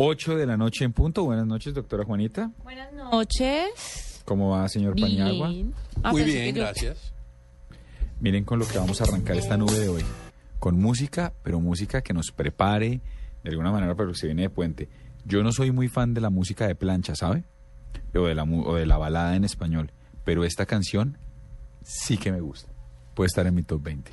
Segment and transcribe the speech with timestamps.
[0.00, 1.24] 8 de la noche en punto.
[1.24, 2.52] Buenas noches, doctora Juanita.
[2.62, 4.22] Buenas noches.
[4.24, 5.48] ¿Cómo va, señor Paniagua?
[5.48, 5.74] Bien.
[6.02, 7.12] Ah, Muy bien, yo- gracias.
[8.20, 10.04] Miren con lo que vamos a arrancar esta nube de hoy.
[10.60, 13.00] Con música, pero música que nos prepare
[13.42, 14.88] de alguna manera para lo que se viene de puente.
[15.24, 17.44] Yo no soy muy fan de la música de plancha, ¿sabe?
[18.14, 19.92] O de la, o de la balada en español.
[20.24, 21.16] Pero esta canción
[21.82, 22.72] sí que me gusta.
[23.14, 24.12] Puede estar en mi top 20.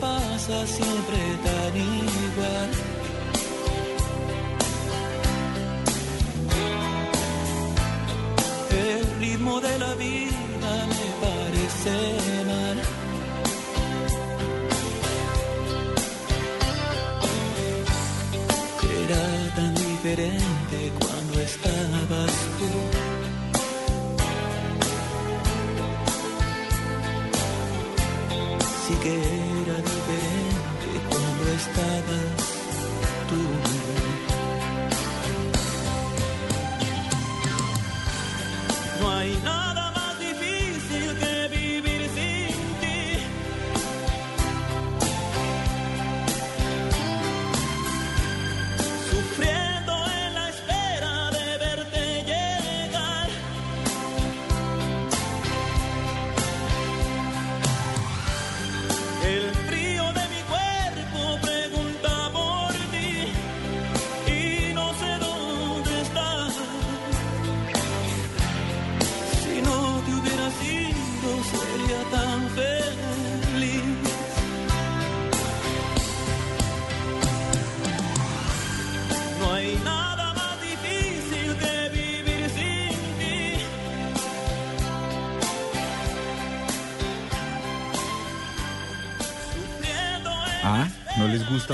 [0.00, 2.75] Pasa siempre tan igual.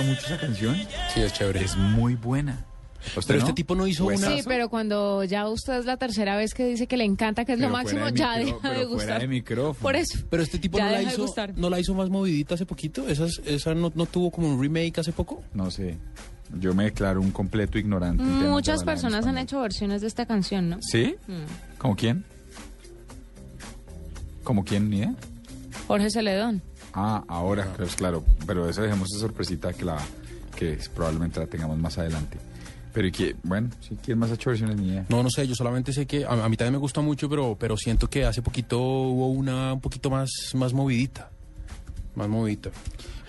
[0.03, 0.77] Mucho esa canción?
[1.13, 1.65] Sí, es chévere.
[1.65, 2.65] Es muy buena.
[3.05, 3.45] ¿A usted Pero no?
[3.47, 4.17] este tipo no hizo una...
[4.17, 7.55] Sí, pero cuando ya usted es la tercera vez que dice que le encanta, que
[7.55, 9.21] es lo máximo, de ya micro- deja de pero fuera gustar.
[9.23, 9.83] de micrófono.
[9.83, 10.19] Por eso.
[10.31, 11.53] Pero este tipo Ya no la, hizo, gustar.
[11.59, 13.09] no la hizo más movidita hace poquito.
[13.09, 15.43] ¿Esas, ¿Esa no, no tuvo como un remake hace poco?
[15.53, 15.99] No sé.
[16.61, 18.23] Yo me declaro un completo ignorante.
[18.23, 20.79] Muchas personas han hecho versiones de esta canción, ¿no?
[20.81, 21.17] ¿Sí?
[21.27, 21.79] Mm.
[21.79, 22.25] ¿Como quién?
[24.45, 25.15] ¿Como quién, ni idea?
[25.89, 26.63] Jorge Celedón.
[26.95, 28.25] Ah, ahora, pues claro.
[28.47, 29.99] Pero esa dejemos esa sorpresita que la
[30.57, 32.39] que probablemente la tengamos más adelante.
[32.93, 33.37] Pero ¿y qué?
[33.43, 35.07] Bueno, sí, ¿quién más ha hecho versiones ni idea?
[35.09, 37.57] No, no sé, yo solamente sé que a, a mí también me gusta mucho, pero,
[37.59, 41.31] pero siento que hace poquito hubo una un poquito más, más movidita.
[42.15, 42.71] Más movidita.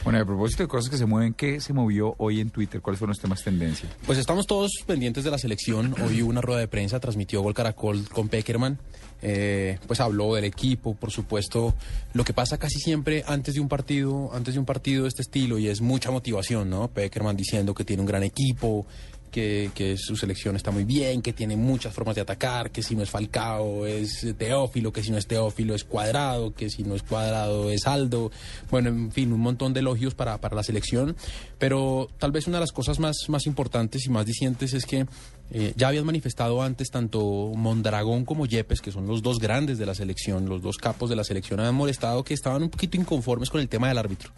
[0.04, 2.82] Bueno, a propósito de cosas que se mueven, ¿qué se movió hoy en Twitter?
[2.82, 3.88] ¿Cuáles fueron los temas tendencia?
[4.06, 5.96] Pues estamos todos pendientes de la selección.
[6.04, 8.80] Hoy hubo una rueda de prensa, transmitió Gol Caracol con Peckerman.
[9.26, 11.74] Eh, pues habló del equipo, por supuesto.
[12.14, 15.22] Lo que pasa casi siempre antes de un partido, antes de un partido de este
[15.22, 16.90] estilo, y es mucha motivación, ¿no?
[16.90, 18.86] Peckerman diciendo que tiene un gran equipo,
[19.34, 22.96] que, que su selección está muy bien, que tiene muchas formas de atacar, que si
[22.96, 26.94] no es Falcao es Teófilo, que si no es Teófilo es Cuadrado, que si no
[26.94, 28.32] es Cuadrado es Aldo.
[28.70, 31.16] Bueno, en fin, un montón de elogios para, para la selección.
[31.58, 35.08] Pero tal vez una de las cosas más, más importantes y más dicientes es que
[35.52, 39.86] eh, ya habían manifestado antes tanto Mondragón como Yepes, que son los dos grandes de
[39.86, 43.50] la selección, los dos capos de la selección, habían molestado que estaban un poquito inconformes
[43.50, 44.32] con el tema del árbitro,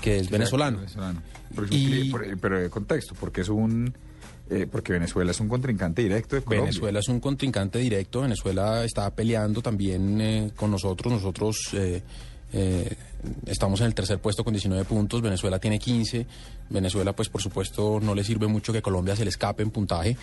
[0.00, 0.78] que es venezolano.
[0.78, 1.22] Venezolano.
[1.54, 3.94] Pero, Y- por- pero de contexto, porque es un...
[4.50, 6.70] eh, porque Venezuela es un contrincante directo de Colombia.
[6.70, 8.22] Venezuela es un contrincante directo.
[8.22, 11.12] Venezuela está peleando también eh, con nosotros.
[11.12, 12.02] Nosotros eh,
[12.52, 12.96] eh,
[13.46, 15.22] estamos en el tercer puesto con 19 puntos.
[15.22, 16.26] Venezuela tiene 15.
[16.70, 20.16] Venezuela, pues por supuesto, no le sirve mucho que Colombia se le escape en puntaje.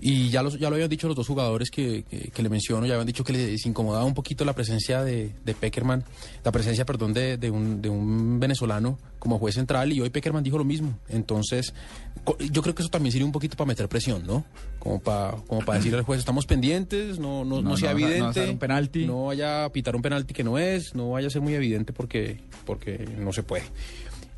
[0.00, 2.86] Y ya, los, ya lo habían dicho los dos jugadores que, que- que le menciono,
[2.86, 6.02] ya habían dicho que les incomodaba un poquito la presencia de, de Peckerman,
[6.42, 10.42] la presencia, perdón, de, de un, de un venezolano como juez central y hoy Peckerman
[10.42, 10.98] dijo lo mismo.
[11.10, 11.74] Entonces,
[12.50, 14.46] yo creo que eso también sirve un poquito para meter presión, ¿no?
[14.78, 17.98] Como para como para decirle al juez, estamos pendientes, no, no, no, No, sea no
[17.98, 18.48] evidente.
[18.48, 19.04] un penalti.
[19.04, 21.92] No vaya a pitar un penalti que no es, no vaya a ser muy evidente
[21.92, 23.64] porque, porque no se puede.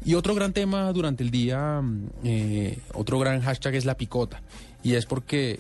[0.04, 4.42] Y otro gran tema durante el día, mm, eh, otro gran hashtag es la picota.
[4.82, 5.58] Y es porque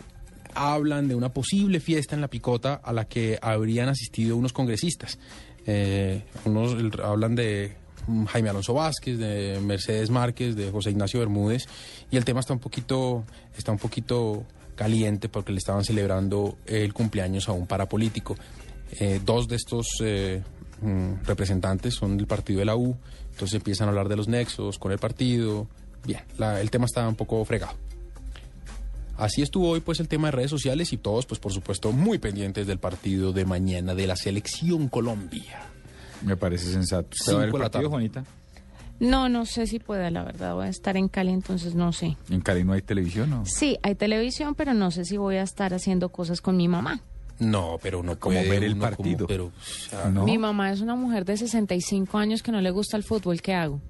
[0.54, 5.18] hablan de una posible fiesta en la picota a la que habrían asistido unos congresistas.
[5.66, 7.74] Eh, unos hablan de
[8.06, 11.66] mm, Jaime Alonso Vázquez, de Mercedes Márquez, de José Ignacio Bermúdez.
[12.10, 13.24] Y el tema está un poquito,
[13.56, 14.44] está un poquito
[14.74, 18.36] caliente porque le estaban celebrando el cumpleaños a un parapolítico.
[19.00, 19.86] Eh, dos de estos
[20.82, 22.96] mm, representantes son del partido de la U,
[23.34, 25.66] entonces empiezan a hablar de los nexos con el partido.
[26.06, 27.74] Bien, la- el tema está un poco fregado.
[29.16, 32.18] Así estuvo hoy pues el tema de redes sociales y todos pues por supuesto muy
[32.18, 35.60] pendientes del partido de mañana de la selección Colombia.
[36.22, 37.08] Me parece sensato.
[37.12, 37.90] ¿Usted va a ver el partido.
[37.90, 38.24] Juanita?
[39.00, 40.54] No, no sé si pueda, la verdad.
[40.54, 42.16] Voy a estar en Cali, entonces no sé.
[42.30, 43.44] ¿En Cali no hay televisión o...?
[43.44, 47.00] Sí, hay televisión, pero no sé si voy a estar haciendo cosas con mi mamá.
[47.40, 49.26] No, pero no Como puede ver el uno partido.
[49.26, 49.52] pero, o
[49.90, 50.24] sea, No.
[50.24, 53.40] Mi mamá es una mujer de 65 años que no le gusta el fútbol.
[53.42, 53.80] ¿Qué hago?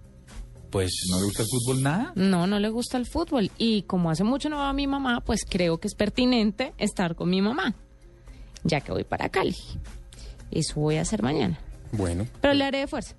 [0.71, 2.13] pues ¿No le gusta el fútbol nada?
[2.17, 3.49] No, no le gusta el fútbol.
[3.59, 7.15] Y como hace mucho no va a mi mamá, pues creo que es pertinente estar
[7.15, 7.77] con mi mamá,
[8.65, 9.55] ya que voy para Cali.
[10.51, 11.61] Eso voy a hacer mañana.
[11.93, 12.27] bueno.
[12.41, 13.15] Pero le haré de fuerza.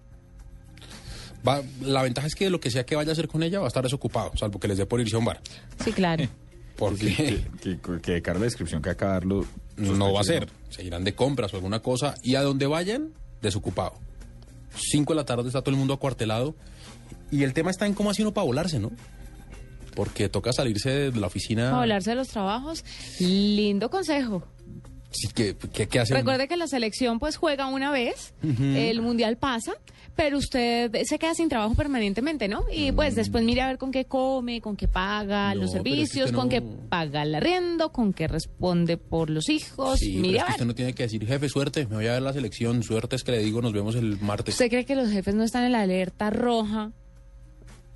[1.48, 3.66] Va- la ventaja es que lo que sea que vaya a hacer con ella va
[3.66, 5.40] a estar desocupado, salvo que les dé por irse a un bar.
[5.84, 6.26] Sí, claro.
[6.76, 9.46] Porque Que, que, que de cara a la descripción que acaba de darlo...
[9.78, 10.50] no va a ser.
[10.70, 13.94] Se irán de compras o alguna cosa y a donde vayan, desocupado.
[14.76, 16.56] Cinco de la tarde está todo el mundo acuartelado
[17.32, 18.92] y el tema está en cómo hace uno para volarse, ¿no?
[19.96, 21.72] Porque toca salirse de la oficina.
[21.72, 22.84] Para hablarse de los trabajos,
[23.20, 24.44] lindo consejo.
[25.16, 26.20] Sí, ¿qué, qué, qué hace uno?
[26.20, 29.74] Recuerde que la selección pues juega una vez, el mundial pasa,
[30.16, 32.64] pero usted se queda sin trabajo permanentemente, ¿no?
[32.72, 35.84] Y pues después mire a ver con qué come, con qué paga No, los pero
[35.84, 40.00] es que servicios, con no- qué paga el arriendo, con qué responde por los hijos.
[40.00, 40.56] Sí, pero mire es a que ver.
[40.56, 43.24] usted no tiene que decir, jefe, suerte, me voy a ver la selección, suerte es
[43.24, 44.56] que le digo, nos vemos el martes.
[44.56, 46.92] ¿Usted cree que los jefes no están en la alerta roja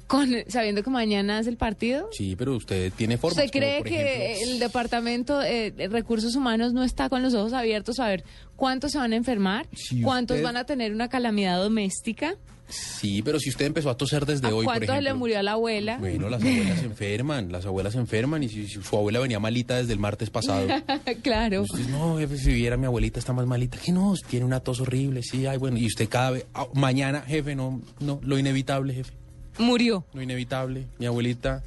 [0.09, 2.09] con sabiendo que mañana es el partido?
[2.11, 3.37] Sí, pero usted tiene formas.
[3.45, 7.33] ¿Usted cree como, que ejemplo, el departamento eh, de recursos humanos no está con los
[7.35, 8.23] ojos abiertos a ver
[8.55, 12.35] cuántos se van a enfermar, Si cuántos usted- van a tener una calamidad doméstica,
[12.71, 15.01] Sí, pero si usted empezó a toser desde a hoy, por cuántos ejemplo.
[15.09, 15.97] le murió a la abuela?
[15.97, 19.39] Bueno, las abuelas se enferman, las abuelas se enferman y si, si su abuela venía
[19.39, 20.67] malita desde el martes pasado.
[21.23, 21.63] claro.
[21.63, 23.79] Usted, no, jefe, si viera mi abuelita está más malita.
[23.83, 25.79] Que no, tiene una tos horrible, sí, ay, bueno.
[25.79, 29.13] Y usted cada vez, ah, mañana, jefe, no, no, lo inevitable, jefe,
[29.59, 30.05] Murió.
[30.13, 30.87] lo inevitable.
[30.97, 31.63] Mi abuelita,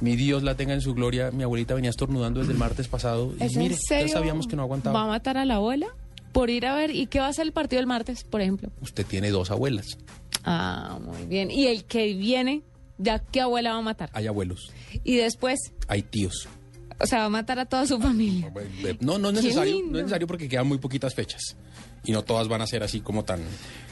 [0.00, 3.32] mi Dios la tenga en su gloria, mi abuelita venía estornudando desde el martes pasado.
[3.38, 5.06] Y ¿Es mire, ya sabíamos que no ¿Va a aguantaba.
[5.06, 5.86] matar a la abuela?
[6.32, 8.70] Por ir a ver, ¿y qué va a hacer el partido el martes, por ejemplo?
[8.82, 9.96] Usted tiene dos abuelas.
[10.44, 11.50] Ah, muy bien.
[11.50, 12.62] ¿Y el que viene?
[12.98, 14.10] Ya, ¿qué abuela va a matar?
[14.12, 14.70] Hay abuelos,
[15.04, 16.48] Y después, hay tíos.
[16.98, 18.52] o sea, va a matar a toda su familia.
[19.00, 21.56] No, no es necesario, no es necesario porque quedan muy poquitas fechas.
[22.06, 23.40] Y no todas van a ser así como tan,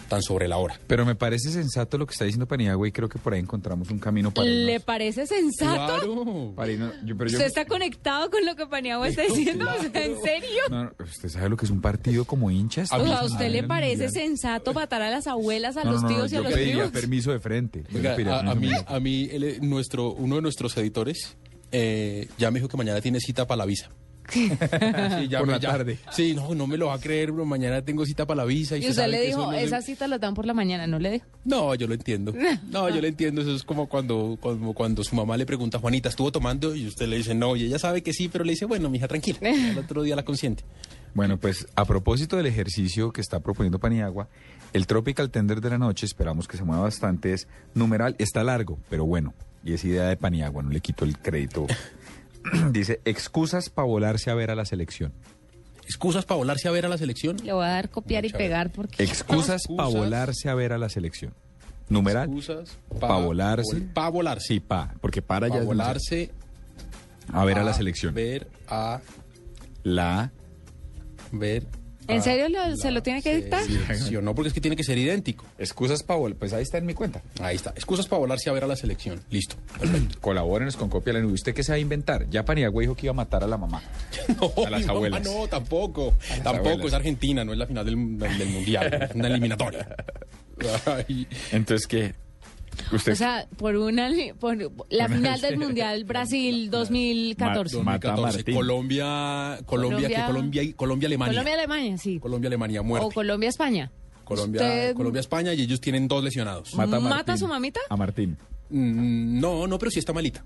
[0.08, 0.78] tan sobre la hora.
[0.86, 3.90] Pero me parece sensato lo que está diciendo Paniagua y creo que por ahí encontramos
[3.90, 5.74] un camino para ¿Le irnos- parece sensato?
[5.98, 6.52] Claro.
[6.54, 9.22] para irnos- yo- pero yo- ¿Usted está conectado con lo que Paniagua está
[9.58, 9.66] diciendo?
[9.68, 10.62] O sea, ¿En serio?
[10.70, 12.92] No, ¿Usted sabe lo que es un partido como hinchas?
[12.92, 13.32] A O mí sea, ¿a sí.
[13.32, 13.66] usted le Mundial.
[13.68, 16.42] parece sensato matar a las abuelas, a No, los no, no, tíos y a yo
[16.44, 16.90] los pediría primos?
[16.92, 17.84] permiso de frente.
[17.90, 18.94] Yo Oiga, le a, mí, de frente.
[18.94, 19.28] a mí
[19.62, 21.36] nuestro, uno de nuestros editores
[21.72, 23.88] eh, ya me dijo que mañana tiene cita para la visa.
[24.32, 25.98] Sí, ya Por me- la ya- tarde.
[26.12, 28.76] Sí, no, no me lo va a creer, pero mañana tengo cita para la visa.
[28.76, 30.46] Y, Y usted sabe le que dijo, eso no se- esa cita la dan por
[30.46, 31.26] la mañana, ¿no le dijo?
[31.44, 32.32] No, yo lo entiendo.
[32.70, 33.42] No, yo lo entiendo.
[33.42, 36.74] Eso es como cuando, como cuando su mamá le pregunta, Juanita, ¿estuvo tomando?
[36.74, 39.06] Y usted le dice, no, y ella sabe que sí, pero le dice, bueno, mija,
[39.08, 39.38] tranquila.
[39.42, 40.64] El otro día la consiente.
[41.14, 44.28] Bueno, pues a propósito del ejercicio que está proponiendo Paniagua,
[44.72, 48.80] el Tropical Tender de la noche, esperamos que se mueva bastante, es numeral, está largo,
[48.90, 49.32] pero bueno,
[49.64, 51.66] y es idea de Paniagua, no le quito el crédito.
[52.70, 55.12] Dice, excusas para volarse a ver a la selección.
[55.86, 57.36] ¿Excusas para volarse a ver a la selección?
[57.44, 59.02] Le voy a dar copiar y pegar porque...
[59.02, 61.34] Excusas para volarse a ver a la selección.
[61.88, 63.80] Numeral, Excusas pa volarse.
[63.92, 64.54] Para volarse.
[64.54, 66.30] sí, pa, porque para ya Para es volarse
[67.32, 68.14] a ver a la selección.
[68.14, 69.00] Ver a
[69.82, 70.32] La
[71.30, 71.66] ver.
[72.08, 73.62] ¿En a serio lo- la se lo tiene que dictar?
[73.64, 74.24] selección.
[74.24, 75.44] No, porque es que tiene que ser idéntico.
[75.58, 77.22] excusas para volar, pues ahí está en mi cuenta.
[77.40, 77.70] Ahí está.
[77.70, 79.22] Excusas para volarse a ver a la selección.
[79.30, 79.56] Listo.
[80.20, 81.32] Colabórenos con Copia la Nube.
[81.34, 82.28] ¿Usted qué se va a inventar?
[82.30, 83.82] Ya Paniagua dijo que iba a matar a la mamá.
[84.40, 85.22] No, A las mi mamá abuelas.
[85.24, 86.14] no, tampoco.
[86.42, 86.86] Tampoco abuelas.
[86.86, 89.86] es Argentina, no es la final del, del- del mundial, es una eliminatoria.
[90.86, 92.14] Ay, Entonces, ¿qué?
[92.92, 94.56] Usted O sea, por una por
[94.90, 97.76] la final del Mundial Brasil 2014.
[97.78, 98.54] Ma- Mata a 2014, Martín.
[98.54, 100.14] Colombia, Colombia, ¿qué?
[100.14, 101.32] Colombia- Colombia, Colombia, Alemania.
[101.32, 102.18] Colombia Alemania, sí.
[102.18, 103.06] Colombia, Alemania, muerte.
[103.06, 103.90] O Colombia España.
[104.24, 106.74] Colombia, Usted- Colombia, España y ellos tienen dos lesionados.
[106.74, 107.34] mata a ¿Mata Martín.
[107.34, 107.80] a su mamita?
[107.90, 108.36] A Martín.
[108.70, 110.42] Mm, No, no, pero sí está malita.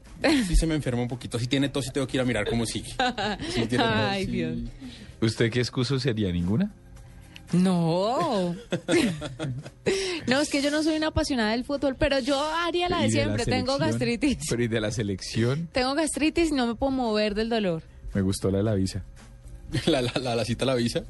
[0.49, 1.38] Sí se me enferma un poquito.
[1.38, 2.90] Si tiene tos y tengo que ir a mirar cómo sigue.
[3.50, 4.30] Sí tiene tos, Ay, sí.
[4.32, 4.58] Dios.
[5.20, 6.30] ¿Usted qué excusa sería?
[6.32, 6.73] ¿Ninguna?
[7.52, 8.54] No.
[10.26, 13.08] no, es que yo no soy una apasionada del fútbol, pero yo haría la de
[13.08, 13.44] ¿Y de la siempre.
[13.46, 14.38] Tengo gastritis.
[14.48, 15.68] Pero ¿y de la selección?
[15.72, 17.82] Tengo gastritis y no me puedo mover del dolor.
[18.14, 19.02] Me gustó la de la visa.
[19.86, 21.02] La, la, la, la cita la visa.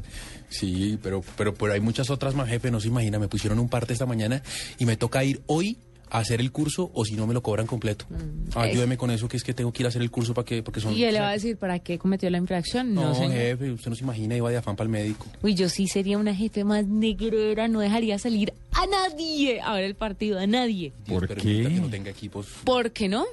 [0.49, 2.73] Sí, pero, pero, pero hay muchas otras más, jefe.
[2.73, 3.21] No se imagina.
[3.21, 4.43] Me pusieron un parte esta mañana
[4.79, 5.79] y me toca ir hoy
[6.11, 8.07] a hacer el curso o si no me lo cobran completo.
[8.55, 10.63] Ayúdeme con eso, que es que tengo que ir a hacer el curso para que,
[10.63, 10.95] porque son.
[10.95, 12.95] Mm, Y él le va a decir, ¿para qué cometió la infracción?
[12.95, 13.33] No, señor.
[13.33, 15.27] jefe, usted no se imagina, iba de afán para el médico.
[15.43, 19.85] Uy, yo sí sería una jefe más negrera, no dejaría salir a nadie a ver
[19.85, 20.93] el partido, a nadie.
[21.07, 21.35] Dios ¿Por qué?
[21.63, 22.47] que no tenga equipos.
[22.65, 23.27] ¿Por qué no?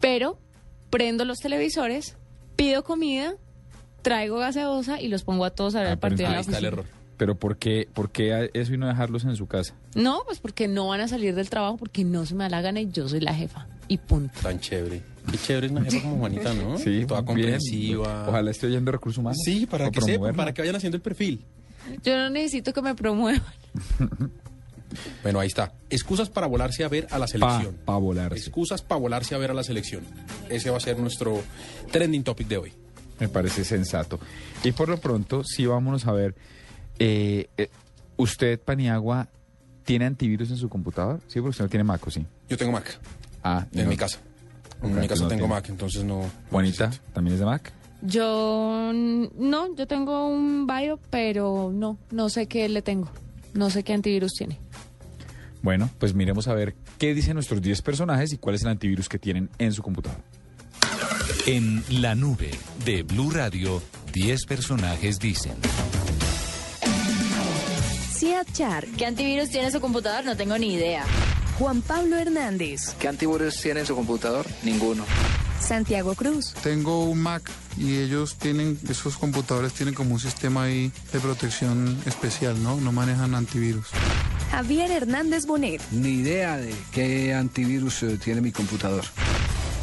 [0.00, 0.38] Pero
[0.90, 2.16] prendo los televisores,
[2.56, 3.34] pido comida,
[4.02, 6.40] traigo gaseosa y los pongo a todos a ver Ah, el pero partido Ahí la
[6.40, 6.84] está el error.
[7.16, 9.74] Pero ¿por qué, por qué a- eso y no dejarlos en su casa?
[9.96, 12.60] No, pues porque no van a salir del trabajo porque no se me da la
[12.60, 13.66] gana y yo soy la jefa.
[13.88, 14.38] Y punto.
[14.42, 15.02] Tan chévere.
[15.30, 16.76] Qué chévere es una jefa como Juanita, ¿no?
[16.76, 17.24] Toda bien.
[17.24, 18.26] comprensiva.
[18.28, 19.38] Ojalá esté oyendo recursos humanos.
[19.44, 21.44] Sí, para que sepan, para que vayan haciendo el perfil.
[22.02, 23.42] Yo no necesito que me promuevan.
[25.22, 25.72] Bueno, ahí está.
[25.90, 27.76] Excusas para volarse a ver a la selección.
[27.84, 28.38] pa volarse.
[28.38, 30.04] Excusas para volarse a ver a la selección.
[30.48, 31.42] Ese va a ser nuestro
[31.90, 32.72] trending topic de hoy.
[33.18, 34.20] Me parece sensato.
[34.62, 36.34] Y por lo pronto, sí vámonos a ver.
[36.98, 37.68] eh, eh,
[38.16, 39.28] ¿Usted, Paniagua,
[39.86, 41.20] tiene antivirus en su computador?
[41.28, 42.26] Sí, porque usted no tiene Mac, ¿o sí?
[42.50, 42.98] Yo tengo Mac
[43.42, 43.88] Ah, en no.
[43.90, 44.18] mi casa.
[44.82, 45.54] En mi casa no tengo tiene.
[45.54, 46.22] Mac, entonces no.
[46.50, 46.90] Juanita.
[47.14, 47.72] ¿también es de Mac?
[48.02, 53.08] Yo no, yo tengo un bio, pero no, no sé qué le tengo.
[53.54, 54.60] No sé qué antivirus tiene.
[55.62, 59.08] Bueno, pues miremos a ver qué dicen nuestros 10 personajes y cuál es el antivirus
[59.08, 60.18] que tienen en su computador.
[61.46, 62.50] En la nube
[62.84, 65.54] de Blue Radio, 10 personajes dicen.
[68.18, 70.24] Char, ¿Qué antivirus tiene su computador?
[70.24, 71.04] No tengo ni idea.
[71.58, 74.46] Juan Pablo Hernández, ¿Qué antivirus tiene en su computador?
[74.62, 75.04] Ninguno.
[75.60, 77.42] Santiago Cruz, Tengo un Mac
[77.76, 82.76] y ellos tienen, esos computadores tienen como un sistema ahí de protección especial, ¿no?
[82.80, 83.88] No manejan antivirus.
[84.50, 89.04] Javier Hernández Bonet, Ni idea de qué antivirus eh, tiene mi computador.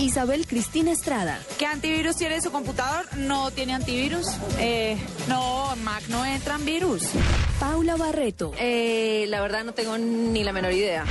[0.03, 3.05] Isabel Cristina Estrada, ¿Qué antivirus tiene su computador?
[3.17, 4.27] No tiene antivirus.
[4.59, 4.97] Eh,
[5.29, 7.03] no, Mac no entran virus.
[7.59, 11.05] Paula Barreto, Eh, la verdad no tengo ni la menor idea.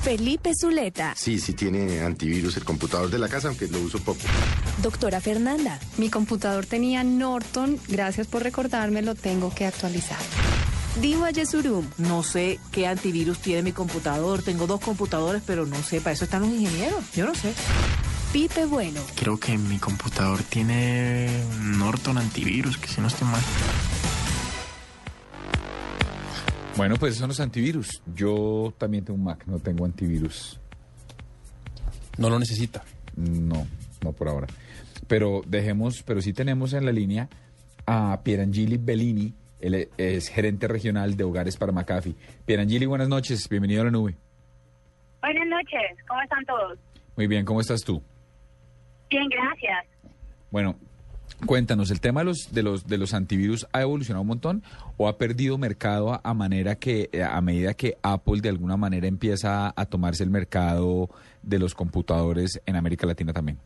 [0.00, 4.18] Felipe Zuleta, Sí, sí tiene antivirus el computador de la casa, aunque lo uso poco.
[4.82, 10.18] doctora Fernanda, Mi computador tenía Norton, gracias por recordarme, lo tengo que actualizar.
[11.00, 14.42] Diva Yesurum, No sé qué antivirus tiene mi computador.
[14.42, 16.02] Tengo dos computadores, pero no sé.
[16.02, 17.02] Para eso están los ingenieros.
[17.14, 17.54] Yo no sé.
[18.32, 21.28] Pipe Bueno, Creo que mi computador tiene
[21.78, 23.42] Norton antivirus, que si no estoy mal.
[26.76, 28.02] Bueno, pues esos son los antivirus.
[28.14, 30.58] Yo también tengo un Mac, no tengo antivirus.
[32.16, 32.82] no lo necesita.
[33.16, 33.66] No,
[34.02, 34.46] no por ahora.
[35.08, 37.28] Pero dejemos, pero sí tenemos en la línea
[37.84, 42.14] a Pierangeli Bellini, él es gerente regional de Hogares para McAfee.
[42.46, 44.16] Pierangeli, buenas noches, bienvenido a la nube.
[45.20, 46.78] Buenas noches, ¿cómo están todos?
[47.16, 48.02] Muy bien, ¿cómo estás tú?
[49.12, 49.84] Bien, gracias.
[50.50, 50.74] Bueno,
[51.44, 54.62] cuéntanos, ¿el tema de los, de los, de los antivirus ha evolucionado un montón
[54.96, 59.06] o ha perdido mercado a, a manera que, a medida que Apple de alguna manera
[59.06, 61.10] empieza a tomarse el mercado
[61.42, 63.58] de los computadores en América Latina también?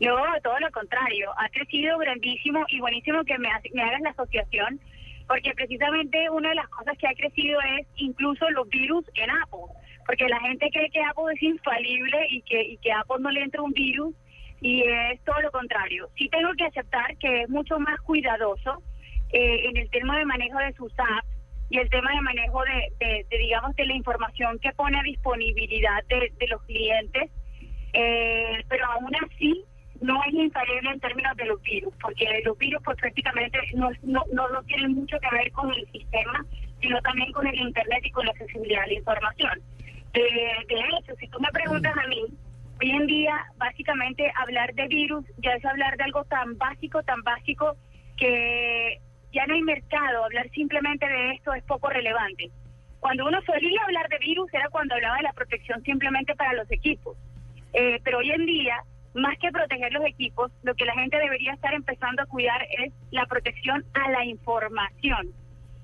[0.00, 0.14] No,
[0.44, 1.30] todo lo contrario.
[1.38, 4.78] Ha crecido grandísimo y buenísimo que me, me hagas la asociación,
[5.26, 9.72] porque precisamente una de las cosas que ha crecido es incluso los virus en Apple.
[10.06, 13.42] Porque la gente cree que Apple es infalible y que, y que Apple no le
[13.42, 14.14] entra un virus,
[14.60, 16.08] y es todo lo contrario.
[16.16, 18.82] Sí tengo que aceptar que es mucho más cuidadoso
[19.32, 21.28] eh, en el tema de manejo de sus apps
[21.68, 26.32] y el tema de manejo de, digamos, de la información que pone a disponibilidad de,
[26.38, 27.30] de los clientes
[27.98, 29.64] eh, pero aún así
[30.02, 34.22] no es infalible en términos de los virus, porque los virus pues prácticamente no, no,
[34.32, 36.44] no, no tienen mucho que ver con el sistema,
[36.82, 39.62] sino también con el Internet y con la accesibilidad a la información.
[40.12, 42.26] Eh, de hecho, si tú me preguntas a mí,
[42.80, 47.22] hoy en día básicamente hablar de virus ya es hablar de algo tan básico, tan
[47.22, 47.76] básico,
[48.16, 49.00] que
[49.32, 52.50] ya no hay mercado, hablar simplemente de esto es poco relevante.
[53.00, 56.70] Cuando uno solía hablar de virus era cuando hablaba de la protección simplemente para los
[56.70, 57.16] equipos.
[57.72, 58.82] Eh, pero hoy en día,
[59.14, 62.92] más que proteger los equipos, lo que la gente debería estar empezando a cuidar es
[63.10, 65.28] la protección a la información.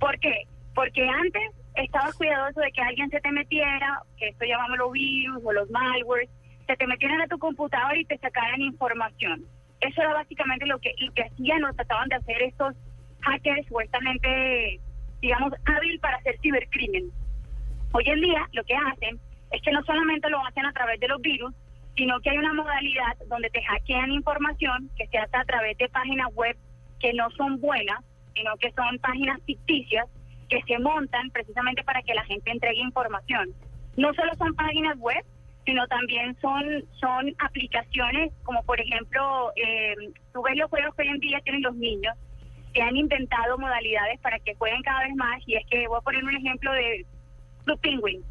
[0.00, 0.44] ¿Por qué?
[0.74, 1.42] Porque antes
[1.74, 6.30] estabas cuidadoso de que alguien se te metiera, que esto llamámoslo virus o los malwares,
[6.66, 9.44] se te metieran a tu computador y te sacaran información.
[9.80, 12.74] Eso era básicamente lo que, lo que hacían o trataban de hacer estos
[13.20, 14.80] hackers o esta gente,
[15.20, 17.10] digamos, hábil para hacer cibercrimen.
[17.92, 19.18] Hoy en día lo que hacen
[19.50, 21.52] es que no solamente lo hacen a través de los virus,
[21.96, 25.88] sino que hay una modalidad donde te hackean información que se hace a través de
[25.88, 26.56] páginas web
[27.00, 27.98] que no son buenas,
[28.34, 30.06] sino que son páginas ficticias
[30.48, 33.50] que se montan precisamente para que la gente entregue información.
[33.96, 35.22] No solo son páginas web,
[35.64, 36.64] sino también son
[37.00, 39.94] son aplicaciones como por ejemplo, eh,
[40.32, 42.14] tú ves los juegos que hoy en día tienen los niños,
[42.74, 46.02] se han inventado modalidades para que jueguen cada vez más y es que voy a
[46.02, 47.04] poner un ejemplo de
[47.64, 48.22] Blue Penguin.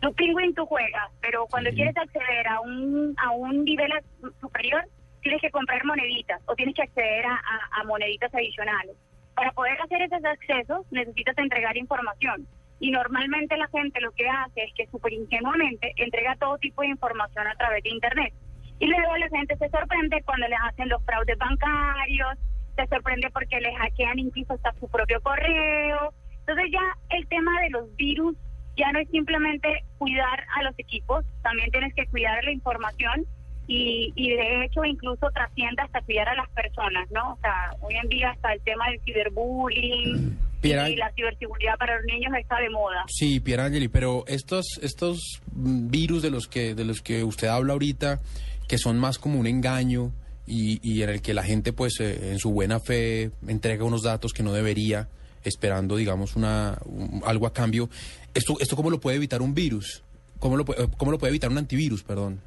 [0.00, 3.92] Blue Penguin tú juegas, pero cuando quieres acceder a un a un nivel
[4.40, 4.84] superior
[5.22, 8.96] tienes que comprar moneditas o tienes que acceder a, a- a moneditas adicionales.
[9.34, 12.46] Para poder hacer esos accesos necesitas entregar información
[12.80, 16.88] y normalmente la gente lo que hace es que súper ingenuamente entrega todo tipo de
[16.88, 18.32] información a través de Internet.
[18.78, 22.38] Y luego la gente se sorprende cuando les hacen los fraudes bancarios,
[22.76, 26.14] se sorprende porque les hackean incluso hasta su propio correo.
[26.40, 28.36] Entonces ya el tema de los virus
[28.76, 33.26] ya no es simplemente cuidar a los equipos, también tienes que cuidar la información
[33.66, 37.32] y, y de hecho incluso trasciende hasta cuidar a las personas, ¿no?
[37.32, 41.96] O sea, hoy en día hasta el tema del ciberbullying Piera- y la ciberseguridad para
[41.96, 43.04] los niños está de moda.
[43.08, 47.74] Sí, Pierangeli, pero estos estos mm, virus de los que de los que usted habla
[47.74, 48.20] ahorita,
[48.66, 50.12] que son más como un engaño
[50.46, 54.02] y, y en el que la gente, pues, eh, en su buena fe entrega unos
[54.02, 55.08] datos que no debería,
[55.44, 57.88] esperando, digamos, una un- algo a cambio.
[58.34, 60.02] Esto esto cómo lo puede evitar un virus?
[60.38, 62.02] ¿Cómo lo puede, cómo lo puede evitar un antivirus?
[62.02, 62.40] Perdón.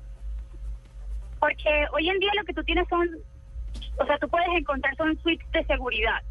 [1.39, 3.07] Porque hoy en día lo que tú tienes son,
[3.99, 6.21] o sea, tú puedes encontrar son suites de seguridad,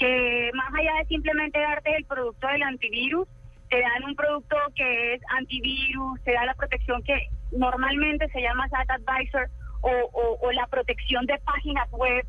[0.00, 3.28] que más allá de simplemente darte el producto del antivirus,
[3.68, 8.68] te dan un producto que es antivirus, te da la protección que normalmente se llama
[8.70, 9.48] SAT Advisor
[9.82, 12.26] o, la protección de páginas web,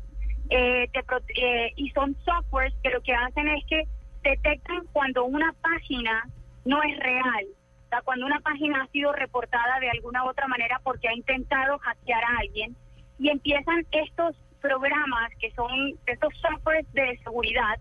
[0.50, 1.00] eh, te
[1.36, 3.84] eh, y son softwares que lo que hacen es que
[4.22, 6.28] detectan cuando una página
[6.66, 7.46] no es real.
[7.86, 11.14] O sea, cuando una página ha sido reportada de alguna u otra manera porque ha
[11.14, 12.76] intentado hackear a alguien
[13.18, 15.70] y empiezan estos programas que son
[16.06, 17.76] estos softwares de seguridad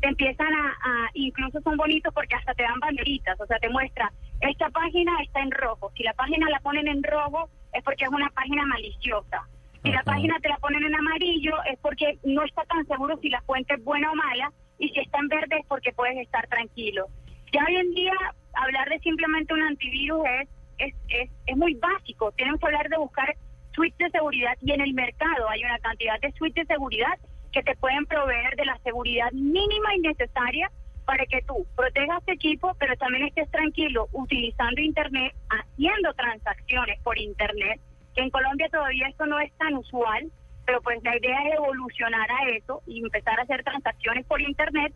[0.00, 3.68] te empiezan a, a- incluso son bonitos porque hasta te dan banderitas, o sea, te
[3.68, 8.04] muestra, esta página está en rojo, si la página la ponen en rojo es porque
[8.04, 9.46] es una página maliciosa,
[9.84, 13.28] si la página te la ponen en amarillo es porque no está tan seguro si
[13.28, 16.44] la fuente es buena o mala, y si está en verde es porque puedes estar
[16.48, 17.06] tranquilo.
[17.52, 18.14] Ya hoy en día
[18.54, 22.96] hablar de simplemente un antivirus es, es, es, es muy básico, tenemos que hablar de
[22.98, 23.32] buscar
[23.74, 27.18] suites de seguridad y en el mercado hay una cantidad de suites de seguridad
[27.52, 30.70] que te pueden proveer de la seguridad mínima y necesaria
[31.04, 37.18] para que tú protejas tu equipo, pero también estés tranquilo utilizando Internet, haciendo transacciones por
[37.18, 37.80] Internet,
[38.14, 40.30] que en Colombia todavía esto no es tan usual,
[40.64, 44.92] pero pues la idea es evolucionar a eso y empezar a hacer transacciones por Internet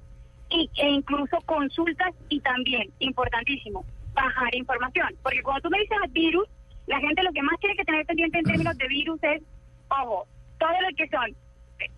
[0.49, 3.85] y, e incluso consultas y también, importantísimo,
[4.15, 5.09] bajar información.
[5.23, 6.49] Porque cuando tú me dices virus,
[6.87, 9.43] la gente lo que más tiene que tener pendiente en términos de virus es,
[9.89, 10.27] ojo,
[10.59, 11.37] todo lo que son,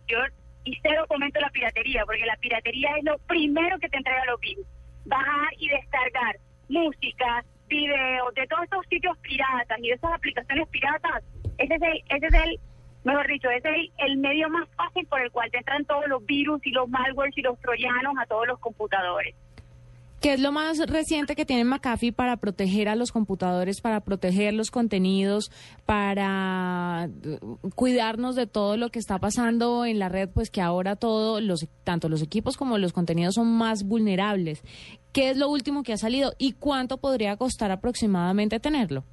[0.07, 0.19] yo
[0.65, 4.41] y cero comento la piratería, porque la piratería es lo primero que te entrega los
[4.41, 4.67] virus.
[5.07, 6.37] Bajar y descargar
[6.69, 11.25] música, videos, de todos estos sitios piratas y de esas aplicaciones piratas,
[11.59, 12.61] ese es el, ese es el
[13.05, 16.07] mejor dicho, ese es el, el medio más fácil por el cual te entran todos
[16.09, 19.35] los virus y los malwares y los troyanos a todos los computadores.
[20.21, 24.53] ¿Qué es lo más reciente que tiene McAfee para proteger a los computadores, para proteger
[24.53, 25.53] los contenidos,
[25.87, 27.39] para eh,
[27.77, 30.29] cuidarnos de todo lo que está pasando en la red?
[30.29, 34.65] Pues que ahora todo, los, tanto los equipos como los contenidos son más vulnerables.
[35.13, 39.05] ¿Qué es lo último que ha salido y cuánto podría costar aproximadamente tenerlo?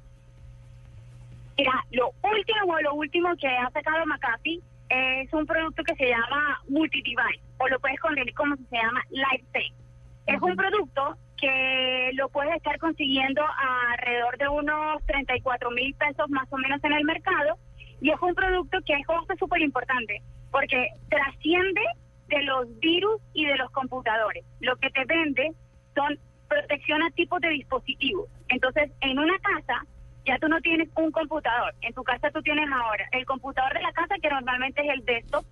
[1.56, 6.60] Mira, lo último, lo último que ha sacado McAfee es un producto que se llama
[6.68, 9.85] multi-device, o lo puedes conseguir como se llama LifeSafe.
[10.26, 16.28] Es un producto que lo puedes estar consiguiendo a alrededor de unos 34 mil pesos
[16.30, 17.58] más o menos en el mercado,
[18.00, 19.06] y es un producto que es
[19.38, 21.82] súper importante, porque trasciende
[22.28, 24.44] de los virus y de los computadores.
[24.60, 25.52] Lo que te vende
[25.94, 28.28] son protección a tipos de dispositivos.
[28.48, 29.84] Entonces, en una casa
[30.24, 31.72] ya tú no tienes un computador.
[31.82, 35.04] En tu casa tú tienes ahora el computador de la casa, que normalmente es el
[35.04, 35.44] desktop,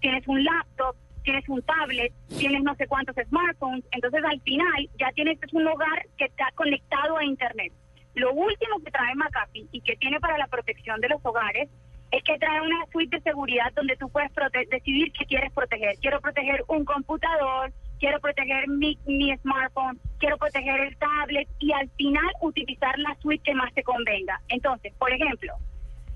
[0.00, 3.84] tienes un laptop, tienes un tablet, tienes no sé cuántos smartphones.
[3.92, 7.72] Entonces, al final, ya tienes un hogar que está conectado a Internet.
[8.14, 11.68] Lo último que trae McAfee y que tiene para la protección de los hogares
[12.10, 14.30] es que trae una suite de seguridad donde tú puedes
[14.70, 15.96] decidir qué quieres proteger.
[15.98, 21.88] Quiero proteger un computador, quiero proteger mi, mi smartphone, quiero proteger el tablet y al
[21.90, 24.40] final utilizar la suite que más te convenga.
[24.48, 25.54] Entonces, por ejemplo,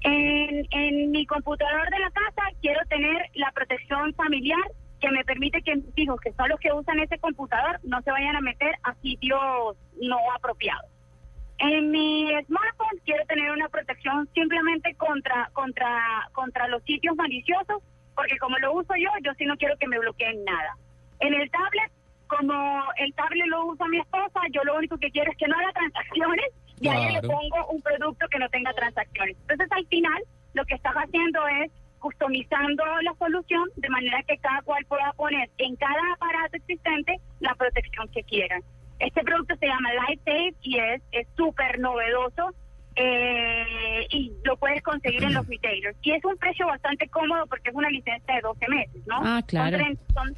[0.02, 4.60] en, en mi computador de la casa quiero tener la protección familiar
[5.00, 8.10] que me permite que mis hijos, que son los que usan ese computador, no se
[8.10, 10.90] vayan a meter a sitios no apropiados.
[11.58, 17.82] En mi smartphone quiero tener una protección simplemente contra contra contra los sitios maliciosos,
[18.14, 20.76] porque como lo uso yo, yo sí no quiero que me bloqueen nada.
[21.20, 21.90] En el tablet,
[22.26, 25.56] como el tablet lo usa mi esposa, yo lo único que quiero es que no
[25.56, 26.46] haga transacciones
[26.80, 29.36] y ahí le pongo un producto que no tenga transacciones.
[29.40, 34.62] Entonces, al final, lo que estás haciendo es customizando la solución de manera que cada
[34.62, 38.62] cual pueda poner en cada aparato existente la protección que quieran.
[38.98, 41.02] Este producto se llama LifeSafe y es
[41.36, 42.54] súper novedoso
[42.96, 45.96] eh, y lo puedes conseguir en los retailers.
[46.02, 49.20] Y es un precio bastante cómodo porque es una licencia de 12 meses, ¿no?
[49.22, 49.78] Ah, claro.
[50.14, 50.34] Son,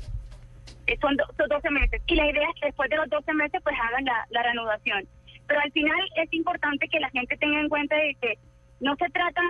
[1.00, 2.02] son, 12 meses.
[2.06, 5.06] Y la idea es que después de los 12 meses pues hagan la, la reanudación.
[5.46, 8.38] Pero al final es importante que la gente tenga en cuenta de que
[8.80, 9.42] no se trata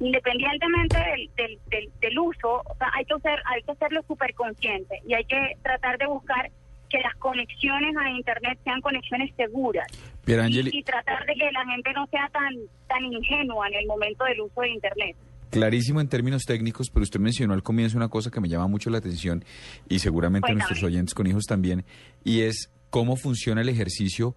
[0.00, 0.98] independientemente
[1.36, 5.14] del, del, del, uso, o sea, hay que hacer, hay que hacerlo súper consciente y
[5.14, 6.50] hay que tratar de buscar
[6.88, 9.86] que las conexiones a internet sean conexiones seguras
[10.26, 12.54] y, y, tratar de que la gente no sea tan
[12.86, 15.16] tan ingenua en el momento del uso de internet.
[15.50, 18.90] Clarísimo en términos técnicos, pero usted mencionó al comienzo una cosa que me llama mucho
[18.90, 19.44] la atención
[19.88, 21.84] y seguramente nuestros oyentes con hijos también,
[22.24, 24.34] y es cómo funciona el ejercicio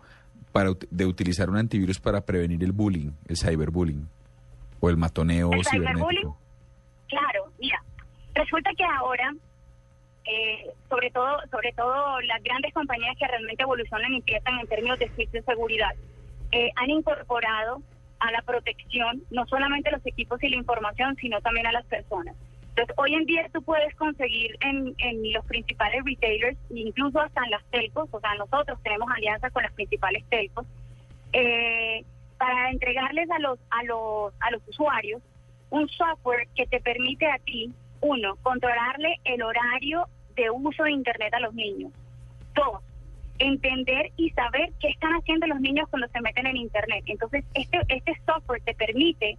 [0.51, 4.07] para, de utilizar un antivirus para prevenir el bullying, el cyberbullying
[4.79, 6.37] o el matoneo ¿El cibernético.
[7.07, 7.81] Claro, mira,
[8.33, 9.33] resulta que ahora
[10.27, 14.99] eh, sobre todo sobre todo las grandes compañías que realmente evolucionan y empiezan en términos
[14.99, 15.91] de de seguridad
[16.51, 17.81] eh, han incorporado
[18.19, 22.35] a la protección no solamente los equipos y la información sino también a las personas
[22.69, 27.51] entonces hoy en día tú puedes conseguir en, en los principales retailers incluso hasta en
[27.51, 30.65] las telcos o sea nosotros tenemos alianzas con las principales telcos
[31.31, 32.03] eh,
[32.37, 35.21] para entregarles a los a los a los usuarios
[35.69, 41.33] un software que te permite a ti uno controlarle el horario de uso de Internet
[41.33, 41.91] a los niños.
[42.53, 42.81] Dos,
[43.39, 47.03] entender y saber qué están haciendo los niños cuando se meten en Internet.
[47.07, 49.37] Entonces, este, este software te permite,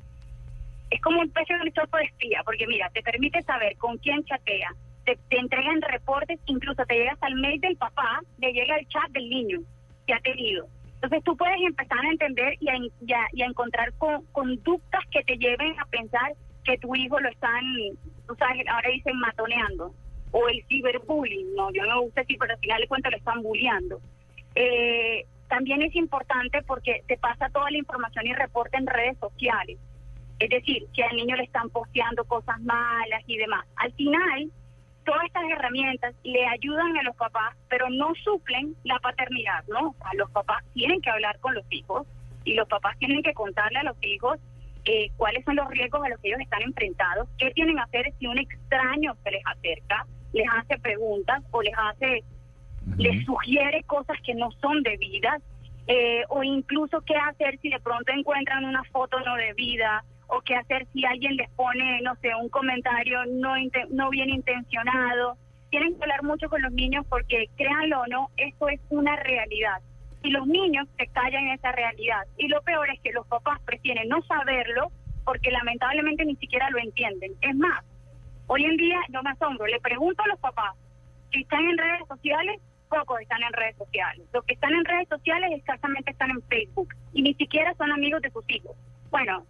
[0.90, 4.74] es como un especie de software espía, porque mira, te permite saber con quién chatea,
[5.04, 9.28] te, entregan reportes, incluso te llegas al mail del papá, le llega el chat del
[9.28, 9.61] niño
[10.06, 10.66] que ha tenido.
[11.00, 12.76] Entonces tú puedes empezar a entender y a,
[13.32, 13.92] y a, encontrar
[14.32, 16.32] conductas que te lleven a pensar
[16.64, 17.62] que tu hijo lo están,
[18.26, 19.94] tú sabes, ahora dicen matoneando
[20.32, 23.42] o el ciberbullying, no, yo no gusta así, pero al final de cuentas lo están
[23.42, 24.00] bulleando.
[24.56, 29.78] Eh, también es importante porque te pasa toda la información y reporte en redes sociales.
[30.38, 33.64] Es decir, que al niño le están posteando cosas malas y demás.
[33.76, 34.50] Al final,
[35.09, 39.97] todas estas herramientas le ayudan a los papás, pero no suplen la paternidad, ¿no?
[39.99, 42.07] O los papás tienen que hablar con los hijos
[42.44, 44.38] y los papás tienen que contarle a los hijos
[44.85, 48.12] eh, cuáles son los riesgos a los que ellos están enfrentados, qué tienen que hacer
[48.18, 52.23] si un extraño se les acerca, les hace preguntas o les hace,
[52.99, 55.40] les sugiere cosas que no son debidas
[55.87, 60.54] eh, o incluso qué hacer si de pronto encuentran una foto no debida o qué
[60.56, 63.54] hacer si alguien les pone, no sé, un comentario no,
[63.90, 65.36] no bien intencionado.
[65.70, 69.80] Tienen que hablar mucho con los niños porque, créanlo o no, esto es una realidad.
[70.22, 72.22] Y los niños se callan en esa realidad.
[72.36, 74.90] Y lo peor es que los papás prefieren no saberlo
[75.24, 77.32] porque lamentablemente ni siquiera lo entienden.
[77.42, 77.84] Es más,
[78.46, 80.74] hoy en día yo me asombro, le pregunto a los papás
[81.32, 84.26] si están en redes sociales, pocos están en redes sociales.
[84.32, 88.22] Los que están en redes sociales escasamente están en Facebook y ni siquiera son amigos
[88.22, 88.76] de sus hijos.
[89.10, 89.44] Bueno,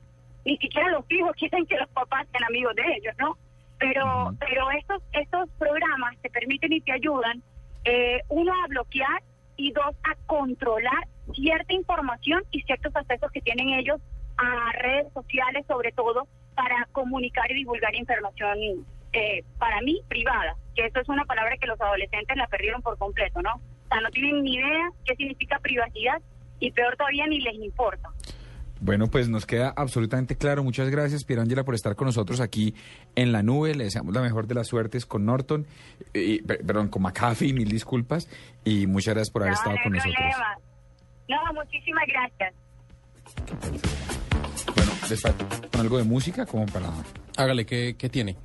[0.48, 3.36] ni siquiera los hijos quieren que los papás sean amigos de ellos, ¿no?
[3.78, 7.42] Pero, pero estos, estos programas te permiten y te ayudan,
[7.84, 9.22] eh, uno, a bloquear
[9.58, 14.00] y dos, a controlar cierta información y ciertos accesos que tienen ellos
[14.38, 18.58] a redes sociales, sobre todo, para comunicar y divulgar información,
[19.12, 22.96] eh, para mí, privada, que eso es una palabra que los adolescentes la perdieron por
[22.96, 23.52] completo, ¿no?
[23.56, 26.22] O sea, no tienen ni idea qué significa privacidad
[26.58, 28.08] y peor todavía ni les importa.
[28.80, 30.62] Bueno, pues nos queda absolutamente claro.
[30.62, 32.74] Muchas gracias, Pierangela, por estar con nosotros aquí
[33.16, 33.74] en la nube.
[33.74, 35.66] Le deseamos la mejor de las suertes con Norton,
[36.14, 38.28] y, per- perdón, con McAfee, mil disculpas.
[38.64, 40.14] Y muchas gracias por haber No, estado no con nosotros.
[40.16, 40.58] problema.
[41.28, 42.54] No, muchísimas gracias.
[44.74, 45.44] Bueno, les falta
[45.80, 46.90] algo de música como para...
[47.36, 48.36] Hágale, ¿qué, qué tiene?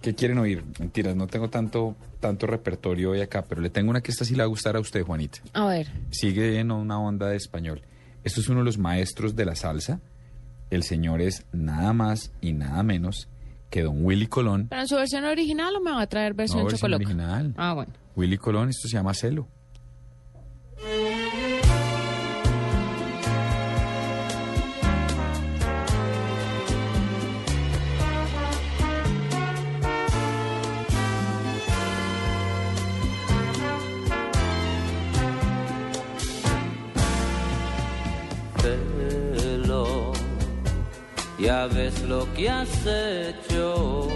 [0.00, 0.64] ¿Qué quieren oír?
[0.80, 4.32] Mentiras, no tengo tanto, tanto repertorio hoy acá, pero le tengo una que esta sí
[4.34, 5.38] le va a gustar a usted, Juanita.
[5.52, 5.86] A ver.
[6.10, 7.82] Sigue en una onda de español.
[8.24, 10.00] Esto es uno de los maestros de la salsa.
[10.70, 13.28] El señor es nada más y nada menos
[13.70, 14.66] que don Willy Colón.
[14.68, 17.04] ¿Pero en su versión original o me va a traer versión No, versión chocoloca?
[17.04, 17.54] original.
[17.56, 17.92] Ah, bueno.
[18.16, 19.48] Willy Colón, esto se llama Celo.
[20.76, 21.21] Celo,
[41.42, 44.08] ya ves lo que has hecho.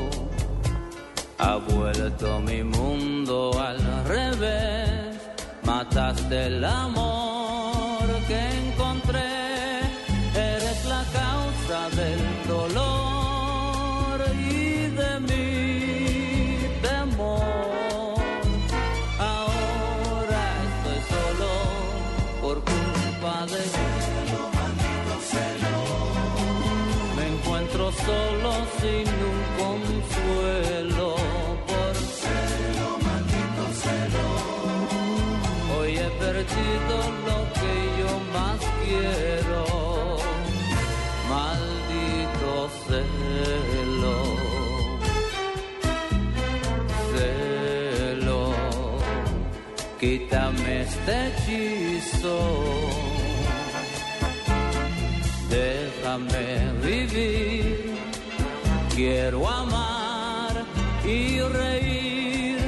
[1.39, 5.19] Ha vuelto mi mundo al revés.
[5.65, 7.46] Mataste el amor
[51.09, 52.39] hechizo.
[55.49, 56.47] Déjame
[56.83, 57.95] vivir,
[58.95, 60.55] quiero amar
[61.05, 62.59] y reír.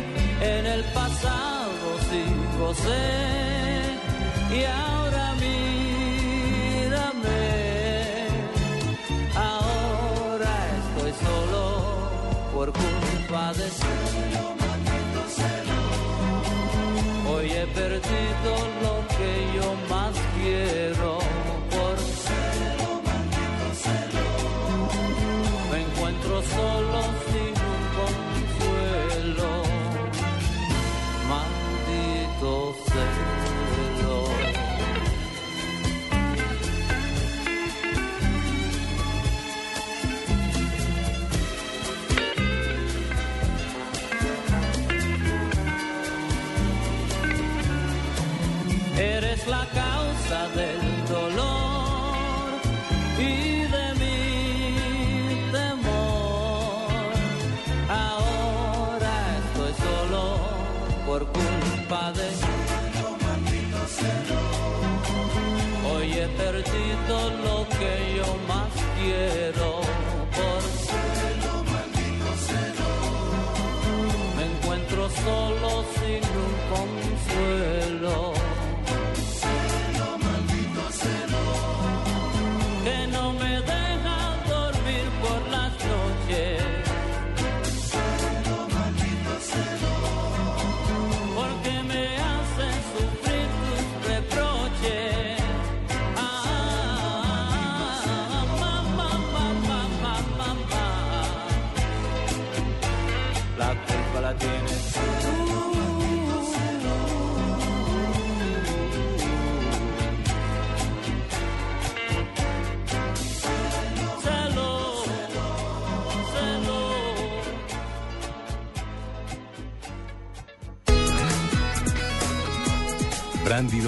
[0.41, 3.07] En el pasado sigo sé
[4.57, 6.69] y ahora mírame.
[9.35, 11.63] Ahora estoy solo
[12.55, 14.08] por culpa de celo,
[68.17, 69.71] yo más quiero
[70.37, 72.93] por celo, maldito celo.
[74.37, 78.38] Me encuentro solo sin un consuelo.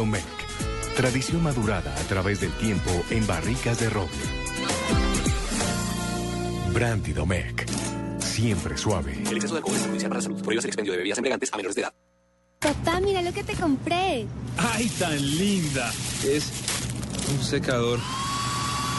[0.00, 0.96] Brandy Domecq.
[0.96, 4.08] Tradición madurada a través del tiempo en barricas de roble.
[6.72, 7.68] Brandy Domecq.
[8.18, 9.12] Siempre suave.
[9.28, 10.42] El exceso de alcohol es perjudicial para la salud.
[10.42, 11.92] Prohíbas el expendio de bebidas embriagantes a menores de edad.
[12.60, 14.26] Papá, mira lo que te compré.
[14.56, 15.92] ¡Ay, tan linda!
[16.24, 16.50] Es
[17.30, 17.98] un secador.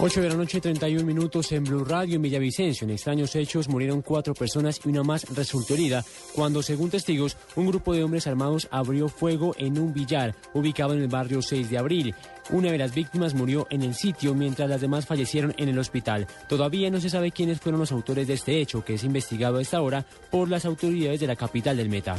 [0.00, 2.84] 8 de la noche, 31 minutos en Blue Radio en Villavicencio.
[2.84, 6.04] En extraños hechos murieron cuatro personas y una más resultó herida
[6.36, 11.02] cuando, según testigos, un grupo de hombres armados abrió fuego en un billar ubicado en
[11.02, 12.14] el barrio 6 de abril.
[12.50, 16.28] Una de las víctimas murió en el sitio mientras las demás fallecieron en el hospital.
[16.48, 19.62] Todavía no se sabe quiénes fueron los autores de este hecho, que es investigado a
[19.62, 22.14] esta hora por las autoridades de la capital del Meta.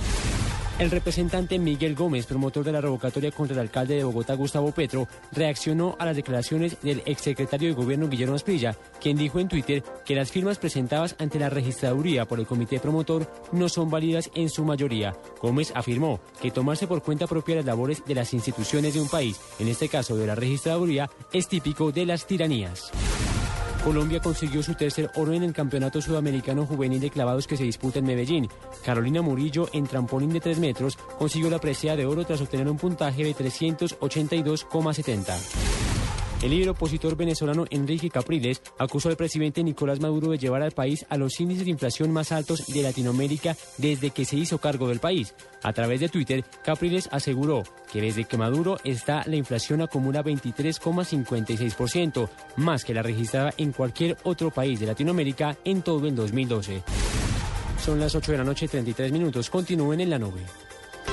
[0.80, 5.10] El representante Miguel Gómez, promotor de la revocatoria contra el alcalde de Bogotá, Gustavo Petro,
[5.34, 10.16] reaccionó a las declaraciones del exsecretario de Gobierno Guillermo Asprilla, quien dijo en Twitter que
[10.16, 14.64] las firmas presentadas ante la registraduría por el comité promotor no son válidas en su
[14.64, 15.18] mayoría.
[15.42, 19.38] Gómez afirmó que tomarse por cuenta propia las labores de las instituciones de un país,
[19.60, 22.90] en este caso de la registraduría, es típico de las tiranías.
[23.84, 28.00] Colombia consiguió su tercer oro en el Campeonato Sudamericano Juvenil de Clavados que se disputa
[28.00, 28.50] en Medellín.
[28.84, 32.78] Carolina Murillo, en trampolín de 3 metros, consiguió la presea de oro tras obtener un
[32.78, 35.89] puntaje de 382,70.
[36.42, 41.06] El líder opositor venezolano Enrique Capriles acusó al presidente Nicolás Maduro de llevar al país
[41.10, 45.00] a los índices de inflación más altos de Latinoamérica desde que se hizo cargo del
[45.00, 45.36] país.
[45.64, 52.30] A través de Twitter, Capriles aseguró que desde que Maduro está la inflación acumula 23,56%,
[52.56, 56.84] más que la registrada en cualquier otro país de Latinoamérica en todo el 2012.
[57.84, 59.50] Son las 8 de la noche 33 minutos.
[59.50, 60.40] Continúen en la nube.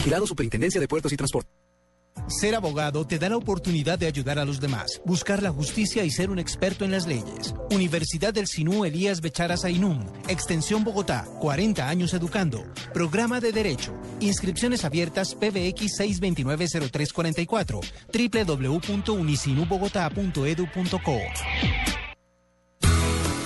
[0.00, 1.50] Vigilado Superintendencia de Puertos y Transporte.
[2.26, 6.10] Ser abogado te da la oportunidad de ayudar a los demás, buscar la justicia y
[6.10, 7.54] ser un experto en las leyes.
[7.70, 12.64] Universidad del Sinú Elías Bechara Ainum, Extensión Bogotá, 40 años educando.
[12.94, 13.94] Programa de Derecho.
[14.20, 17.80] Inscripciones abiertas PBX 6290344,
[19.06, 21.18] www.unisinubogotá.edu.co.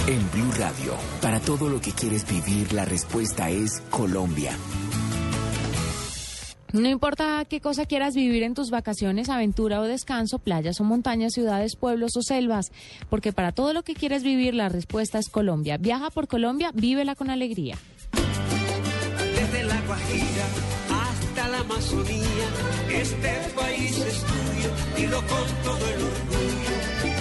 [0.07, 4.57] En Blue Radio, para todo lo que quieres vivir, la respuesta es Colombia.
[6.75, 11.33] No importa qué cosa quieras vivir en tus vacaciones, aventura o descanso, playas o montañas,
[11.33, 12.73] ciudades, pueblos o selvas,
[13.09, 15.77] porque para todo lo que quieres vivir la respuesta es Colombia.
[15.77, 17.79] Viaja por Colombia, vívela con alegría.
[19.37, 20.47] Desde la Guajira
[20.91, 22.49] hasta la Amazonía,
[22.91, 26.75] este país es tuyo, dilo con todo el orgullo.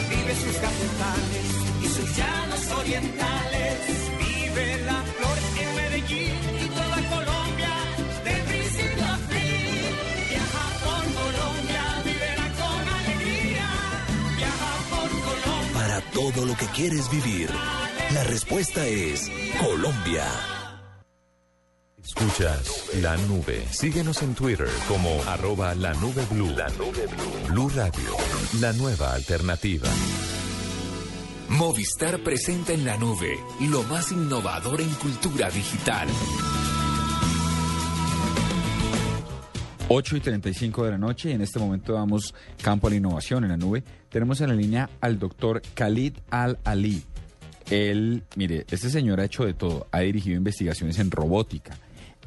[0.10, 1.46] Vive sus cafetales
[1.84, 3.78] y sus llanos orientales,
[4.18, 6.53] vive la flor en Medellín
[16.14, 17.50] todo lo que quieres vivir,
[18.14, 19.30] la respuesta es
[19.60, 20.26] Colombia.
[22.04, 23.66] Escuchas la nube.
[23.72, 26.50] Síguenos en Twitter como arroba la nube blue.
[26.50, 27.48] La nube blue.
[27.50, 28.18] Blue Radio,
[28.60, 29.88] la nueva alternativa.
[31.50, 36.08] Movistar presenta en la nube lo más innovador en cultura digital.
[39.90, 43.44] 8 y 35 de la noche y en este momento damos campo a la innovación
[43.44, 43.84] en la nube.
[44.10, 47.04] Tenemos en la línea al doctor Khalid Al-Ali.
[47.70, 49.88] Él, mire, este señor ha hecho de todo.
[49.92, 51.78] Ha dirigido investigaciones en robótica,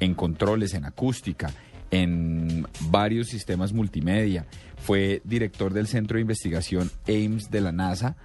[0.01, 1.53] en controles, en acústica,
[1.91, 4.47] en varios sistemas multimedia.
[4.79, 8.17] Fue director del Centro de Investigación Ames de la NASA,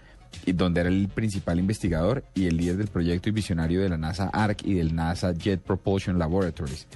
[0.46, 4.30] donde era el principal investigador y el líder del proyecto y visionario de la NASA
[4.34, 6.88] ARC y del NASA Jet Propulsion Laboratories.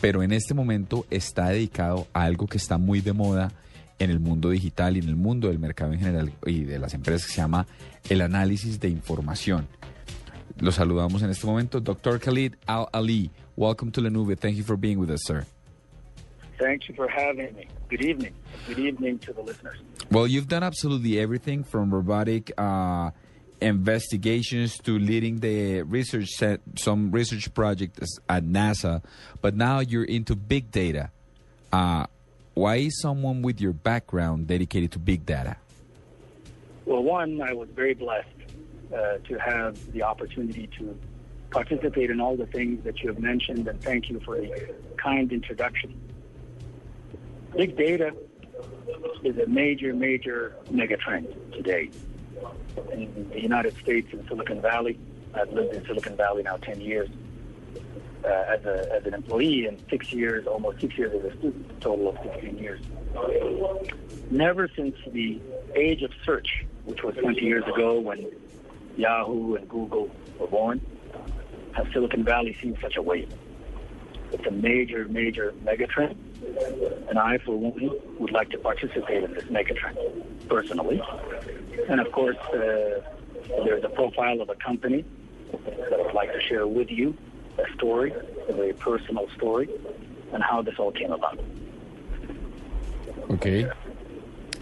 [0.00, 3.52] Pero en este momento está dedicado a algo que está muy de moda
[3.98, 6.94] en el mundo digital y en el mundo del mercado en general y de las
[6.94, 7.66] empresas que se llama
[8.08, 9.68] el análisis de información.
[10.58, 12.20] Lo saludamos en este momento, Dr.
[12.20, 13.30] Khalid Al Ali.
[13.56, 14.36] Welcome to La Nube.
[14.36, 15.44] Thank you for being with us, sir.
[16.58, 17.66] Thank you for having me.
[17.88, 18.34] Good evening.
[18.66, 19.78] Good evening to the listeners.
[20.10, 23.10] Well, you've done absolutely everything from robotic uh,
[23.60, 29.02] investigations to leading the research set, some research projects at NASA,
[29.40, 31.10] but now you're into big data.
[31.72, 32.06] Uh,
[32.54, 35.56] why is someone with your background dedicated to big data?
[36.84, 38.28] Well, one, I was very blessed
[38.92, 40.98] uh, to have the opportunity to
[41.50, 45.32] participate in all the things that you have mentioned, and thank you for the kind
[45.32, 45.94] introduction.
[47.56, 48.14] Big data
[49.24, 51.90] is a major, major megatrend today.
[52.92, 54.98] In the United States, in Silicon Valley,
[55.34, 57.08] I've lived in Silicon Valley now 10 years
[58.24, 61.80] uh, as, a, as an employee and six years, almost six years as a student,
[61.80, 62.80] total of 16 years.
[64.30, 65.40] Never since the
[65.74, 68.30] age of search, which was 20 years ago when
[68.96, 70.80] Yahoo and Google were born,
[71.72, 73.32] has Silicon Valley seen such a wave.
[74.32, 76.16] It's a major, major megatrend,
[77.08, 79.98] and I, for one, would like to participate in this megatrend
[80.48, 81.02] personally.
[81.88, 83.00] And of course, uh,
[83.64, 85.04] there's a profile of a company
[85.52, 87.16] that I'd like to share with you
[87.58, 88.12] a story,
[88.48, 89.68] a very personal story,
[90.32, 91.38] and how this all came about.
[93.30, 93.70] Okay.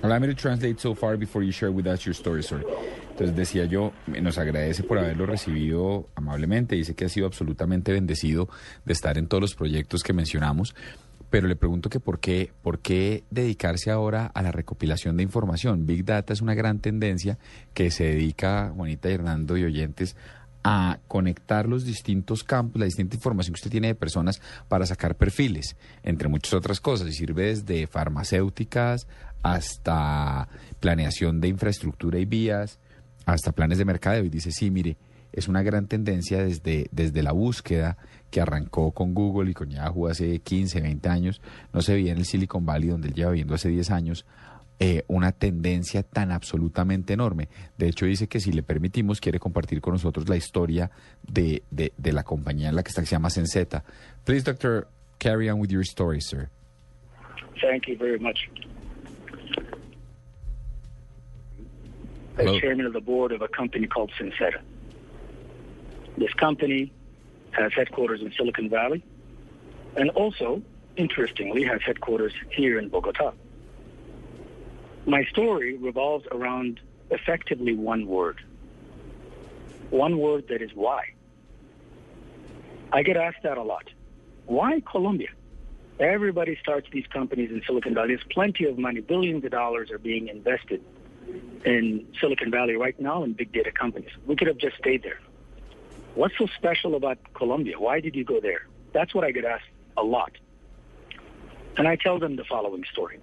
[0.02, 2.64] Allow me to translate so far before you share with us your story, sir.
[3.10, 8.48] Entonces decía yo, nos agradece por haberlo recibido amablemente, dice que ha sido absolutamente bendecido
[8.86, 10.74] de estar en todos los proyectos que mencionamos,
[11.30, 15.86] pero le pregunto que por qué, por qué dedicarse ahora a la recopilación de información.
[15.86, 17.38] Big Data es una gran tendencia
[17.72, 20.16] que se dedica, Juanita y Hernando y oyentes,
[20.62, 25.16] a conectar los distintos campos, la distinta información que usted tiene de personas para sacar
[25.16, 29.06] perfiles, entre muchas otras cosas, y sirve desde farmacéuticas
[29.42, 30.48] hasta
[30.80, 32.78] planeación de infraestructura y vías,
[33.24, 34.24] hasta planes de mercadeo.
[34.24, 34.98] Y dice, sí, mire,
[35.32, 37.96] es una gran tendencia desde, desde la búsqueda
[38.30, 41.40] que arrancó con Google y con Yahoo hace 15, 20 años,
[41.72, 44.26] no se veía en el Silicon Valley, donde él lleva viviendo hace 10 años,
[44.78, 47.48] eh, una tendencia tan absolutamente enorme.
[47.76, 50.90] De hecho, dice que si le permitimos, quiere compartir con nosotros la historia
[51.22, 53.84] de, de, de la compañía en la que está, que se llama Senseta.
[54.24, 56.48] Please, doctor, carry on with your story, sir.
[57.60, 58.48] Thank you very much.
[62.38, 64.62] As chairman of the board of a company called Sinceta.
[66.16, 66.90] This company
[67.52, 69.02] has headquarters in Silicon Valley
[69.96, 70.62] and also,
[70.96, 73.32] interestingly, has headquarters here in Bogota.
[75.06, 76.80] My story revolves around
[77.10, 78.40] effectively one word.
[79.90, 81.04] One word that is why.
[82.92, 83.88] I get asked that a lot.
[84.46, 85.28] Why Colombia?
[85.98, 88.08] Everybody starts these companies in Silicon Valley.
[88.08, 89.00] There's plenty of money.
[89.00, 90.82] Billions of dollars are being invested
[91.64, 94.10] in Silicon Valley right now in big data companies.
[94.26, 95.20] We could have just stayed there.
[96.14, 97.78] What's so special about Colombia?
[97.78, 98.66] Why did you go there?
[98.92, 99.64] That's what I get asked
[99.96, 100.32] a lot.
[101.76, 103.20] And I tell them the following story.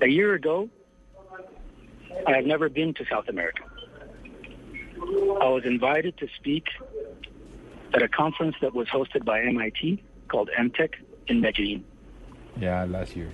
[0.00, 0.68] A year ago,
[2.26, 3.64] I had never been to South America.
[5.40, 6.66] I was invited to speak
[7.92, 10.94] at a conference that was hosted by MIT called MTech
[11.26, 11.84] in Medellin.
[12.58, 13.30] Yeah, last year.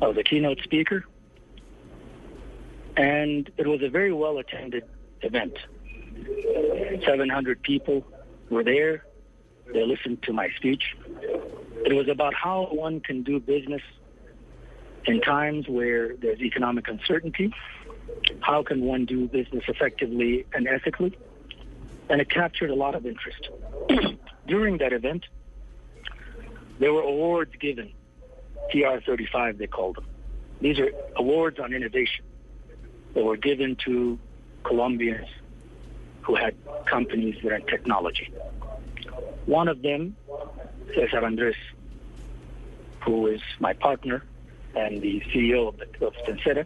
[0.00, 1.04] I was a keynote speaker,
[2.96, 4.84] and it was a very well attended
[5.20, 5.56] event.
[7.06, 8.04] 700 people
[8.50, 9.04] were there.
[9.72, 10.94] They listened to my speech.
[11.84, 13.82] It was about how one can do business
[15.06, 17.52] in times where there's economic uncertainty.
[18.40, 21.16] How can one do business effectively and ethically?
[22.08, 23.48] And it captured a lot of interest.
[24.46, 25.24] During that event,
[26.78, 27.92] there were awards given,
[28.70, 30.06] TR 35 they called them.
[30.60, 32.24] These are awards on innovation
[33.14, 34.18] that were given to
[34.64, 35.28] Colombians
[36.24, 36.56] who had
[36.86, 38.32] companies that are in technology.
[39.46, 40.16] One of them,
[40.94, 41.54] Cesar Andres,
[43.04, 44.24] who is my partner
[44.74, 46.64] and the CEO of, the, of Stensera,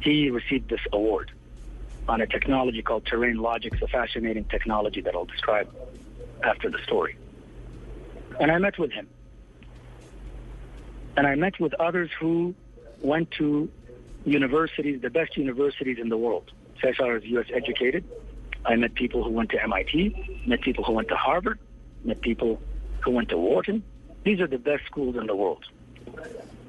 [0.00, 1.30] he received this award
[2.08, 5.72] on a technology called Terrain Logics, a fascinating technology that I'll describe
[6.42, 7.16] after the story.
[8.40, 9.08] And I met with him.
[11.16, 12.54] And I met with others who
[13.02, 13.70] went to
[14.24, 16.50] universities, the best universities in the world.
[16.82, 17.46] Cesar is U.S.
[17.54, 18.04] educated.
[18.64, 21.58] I met people who went to MIT, met people who went to Harvard,
[22.04, 22.60] met people
[23.00, 23.82] who went to Wharton.
[24.24, 25.64] These are the best schools in the world.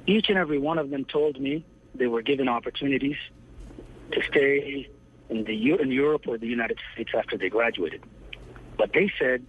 [0.07, 1.63] Each and every one of them told me
[1.95, 3.17] they were given opportunities
[4.11, 4.89] to stay
[5.29, 8.03] in the in Europe or the United States after they graduated.
[8.77, 9.45] But they said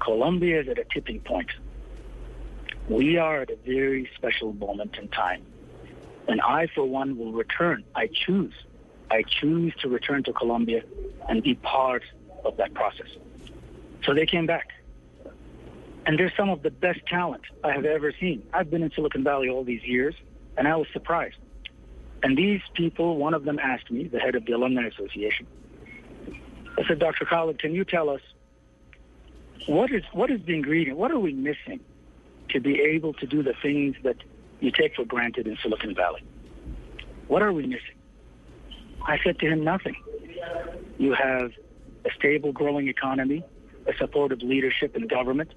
[0.00, 1.50] Colombia is at a tipping point.
[2.88, 5.44] We are at a very special moment in time.
[6.28, 7.84] And I, for one, will return.
[7.94, 8.54] I choose.
[9.12, 10.82] I choose to return to Colombia
[11.28, 12.02] and be part
[12.46, 13.08] of that process.
[14.04, 14.68] So they came back.
[16.06, 18.42] And they're some of the best talent I have ever seen.
[18.54, 20.14] I've been in Silicon Valley all these years,
[20.56, 21.36] and I was surprised.
[22.22, 25.46] And these people, one of them asked me, the head of the Alumni Association,
[26.78, 27.26] I said, Dr.
[27.26, 28.22] Khalid, can you tell us
[29.66, 30.98] what is what is the ingredient?
[30.98, 31.80] What are we missing
[32.48, 34.16] to be able to do the things that
[34.60, 36.24] you take for granted in Silicon Valley?
[37.28, 38.01] What are we missing?
[39.06, 39.96] I said to him, nothing.
[40.98, 41.52] You have
[42.04, 43.44] a stable, growing economy,
[43.86, 45.52] a supportive leadership in government.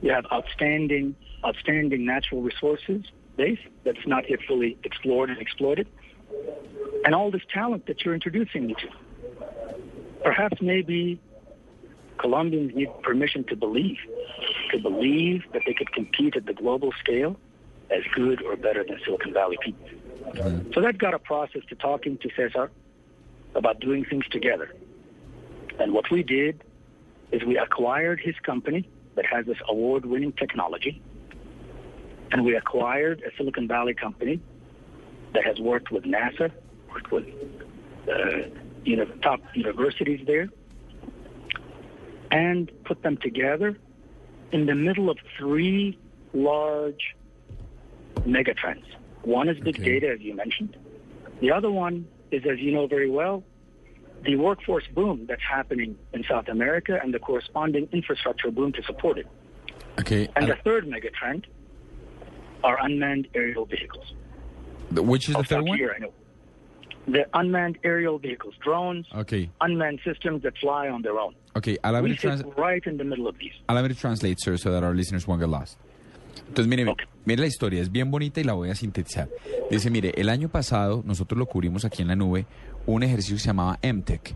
[0.00, 3.04] You have outstanding, outstanding natural resources
[3.36, 5.88] base that's not yet fully explored and exploited,
[7.04, 8.88] and all this talent that you're introducing me to.
[10.22, 11.20] Perhaps maybe
[12.18, 13.98] Colombians need permission to believe,
[14.72, 17.36] to believe that they could compete at the global scale
[17.90, 19.88] as good or better than Silicon Valley people.
[20.34, 20.72] Mm-hmm.
[20.74, 22.70] So that got a process to talking to Cesar
[23.54, 24.74] about doing things together.
[25.78, 26.62] And what we did
[27.32, 31.02] is we acquired his company that has this award-winning technology,
[32.30, 34.40] and we acquired a Silicon Valley company
[35.34, 36.50] that has worked with NASA,
[36.92, 37.26] worked with
[38.08, 38.48] uh,
[38.84, 40.48] you know, top universities there,
[42.30, 43.78] and put them together
[44.52, 45.98] in the middle of three
[46.32, 47.14] large
[48.20, 48.84] megatrends.
[49.22, 50.76] One is big data, as you mentioned.
[51.40, 53.44] The other one is, as you know very well,
[54.24, 59.18] the workforce boom that's happening in South America and the corresponding infrastructure boom to support
[59.18, 59.26] it.
[60.00, 60.28] Okay.
[60.36, 61.44] And uh, the third megatrend
[62.64, 64.12] are unmanned aerial vehicles.
[64.92, 65.78] Which is the I'll third one?
[65.78, 66.12] Here, I know.
[67.06, 69.48] The unmanned aerial vehicles, drones, Okay.
[69.60, 71.34] unmanned systems that fly on their own.
[71.56, 73.52] Okay, allow me We to trans- sit right in the middle of these.
[73.68, 75.78] Allow me to translate, sir, so that our listeners won't get lost.
[76.48, 76.84] Entonces, mire,
[77.24, 79.28] mire la historia, es bien bonita y la voy a sintetizar.
[79.70, 82.46] Dice, mire, el año pasado nosotros lo cubrimos aquí en la nube,
[82.86, 84.34] un ejercicio que se llamaba MTech,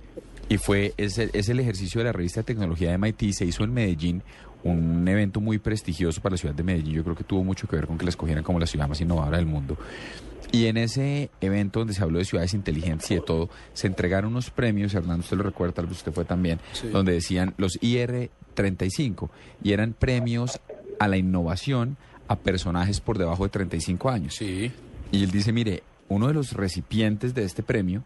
[0.48, 3.44] y fue, es el, es el ejercicio de la revista de tecnología de MIT, se
[3.46, 4.22] hizo en Medellín,
[4.64, 7.74] un evento muy prestigioso para la ciudad de Medellín, yo creo que tuvo mucho que
[7.76, 9.76] ver con que la escogieran como la ciudad más innovadora del mundo.
[10.52, 14.30] Y en ese evento donde se habló de ciudades inteligentes y de todo, se entregaron
[14.32, 16.88] unos premios, Hernando, usted lo recuerda, tal vez usted fue también, Sí.
[16.88, 19.30] donde decían los IR35,
[19.64, 20.60] y eran premios
[21.02, 21.96] a la innovación
[22.28, 24.40] a personajes por debajo de 35 años.
[24.40, 24.72] Y
[25.10, 28.04] él dice, mire, uno de los recipientes de este premio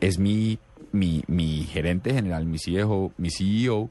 [0.00, 0.58] es mi,
[0.92, 3.90] mi, mi gerente general, mi CEO, mi CEO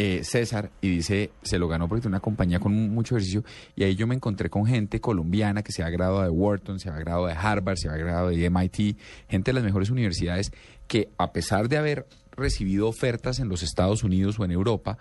[0.00, 3.42] eh, César, y dice, se lo ganó porque tiene una compañía con mucho ejercicio,
[3.74, 6.88] y ahí yo me encontré con gente colombiana que se ha graduado de Wharton, se
[6.88, 8.96] ha graduado de Harvard, se ha graduado de MIT,
[9.28, 10.52] gente de las mejores universidades,
[10.86, 14.98] que a pesar de haber recibido ofertas en los Estados Unidos o en Europa,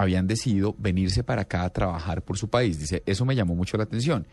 [0.00, 2.78] habían decidido venirse para acá a trabajar por su país.
[2.78, 4.26] Dice, eso me llamó mucho la atención.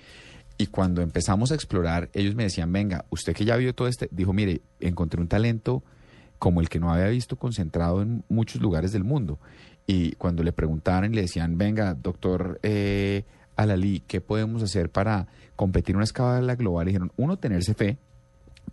[0.58, 4.08] Y cuando empezamos a explorar, ellos me decían, venga, usted que ya vio todo este,
[4.10, 5.84] dijo, mire, encontré un talento
[6.40, 9.40] como el que no había visto concentrado en muchos lugares del mundo.
[9.86, 13.26] Y cuando le preguntaron y le decían, venga, doctor eh,
[13.58, 16.86] Alali, ¿qué podemos hacer para competir en una escala global?
[16.86, 17.98] Dijeron, uno, tenerse fe,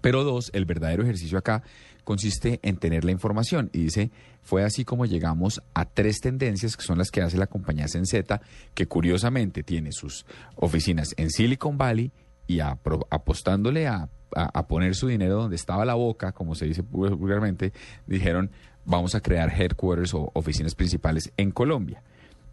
[0.00, 1.64] pero dos, el verdadero ejercicio acá
[2.04, 3.68] consiste en tener la información.
[3.72, 4.12] Y dice,
[4.44, 8.40] fue así como llegamos a tres tendencias que son las que hace la compañía Senseta,
[8.74, 10.24] que curiosamente tiene sus
[10.54, 12.12] oficinas en Silicon Valley
[12.46, 17.16] y apostándole a, a- poner su dinero donde estaba la boca, como se dice vulgar-
[17.16, 17.72] vulgarmente,
[18.06, 18.50] dijeron,
[18.84, 22.02] vamos a crear headquarters o oficinas principales en Colombia.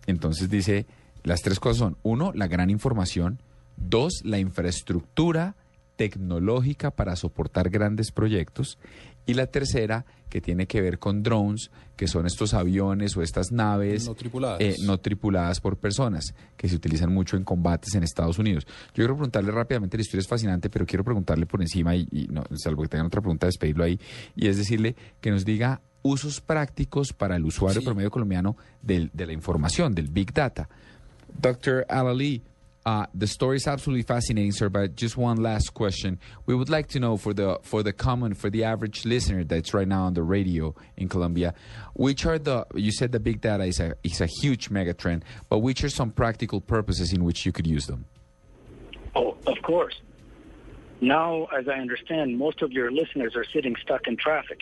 [0.08, 0.86] Entonces dice,
[1.24, 3.42] las tres cosas son, uno, la gran información,
[3.76, 5.56] dos, la infraestructura
[5.98, 8.78] tecnológica para soportar grandes proyectos,
[9.26, 13.52] y la tercera, que tiene que ver con drones, que son estos aviones o estas
[13.52, 14.60] naves No tripuladas.
[14.62, 18.66] eh, no tripuladas por personas, que se utilizan mucho en combates en Estados Unidos.
[18.88, 22.28] Yo quiero preguntarle rápidamente, la historia es fascinante, pero quiero preguntarle por encima, y, y
[22.30, 24.00] no, salvo que tengan otra pregunta, despedirlo ahí,
[24.36, 29.28] y es decirle que nos diga usos prácticos para el usuario promedio colombiano del- de
[29.28, 30.68] la información, del Big Data.
[31.40, 31.86] Dr.
[31.90, 32.42] Alali,
[32.86, 34.70] uh, the story is absolutely fascinating, sir.
[34.70, 38.34] But just one last question: We would like to know for the for the common,
[38.34, 41.54] for the average listener that's right now on the radio in Colombia,
[41.94, 45.24] which are the you said the big data is a is a huge mega trend,
[45.50, 48.06] but which are some practical purposes in which you could use them?
[49.16, 50.00] Oh, of course.
[51.02, 54.62] Now, as I understand, most of your listeners are sitting stuck in traffic.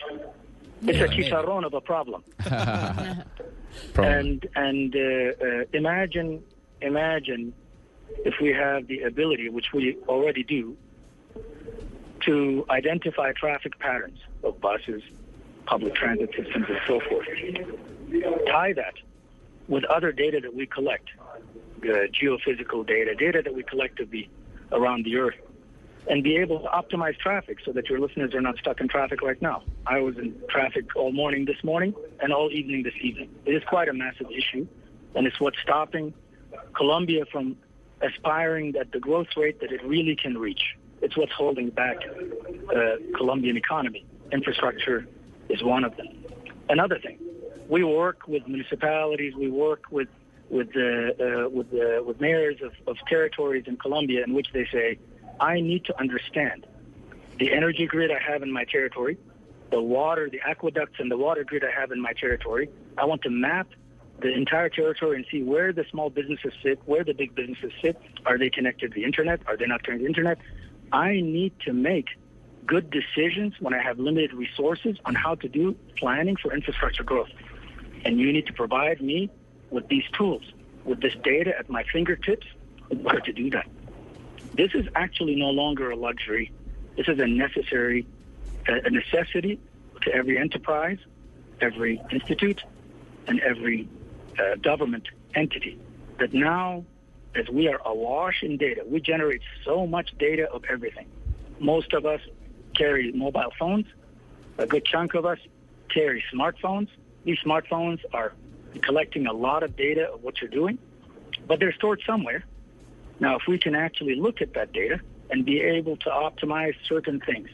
[0.83, 2.23] It's a chicharrón of a problem.
[3.97, 6.41] And and uh, uh, imagine
[6.81, 7.53] imagine
[8.25, 10.77] if we have the ability, which we already do,
[12.21, 15.01] to identify traffic patterns of buses,
[15.65, 17.27] public transit systems, and so forth.
[18.47, 18.95] Tie that
[19.67, 21.09] with other data that we collect,
[21.81, 24.29] geophysical data, data that we collectively
[24.71, 25.35] around the earth,
[26.09, 29.21] and be able to optimize traffic so that your listeners are not stuck in traffic
[29.21, 29.63] right now.
[29.85, 33.29] I was in traffic all morning this morning and all evening this evening.
[33.45, 34.67] It is quite a massive issue,
[35.15, 36.13] and it's what's stopping
[36.73, 37.57] Colombia from
[38.01, 40.75] aspiring at the growth rate that it really can reach.
[41.01, 44.05] It's what's holding back the Colombian economy.
[44.31, 45.07] Infrastructure
[45.49, 46.07] is one of them.
[46.67, 47.19] Another thing,
[47.67, 50.09] we work with municipalities, we work with
[50.49, 54.65] with uh, uh, with uh, with mayors of, of territories in Colombia in which they
[54.71, 54.99] say,
[55.39, 56.65] I need to understand
[57.39, 59.17] the energy grid I have in my territory,
[59.71, 62.69] the water, the aqueducts and the water grid I have in my territory.
[62.97, 63.67] I want to map
[64.21, 67.99] the entire territory and see where the small businesses sit, where the big businesses sit.
[68.25, 69.41] Are they connected to the internet?
[69.47, 70.37] Are they not connected to the internet?
[70.91, 72.07] I need to make
[72.65, 77.29] good decisions when I have limited resources on how to do planning for infrastructure growth.
[78.05, 79.29] And you need to provide me
[79.69, 80.43] with these tools,
[80.83, 82.47] with this data at my fingertips
[82.89, 83.67] in order to do that.
[84.53, 86.51] This is actually no longer a luxury.
[86.97, 88.05] This is a necessary,
[88.67, 89.59] a necessity
[90.01, 90.97] to every enterprise,
[91.61, 92.63] every institute,
[93.27, 93.87] and every
[94.39, 95.79] uh, government entity.
[96.19, 96.85] That now,
[97.35, 101.07] as we are awash in data, we generate so much data of everything.
[101.59, 102.21] Most of us
[102.75, 103.85] carry mobile phones.
[104.57, 105.39] A good chunk of us
[105.93, 106.87] carry smartphones.
[107.23, 108.33] These smartphones are
[108.81, 110.77] collecting a lot of data of what you're doing,
[111.47, 112.43] but they're stored somewhere.
[113.19, 117.19] Now, if we can actually look at that data and be able to optimize certain
[117.19, 117.49] things,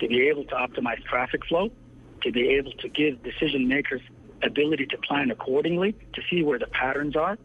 [0.00, 1.70] to be able to optimize traffic flow,
[2.22, 4.02] to be able to give decision makers
[4.42, 7.38] ability to plan accordingly, to see where the patterns are,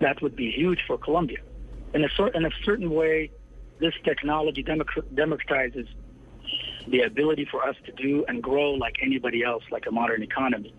[0.00, 1.38] that would be huge for Colombia.
[1.94, 3.30] In a, sort, in a certain way,
[3.78, 5.88] this technology democratizes
[6.88, 10.74] the ability for us to do and grow like anybody else, like a modern economy.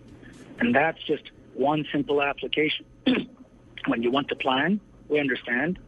[0.60, 2.86] And that's just one simple application.
[3.86, 5.78] when you want to plan, we understand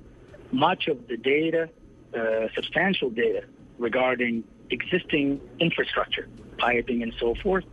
[0.52, 1.68] much of the data,
[2.14, 3.44] uh, substantial data
[3.78, 7.64] regarding existing infrastructure, piping and so forth,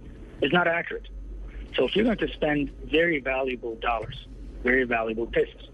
[0.42, 1.08] is not accurate.
[1.78, 4.28] So if you're going to spend very valuable dollars,
[4.64, 5.70] very valuable pesos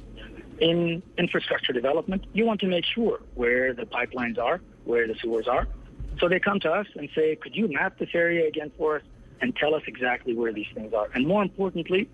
[0.60, 5.48] in infrastructure development, you want to make sure where the pipelines are, where the sewers
[5.48, 5.68] are.
[6.20, 9.02] So they come to us and say, could you map this area again for us
[9.42, 11.10] and tell us exactly where these things are?
[11.16, 12.10] And more importantly,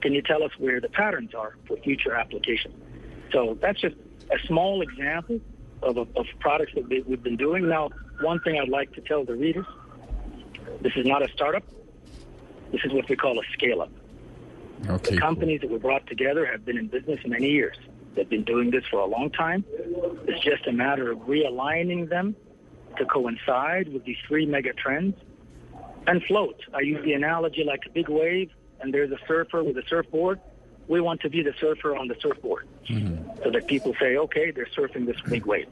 [0.00, 2.72] can you tell us where the patterns are for future application?
[3.32, 3.96] So that's just
[4.30, 5.40] a small example
[5.82, 7.68] of, of, of products that we've been doing.
[7.68, 7.90] Now,
[8.20, 9.66] one thing I'd like to tell the readers,
[10.80, 11.64] this is not a startup.
[12.72, 13.90] This is what we call a scale-up.
[14.88, 15.14] Okay.
[15.14, 17.76] The companies that we brought together have been in business many years.
[18.14, 19.64] They've been doing this for a long time.
[20.26, 22.34] It's just a matter of realigning them
[22.98, 25.16] to coincide with these three mega trends
[26.06, 26.60] and float.
[26.74, 28.50] I use the analogy like a big wave,
[28.80, 30.40] and there's a surfer with a surfboard.
[30.88, 33.42] We want to be the surfer on the surfboard mm-hmm.
[33.42, 35.68] so that people say, okay, they're surfing this big wave.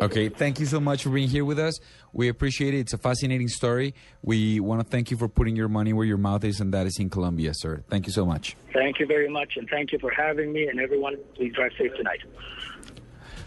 [0.00, 1.78] Okay, thank you so much for being here with us.
[2.12, 2.80] We appreciate it.
[2.80, 3.94] It's a fascinating story.
[4.22, 6.86] We want to thank you for putting your money where your mouth is, and that
[6.86, 7.82] is in Colombia, sir.
[7.90, 8.56] Thank you so much.
[8.72, 10.68] Thank you very much, and thank you for having me.
[10.68, 12.20] And everyone, please drive safe tonight.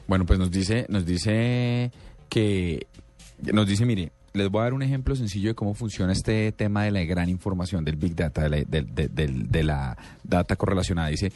[0.08, 1.92] Bueno, pues nos dice, nos dice
[2.30, 2.86] que,
[3.54, 6.84] nos dice, mire, les voy a dar un ejemplo sencillo de cómo funciona este tema
[6.84, 10.56] de la gran información del Big Data, de la, de, de- de- de la data
[10.58, 11.08] correlacionada.
[11.10, 11.32] Dice,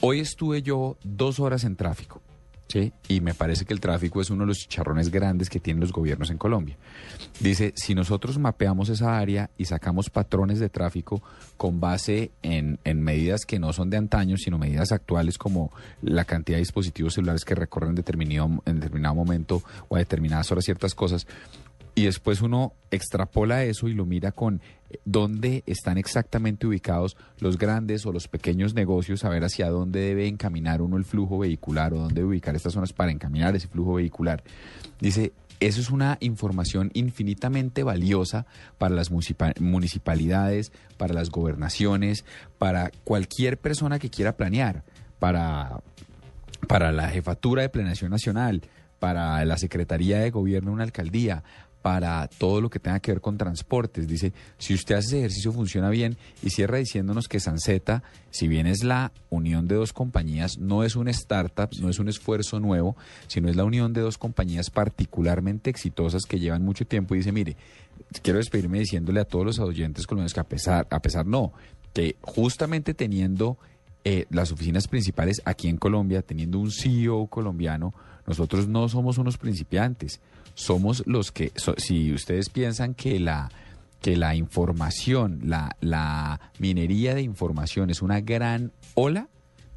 [0.00, 2.20] hoy estuve yo dos horas en tráfico.
[2.68, 2.92] ¿Sí?
[3.08, 5.92] Y me parece que el tráfico es uno de los chicharrones grandes que tienen los
[5.92, 6.76] gobiernos en Colombia.
[7.38, 11.22] Dice, si nosotros mapeamos esa área y sacamos patrones de tráfico
[11.56, 16.24] con base en, en medidas que no son de antaño, sino medidas actuales como la
[16.24, 20.64] cantidad de dispositivos celulares que recorren en determinado, en determinado momento o a determinadas horas
[20.64, 21.26] ciertas cosas,
[21.94, 24.60] y después uno extrapola eso y lo mira con
[25.04, 30.26] dónde están exactamente ubicados los grandes o los pequeños negocios, a ver hacia dónde debe
[30.28, 34.42] encaminar uno el flujo vehicular o dónde ubicar estas zonas para encaminar ese flujo vehicular.
[35.00, 38.46] Dice, eso es una información infinitamente valiosa
[38.78, 42.24] para las municipa- municipalidades, para las gobernaciones,
[42.58, 44.82] para cualquier persona que quiera planear,
[45.18, 45.80] para
[46.66, 48.62] para la jefatura de planeación nacional,
[48.98, 51.42] para la secretaría de gobierno de una alcaldía,
[51.84, 54.08] para todo lo que tenga que ver con transportes.
[54.08, 58.66] Dice, si usted hace ese ejercicio funciona bien y cierra diciéndonos que Sanceta, si bien
[58.66, 62.96] es la unión de dos compañías, no es un startup, no es un esfuerzo nuevo,
[63.26, 67.32] sino es la unión de dos compañías particularmente exitosas que llevan mucho tiempo y dice,
[67.32, 67.54] mire,
[68.22, 71.52] quiero despedirme diciéndole a todos los oyentes colombianos que a pesar, a pesar no,
[71.92, 73.58] que justamente teniendo
[74.04, 77.92] eh, las oficinas principales aquí en Colombia, teniendo un CEO colombiano,
[78.26, 80.22] nosotros no somos unos principiantes,
[80.54, 83.50] somos los que, so- si ustedes piensan que la
[84.00, 89.28] que la información, la, la minería de información es una gran ola,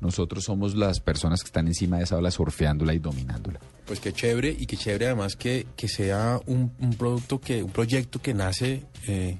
[0.01, 3.61] nosotros somos las personas que están encima de esa ola surfeándola y dominándola.
[3.85, 7.71] Pues qué chévere y qué chévere además que, que sea un, un producto que, un
[7.71, 9.37] proyecto que nace eh,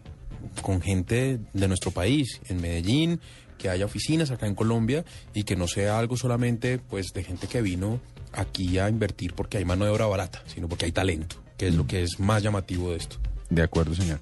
[0.62, 3.20] con gente de nuestro país, en Medellín,
[3.58, 7.48] que haya oficinas acá en Colombia y que no sea algo solamente pues de gente
[7.48, 8.00] que vino
[8.34, 11.76] aquí a invertir porque hay mano de obra barata, sino porque hay talento, que es
[11.76, 13.18] lo que es más llamativo de esto.
[13.50, 14.20] De acuerdo, señor.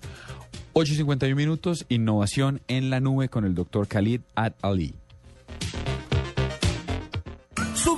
[0.74, 4.94] 8.51 minutos, innovación en la nube con el doctor Khalid Ad-Ali.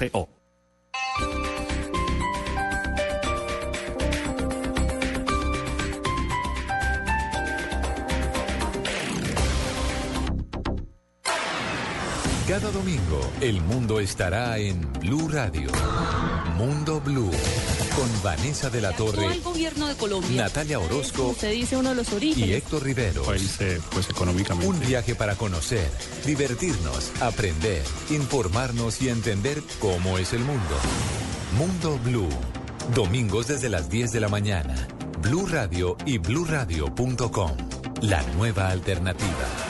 [0.00, 1.69] movistar.co.
[12.50, 15.70] Cada domingo, el mundo estará en Blue Radio.
[16.56, 17.30] Mundo Blue.
[17.94, 20.42] Con Vanessa de la Torre, el gobierno de Colombia.
[20.42, 22.56] Natalia Orozco Usted dice uno de los y orígenes.
[22.56, 23.22] Héctor Rivero.
[23.22, 24.66] pues económicamente.
[24.66, 25.88] Un viaje para conocer,
[26.26, 30.74] divertirnos, aprender, informarnos y entender cómo es el mundo.
[31.56, 32.28] Mundo Blue.
[32.96, 34.88] Domingos desde las 10 de la mañana.
[35.22, 37.52] Blue Radio y bluradio.com.
[38.00, 39.69] La nueva alternativa.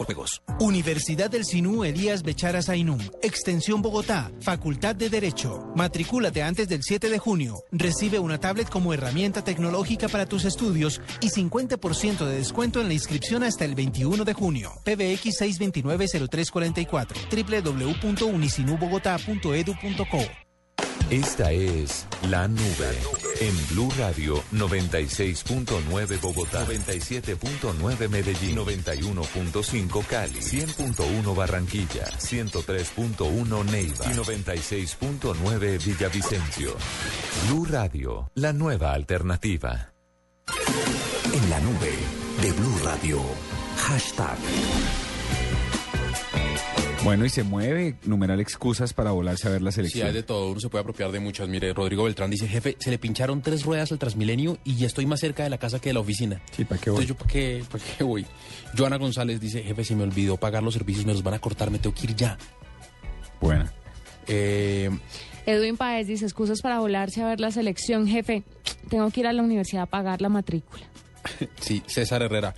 [0.59, 3.01] Universidad del Sinú Elías Becharas Ainún.
[3.21, 4.31] Extensión Bogotá.
[4.41, 5.71] Facultad de Derecho.
[5.75, 7.63] Matricúlate antes del 7 de junio.
[7.71, 12.93] Recibe una tablet como herramienta tecnológica para tus estudios y 50% de descuento en la
[12.93, 14.71] inscripción hasta el 21 de junio.
[14.83, 18.03] PBX 629-0344.
[18.03, 20.50] www.unisinubogotá.edu.co.
[21.11, 22.97] Esta es La Nube
[23.41, 35.85] en Blue Radio 96.9 Bogotá, 97.9 Medellín, 91.5 Cali, 100.1 Barranquilla, 103.1 Neiva y 96.9
[35.85, 36.77] Villavicencio.
[37.45, 39.91] Blue Radio, la nueva alternativa.
[41.33, 41.93] En la nube
[42.41, 43.21] de Blue Radio.
[43.75, 44.37] Hashtag.
[47.03, 50.07] Bueno, y se mueve, numeral excusas para volarse a ver la Sí, selección.
[50.07, 51.49] hay de todo, uno se puede apropiar de muchas.
[51.49, 55.07] Mire, Rodrigo Beltrán dice, jefe, se le pincharon tres ruedas al Transmilenio y ya estoy
[55.07, 56.39] más cerca de la casa que de la oficina.
[56.55, 57.01] Sí, ¿para qué voy?
[57.01, 58.25] Entonces, ¿yo para qué, para qué voy?
[58.77, 61.71] Joana González dice, jefe, se me olvidó pagar los servicios, me los van a cortar,
[61.71, 62.37] me tengo que ir ya.
[63.41, 63.73] Buena.
[64.27, 64.91] Eh,
[65.47, 68.07] Edwin Paez dice, excusas para volarse a ver la selección.
[68.07, 68.43] Jefe,
[68.89, 70.83] tengo que ir a la universidad a pagar la matrícula.
[71.59, 72.53] sí, César Herrera.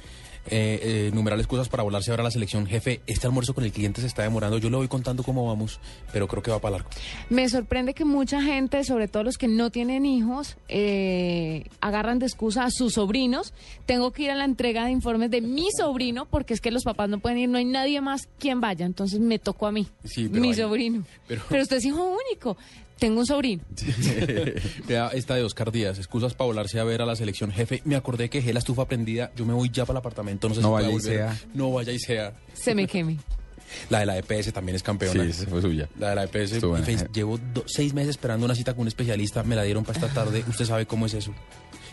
[0.47, 2.65] Eh, eh, numeral excusas para volarse ahora a la selección.
[2.67, 4.57] Jefe, este almuerzo con el cliente se está demorando.
[4.57, 5.79] Yo le voy contando cómo vamos,
[6.11, 6.89] pero creo que va para largo.
[7.29, 12.25] Me sorprende que mucha gente, sobre todo los que no tienen hijos, eh, agarran de
[12.25, 13.53] excusa a sus sobrinos.
[13.85, 16.83] Tengo que ir a la entrega de informes de mi sobrino porque es que los
[16.83, 19.87] papás no pueden ir, no hay nadie más quien vaya, entonces me tocó a mí,
[20.03, 21.03] Sí, mi hay- sobrino.
[21.27, 21.63] pero- Pero...
[21.63, 22.57] usted es hijo único.
[23.03, 23.61] Tengo un sobrino.
[24.87, 25.97] Vea esta de Oscar Díaz.
[25.97, 27.51] Excusas para volarse a ver a la selección.
[27.51, 29.29] Jefe, me acordé que dejé la estufa prendida.
[29.35, 30.47] Yo me voy ya para el apartamento.
[30.47, 31.37] No sé No si vaya pueda y sea.
[31.53, 32.33] No vaya y sea.
[32.53, 33.17] Se me queme.
[33.89, 35.21] La de la EPS también es campeona.
[35.21, 35.89] Sí, esa fue suya.
[35.99, 36.53] La de la EPS.
[36.85, 39.43] Jefe, llevo do- seis meses esperando una cita con un especialista.
[39.43, 40.45] Me la dieron para esta tarde.
[40.47, 41.33] Usted sabe cómo es eso.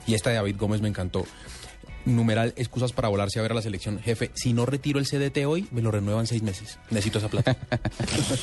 [0.06, 1.26] Y esta de David Gómez me encantó.
[2.16, 3.98] Numeral, excusas para volarse a ver a la selección.
[4.00, 6.78] Jefe, si no retiro el CDT hoy, me lo renuevan seis meses.
[6.90, 7.56] Necesito esa plata.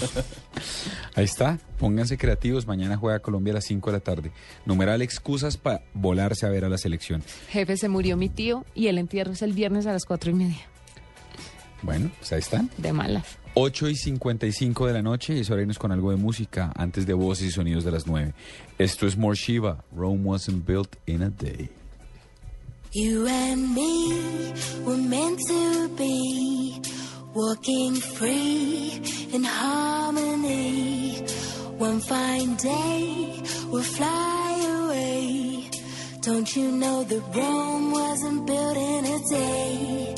[1.15, 4.31] Ahí está, pónganse creativos, mañana juega Colombia a las 5 de la tarde.
[4.65, 7.23] Numeral excusas para volarse a ver a la selección.
[7.49, 10.33] Jefe, se murió mi tío y el entierro es el viernes a las cuatro y
[10.33, 10.61] media.
[11.81, 12.69] Bueno, pues ahí están.
[12.77, 13.37] De malas.
[13.53, 16.71] 8 y 55 de la noche y es hora de irnos con algo de música
[16.75, 18.33] antes de voces y sonidos de las 9.
[18.77, 21.71] Esto es More Shiva, Rome wasn't built in a day.
[22.97, 26.81] You and me were meant to be
[27.31, 28.99] walking free
[29.31, 31.19] in harmony.
[31.77, 33.39] One fine day
[33.69, 35.69] we'll fly away.
[36.21, 40.15] Don't you know that Rome wasn't built in a day?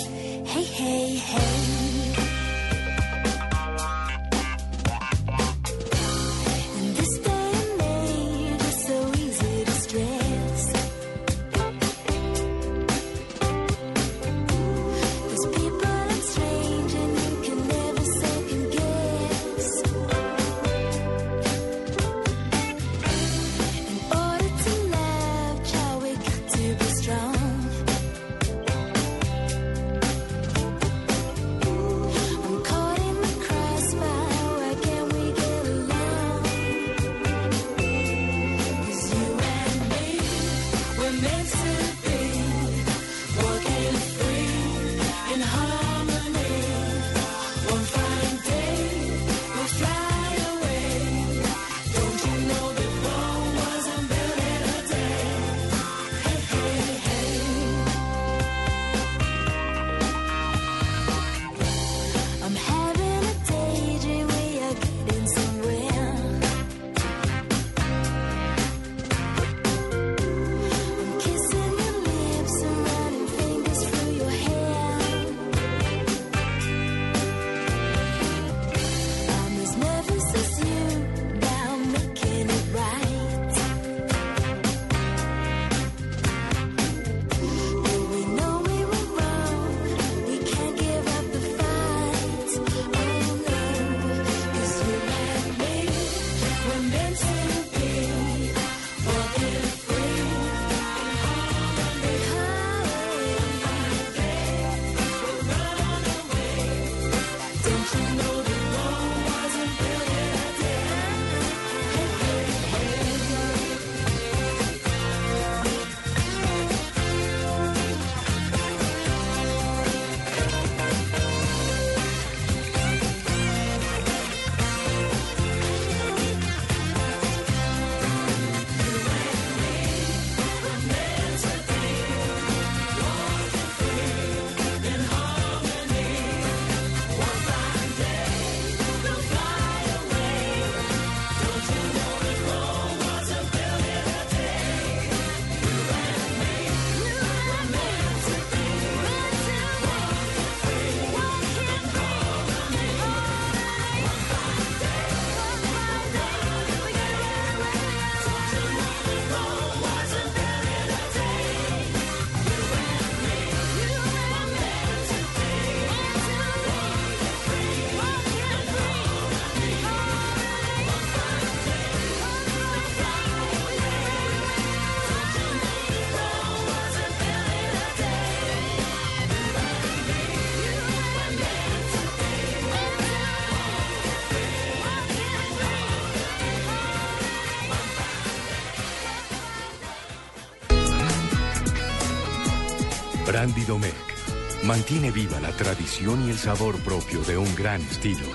[193.49, 198.27] Brandy Domecq mantiene viva la tradición y el sabor propio de un gran estilo.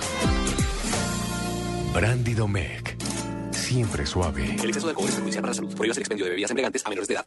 [1.93, 3.01] Brandy Domecq,
[3.53, 4.57] siempre suave.
[4.57, 5.73] El exceso de alcohol es perjudicial para la salud.
[5.77, 7.27] Prohíbas el expendio de bebidas embriagantes a menores de edad.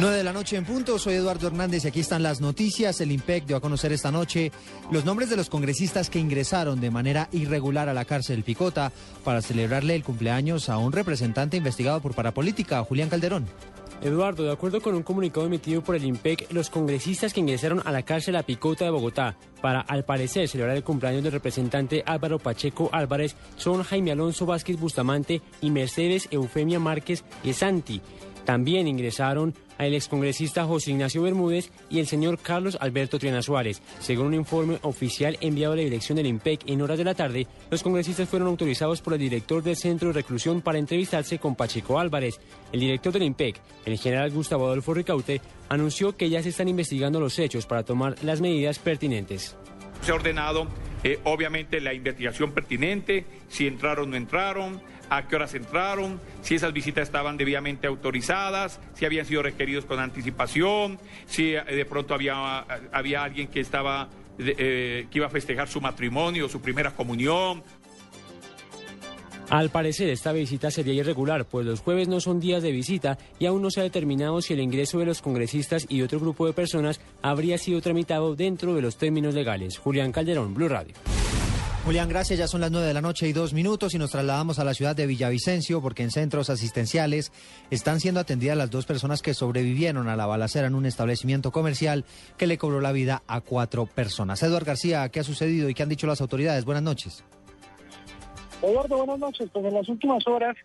[0.00, 3.02] 9 de la noche en punto, soy Eduardo Hernández y aquí están las noticias.
[3.02, 4.50] El IMPEC dio a conocer esta noche
[4.90, 8.92] los nombres de los congresistas que ingresaron de manera irregular a la cárcel Picota
[9.24, 13.46] para celebrarle el cumpleaños a un representante investigado por parapolítica, Julián Calderón.
[14.00, 17.92] Eduardo, de acuerdo con un comunicado emitido por el IMPEC, los congresistas que ingresaron a
[17.92, 22.38] la cárcel La Picota de Bogotá para, al parecer, celebrar el cumpleaños del representante Álvaro
[22.38, 28.00] Pacheco Álvarez son Jaime Alonso Vázquez Bustamante y Mercedes Eufemia Márquez Esanti.
[28.44, 33.80] También ingresaron el excongresista José Ignacio Bermúdez y el señor Carlos Alberto Triana Suárez.
[33.98, 37.46] Según un informe oficial enviado a la dirección del IMPEC en horas de la tarde,
[37.70, 41.98] los congresistas fueron autorizados por el director del centro de reclusión para entrevistarse con Pacheco
[41.98, 42.40] Álvarez.
[42.72, 47.20] El director del IMPEC, el general Gustavo Adolfo Ricaute, anunció que ya se están investigando
[47.20, 49.56] los hechos para tomar las medidas pertinentes.
[50.02, 50.66] Se ha ordenado,
[51.04, 54.80] eh, obviamente, la investigación pertinente, si entraron o no entraron,
[55.10, 59.98] a qué horas entraron, si esas visitas estaban debidamente autorizadas, si habían sido requeridos con
[59.98, 62.60] anticipación, si eh, de pronto había,
[62.92, 64.08] había alguien que estaba
[64.38, 67.62] eh, que iba a festejar su matrimonio, su primera comunión.
[69.50, 73.46] Al parecer, esta visita sería irregular, pues los jueves no son días de visita y
[73.46, 76.52] aún no se ha determinado si el ingreso de los congresistas y otro grupo de
[76.52, 79.76] personas habría sido tramitado dentro de los términos legales.
[79.76, 80.94] Julián Calderón, Blue Radio.
[81.84, 82.38] Julián, gracias.
[82.38, 84.74] Ya son las nueve de la noche y dos minutos y nos trasladamos a la
[84.74, 87.32] ciudad de Villavicencio porque en centros asistenciales
[87.70, 92.04] están siendo atendidas las dos personas que sobrevivieron a la balacera en un establecimiento comercial
[92.36, 94.42] que le cobró la vida a cuatro personas.
[94.42, 96.66] Eduardo García, ¿qué ha sucedido y qué han dicho las autoridades?
[96.66, 97.24] Buenas noches.
[98.62, 99.48] Eduardo, buenas noches.
[99.50, 100.56] Pues en las últimas horas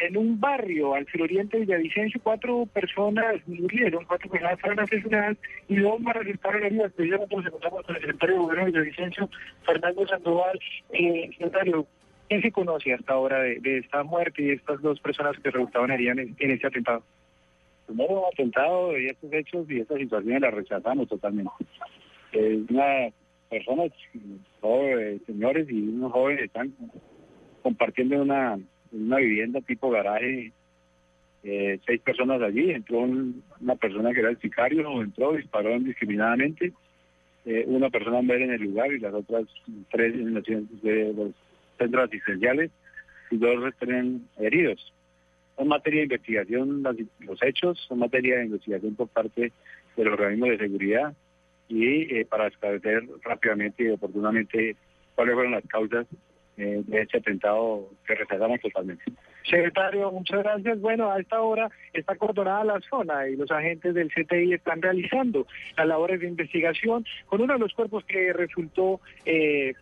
[0.00, 5.36] en un barrio al suroriente de Villavicencio, cuatro personas murieron, cuatro personas fueron asesinadas
[5.68, 6.92] y dos más resultaron heridas.
[6.92, 9.30] Precisamente nos encontramos con el secretario de Gobierno de Villavicencio,
[9.64, 10.60] Fernando Sandoval.
[10.92, 11.86] Eh, secretario,
[12.28, 15.90] ¿quién se conoce hasta ahora de, esta muerte y de estas dos personas que resultaban
[15.90, 17.02] heridas en, este atentado?
[17.86, 21.52] Primero, un atentado y estos hechos y estas situaciones las rechazamos totalmente.
[22.32, 23.10] Es una
[23.50, 23.84] persona,
[24.60, 26.72] jóvenes, señores y unos jóvenes están
[27.62, 28.58] compartiendo una
[28.92, 30.52] una vivienda tipo garaje,
[31.42, 36.72] eh, seis personas allí, entró una persona que era el sicario, entró, disparó indiscriminadamente,
[37.46, 39.46] eh, una persona ver en el lugar y las otras
[39.90, 41.32] tres en los, de los
[41.78, 42.70] centros asistenciales
[43.30, 44.92] y dos están heridos.
[45.56, 46.82] Son materia de investigación
[47.20, 49.52] los hechos, son materia de investigación por parte
[49.96, 51.14] del organismo de seguridad
[51.68, 54.76] y eh, para esclarecer rápidamente y oportunamente
[55.14, 56.06] cuáles fueron las causas
[56.60, 59.02] eh, de este atentado que rechazamos totalmente.
[59.48, 60.78] Secretario, muchas gracias.
[60.80, 65.46] Bueno, a esta hora está acordonada la zona y los agentes del CTI están realizando
[65.76, 69.72] las labores de investigación con uno de los cuerpos que resultó eh,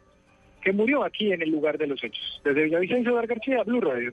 [0.62, 2.40] que murió aquí en el lugar de los hechos.
[2.44, 4.12] Desde Villavicencio de García, Blue Radio.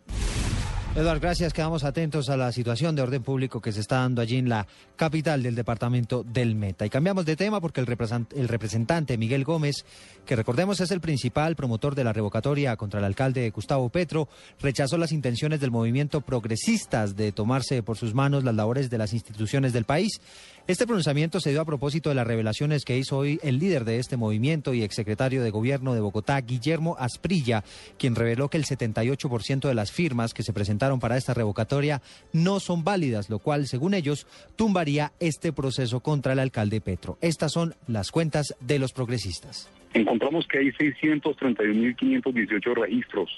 [0.95, 1.51] Eduardo, gracias.
[1.51, 4.65] Quedamos atentos a la situación de orden público que se está dando allí en la
[4.95, 6.85] capital del departamento del Meta.
[6.85, 9.83] Y cambiamos de tema porque el, representante Miguel Gómez,
[10.25, 14.29] que recordemos es el principal promotor de la revocatoria contra el alcalde Gustavo Petro,
[14.61, 19.11] rechazó las intenciones del movimiento progresistas de tomarse por sus manos las labores de las
[19.11, 20.21] instituciones del país.
[20.67, 23.99] Este pronunciamiento se dio a propósito de las revelaciones que hizo hoy el líder de
[23.99, 27.63] este movimiento y exsecretario de Gobierno de Bogotá, Guillermo Asprilla,
[27.99, 32.01] quien reveló que el 78% de las firmas que se presentaron para esta revocatoria
[32.33, 37.19] no son válidas, lo cual, según ellos, tumbaría este proceso contra el alcalde Petro.
[37.21, 39.69] Estas son las cuentas de los progresistas.
[39.93, 43.29] Encontramos que hay 631.518 registros.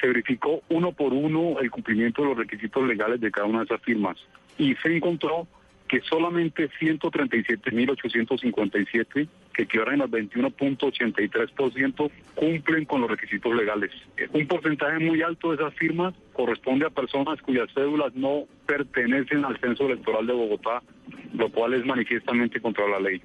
[0.00, 3.64] Se verificó uno por uno el cumplimiento de los requisitos legales de cada una de
[3.64, 4.16] esas firmas
[4.56, 5.48] y se encontró
[5.88, 13.92] que solamente 137.857, que equivalen al 21.83%, cumplen con los requisitos legales.
[14.32, 19.58] Un porcentaje muy alto de esas firmas corresponde a personas cuyas cédulas no pertenecen al
[19.60, 20.82] censo electoral de Bogotá,
[21.34, 23.20] lo cual es manifiestamente contra la ley.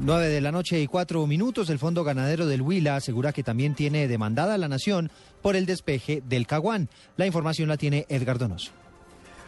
[0.00, 3.74] 9 de la noche y cuatro minutos, el Fondo Ganadero del Huila asegura que también
[3.74, 5.10] tiene demandada la nación
[5.40, 6.88] por el despeje del Caguán.
[7.16, 8.72] La información la tiene Edgar Donoso.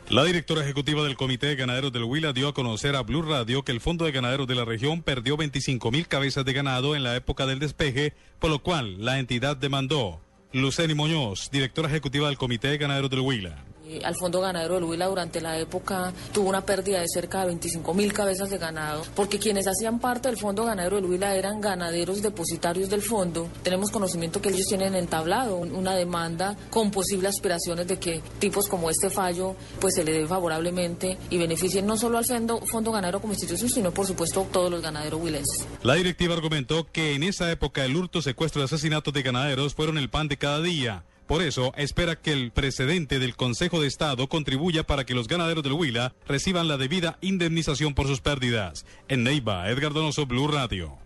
[0.08, 3.64] La directora ejecutiva del Comité de Ganaderos del Huila dio a conocer a Blue Radio
[3.64, 7.02] que el Fondo de Ganaderos de la región perdió 25 mil cabezas de ganado en
[7.02, 10.20] la época del despeje, por lo cual la entidad demandó.
[10.52, 13.64] Luceni Muñoz, directora ejecutiva del Comité de Ganaderos del Huila.
[13.88, 17.46] Eh, al Fondo Ganadero del Huila durante la época tuvo una pérdida de cerca de
[17.46, 21.60] 25 mil cabezas de ganado, porque quienes hacían parte del Fondo Ganadero del Huila eran
[21.60, 23.48] ganaderos depositarios del fondo.
[23.62, 28.90] Tenemos conocimiento que ellos tienen entablado una demanda con posibles aspiraciones de que tipos como
[28.90, 33.20] este fallo pues se le dé favorablemente y beneficien no solo al Fondo, fondo Ganadero
[33.20, 35.64] como institución, sino por supuesto todos los ganaderos huilenses.
[35.84, 39.96] La directiva argumentó que en esa época el hurto, secuestro y asesinatos de ganaderos fueron
[39.96, 44.28] el pan de cada día Por eso, espera que el precedente del Consejo de Estado
[44.28, 48.86] contribuya para que los ganaderos del Huila reciban la debida indemnización por sus pérdidas.
[49.08, 50.98] En Neiva, Edgar Donoso, Blue Radio.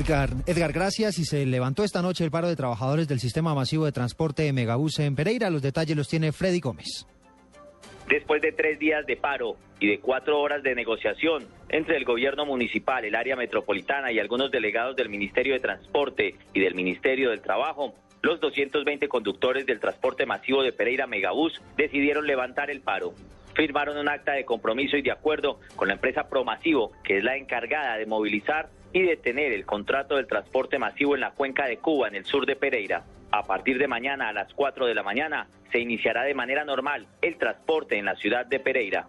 [0.00, 1.18] Edgar, Edgar, gracias.
[1.18, 4.52] Y se levantó esta noche el paro de trabajadores del sistema masivo de transporte de
[4.52, 5.48] Megabús en Pereira.
[5.48, 7.06] Los detalles los tiene Freddy Gómez.
[8.08, 12.44] Después de tres días de paro y de cuatro horas de negociación entre el gobierno
[12.44, 17.40] municipal, el área metropolitana y algunos delegados del Ministerio de Transporte y del Ministerio del
[17.40, 23.14] Trabajo, los 220 conductores del transporte masivo de Pereira Megabús decidieron levantar el paro.
[23.54, 27.36] Firmaron un acta de compromiso y de acuerdo con la empresa Promasivo, que es la
[27.36, 32.08] encargada de movilizar y detener el contrato del transporte masivo en la cuenca de Cuba,
[32.08, 33.04] en el sur de Pereira.
[33.30, 37.06] A partir de mañana a las 4 de la mañana se iniciará de manera normal
[37.22, 39.08] el transporte en la ciudad de Pereira.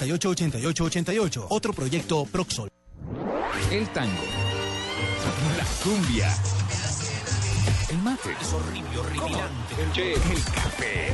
[0.01, 1.45] 310-788-8888.
[1.49, 2.69] Otro proyecto Proxol.
[3.71, 4.23] El tango.
[5.57, 6.35] La cumbia.
[7.89, 8.31] El mate.
[8.39, 9.75] Es horrible, horripilante.
[9.81, 11.13] El café.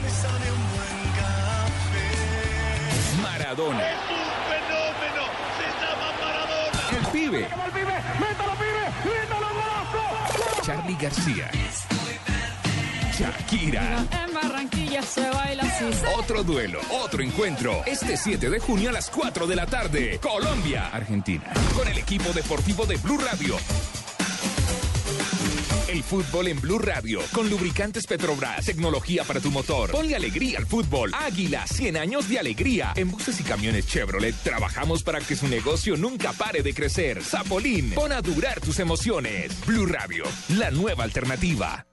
[3.21, 3.83] Maradona.
[4.49, 5.23] fenómeno!
[5.57, 6.97] ¡Se llama Maradona!
[6.97, 7.41] El pibe.
[7.41, 7.95] ¡Métalo, pibe!
[8.19, 8.83] ¡Métalo, pibe!
[9.05, 10.61] ¡Métalo, golazo!
[10.63, 11.51] Charlie García.
[13.17, 14.05] Shakira.
[14.11, 15.85] En Barranquilla se baila así.
[16.17, 17.81] Otro duelo, otro encuentro.
[17.87, 20.19] Este 7 de junio a las 4 de la tarde.
[20.21, 21.51] Colombia, Argentina.
[21.75, 23.57] Con el equipo deportivo de Blue Radio.
[25.87, 27.21] El fútbol en Blue Radio.
[27.33, 28.65] Con lubricantes Petrobras.
[28.65, 29.89] Tecnología para tu motor.
[29.89, 31.11] Ponle alegría al fútbol.
[31.15, 32.93] Águila, 100 años de alegría.
[32.95, 37.23] En buses y camiones Chevrolet trabajamos para que su negocio nunca pare de crecer.
[37.23, 39.59] Zapolín, pon a durar tus emociones.
[39.65, 41.87] Blue Radio, la nueva alternativa.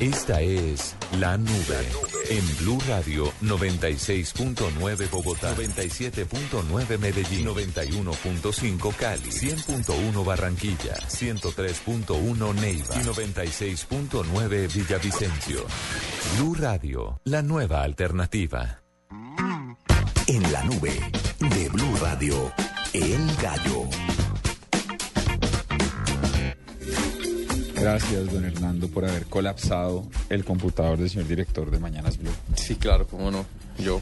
[0.00, 1.88] Esta es La Nube
[2.28, 14.74] en Blue Radio 96.9 Bogotá, 97.9 Medellín, 91.5 Cali, 100.1 Barranquilla, 103.1 Neiva y 96.9
[14.74, 15.64] Villavicencio.
[16.36, 18.82] Blue Radio, la nueva alternativa.
[20.26, 20.92] En la nube
[21.38, 22.52] de Blue Radio,
[22.92, 24.15] El Gallo.
[27.78, 32.32] Gracias, don Hernando, por haber colapsado el computador del señor director de Mañanas Blue.
[32.54, 33.44] Sí, claro, cómo no.
[33.78, 34.00] Yo.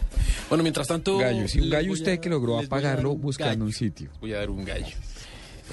[0.48, 1.18] Bueno, mientras tanto.
[1.18, 3.64] Gallo, sí, un gallo a- usted que logró apagarlo buscando gallo.
[3.64, 4.10] un sitio.
[4.20, 4.94] Voy a dar un gallo.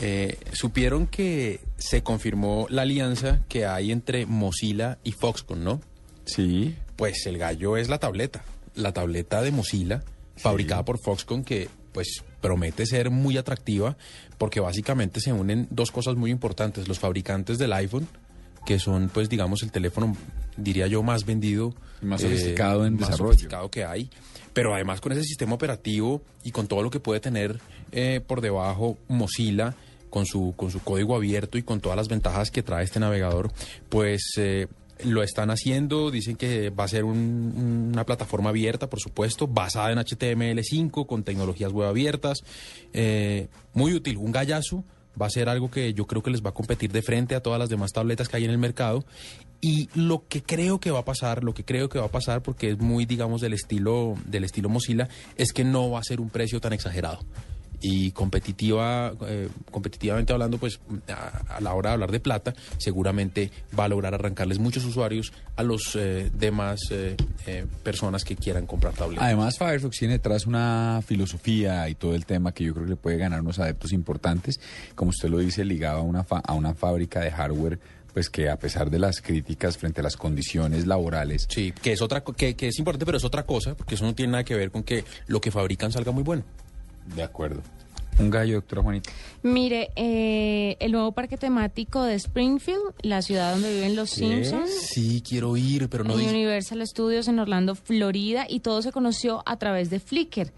[0.02, 5.82] Eh, Supieron que se confirmó la alianza que hay entre Mozilla y Foxconn, ¿no?
[6.26, 6.76] Sí.
[6.96, 8.44] Pues el gallo es la tableta.
[8.74, 10.04] La tableta de Mozilla,
[10.38, 13.98] fabricada por Foxconn, que pues promete ser muy atractiva
[14.42, 16.88] porque básicamente se unen dos cosas muy importantes.
[16.88, 18.08] Los fabricantes del iPhone,
[18.66, 20.18] que son pues digamos el teléfono,
[20.58, 21.76] diría yo, más vendido.
[22.02, 23.34] eh, Más sofisticado en más desarrollo.
[23.34, 24.10] sofisticado que hay.
[24.52, 27.60] Pero además con ese sistema operativo y con todo lo que puede tener
[27.92, 29.76] eh, por debajo Mozilla,
[30.10, 33.52] con su, con su código abierto y con todas las ventajas que trae este navegador,
[33.90, 34.66] pues eh,
[35.06, 36.12] lo están haciendo.
[36.12, 41.24] Dicen que va a ser un- una plataforma abierta, por supuesto, basada en HTML5, con
[41.24, 42.40] tecnologías web abiertas.
[42.94, 44.84] Eh, muy útil, un gallazo.
[45.22, 47.42] Va a ser algo que yo creo que les va a competir de frente a
[47.42, 49.04] todas las demás tabletas que hay en el mercado.
[49.60, 52.42] Y lo que creo que va a pasar, lo que creo que va a pasar,
[52.42, 56.22] porque es muy, digamos, del estilo, del estilo Mozilla, es que no va a ser
[56.22, 57.20] un precio tan exagerado.
[57.82, 60.80] Y competitiva, eh, competitivamente hablando, pues
[61.10, 65.34] a, a la hora de hablar de plata, seguramente va a lograr arrancarles muchos usuarios
[65.56, 67.16] a los eh, demás eh,
[67.48, 69.26] eh, personas que quieran comprar tabletas.
[69.26, 72.96] Además, Firefox tiene detrás una filosofía y todo el tema que yo creo que le
[72.98, 74.60] puede ganar unos adeptos importantes,
[74.96, 77.80] como usted lo dice, ligado a una, fa- a una fábrica de hardware,
[78.14, 81.48] pues que a pesar de las críticas frente a las condiciones laborales...
[81.50, 84.14] Sí, que es, otra, que, que es importante, pero es otra cosa, porque eso no
[84.14, 86.44] tiene nada que ver con que lo que fabrican salga muy bueno.
[87.16, 87.62] De acuerdo.
[88.20, 89.10] Un gallo, doctora Juanita.
[89.42, 94.70] Mire, eh, el nuevo parque temático de Springfield, la ciudad donde viven los Simpsons.
[94.70, 98.92] Sí, quiero ir, pero no en dice- Universal Studios en Orlando, Florida, y todo se
[98.92, 100.52] conoció a través de Flickr.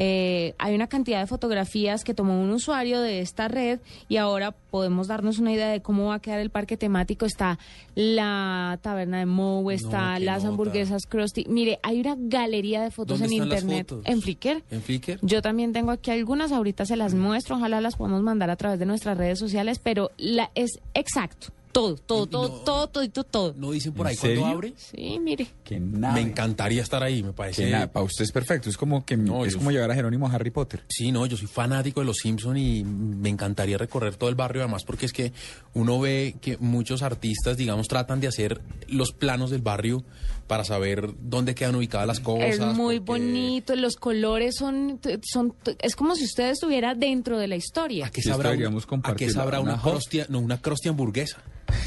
[0.00, 4.52] Eh, hay una cantidad de fotografías que tomó un usuario de esta red y ahora
[4.52, 7.26] podemos darnos una idea de cómo va a quedar el parque temático.
[7.26, 7.58] Está
[7.96, 10.48] la taberna de Moe, está las nota.
[10.48, 11.46] hamburguesas Krusty.
[11.48, 14.06] Mire, hay una galería de fotos ¿Dónde en internet, fotos?
[14.06, 14.62] en Flickr.
[14.70, 15.18] ¿En Flickr?
[15.22, 18.78] Yo también tengo aquí algunas, ahorita se las muestro, ojalá las podamos mandar a través
[18.78, 21.48] de nuestras redes sociales, pero la, es exacto.
[21.72, 23.54] Todo, todo, todo, todo, todo, todo, todo.
[23.56, 24.72] ¿No dicen por ¿En ahí cuando abre?
[24.76, 25.46] Sí, mire.
[25.64, 27.70] Que Me encantaría estar ahí, me Que parece.
[27.70, 28.68] nada, para usted es perfecto.
[28.70, 30.82] Es como que No, es como llevar a Jerónimo a Harry Potter.
[30.88, 34.62] Sí, no, yo soy fanático de los Simpson y me encantaría recorrer todo el barrio
[34.62, 35.32] además porque es que
[35.74, 40.04] uno ve que muchos artistas, digamos, tratan de hacer los planos del barrio
[40.46, 42.48] para saber dónde quedan ubicadas las cosas.
[42.48, 47.46] Es muy porque- bonito, los colores son, son, es como si usted estuviera dentro de
[47.48, 48.06] la historia.
[48.06, 51.36] ¿A qué Sí, sabrá, deberíamos ¿a qué sabrá una, Una crostia, no, una crostia hamburguesa?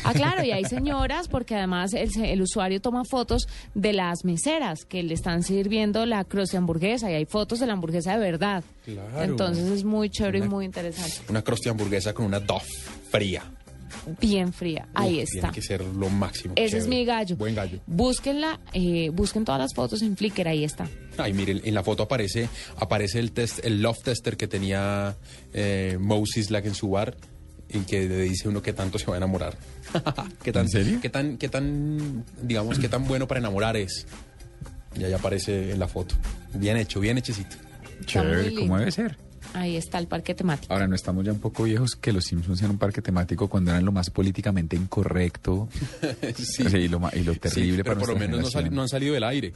[0.03, 4.85] Ah, claro, y hay señoras, porque además el, el usuario toma fotos de las meseras
[4.85, 8.63] que le están sirviendo la croce hamburguesa y hay fotos de la hamburguesa de verdad.
[8.85, 9.21] Claro.
[9.21, 11.21] Entonces es muy chévere y muy interesante.
[11.29, 12.63] Una crostia hamburguesa con una Duff
[13.09, 13.43] fría.
[14.19, 15.39] Bien fría, ahí está.
[15.39, 16.53] Tiene que ser lo máximo.
[16.57, 17.35] Ese es mi gallo.
[17.35, 17.79] Buen gallo.
[17.85, 20.87] Búsquenla, eh, busquen todas las fotos en Flickr, ahí está.
[21.17, 25.17] Ay, mire, en la foto aparece aparece el test, el love tester que tenía
[25.53, 27.15] eh, Moses Lack en su bar
[27.73, 29.55] y que le dice uno que tanto se va a enamorar.
[30.43, 30.99] ¿Qué tan, ¿En serio?
[31.01, 34.05] ¿Qué tan, qué tan, digamos, qué tan bueno para enamorar es?
[34.97, 36.15] Y ahí aparece en la foto.
[36.53, 37.55] Bien hecho, bien hechecito.
[38.05, 39.17] Chévere, como debe ser.
[39.53, 40.73] Ahí está el parque temático.
[40.73, 43.71] Ahora, no estamos ya un poco viejos que los Simpsons sean un parque temático cuando
[43.71, 45.67] eran lo más políticamente incorrecto
[46.37, 46.63] sí.
[46.63, 48.75] o sea, y, lo, y lo terrible Sí, pero para por lo menos no, generación.
[48.75, 49.53] no han salido del aire.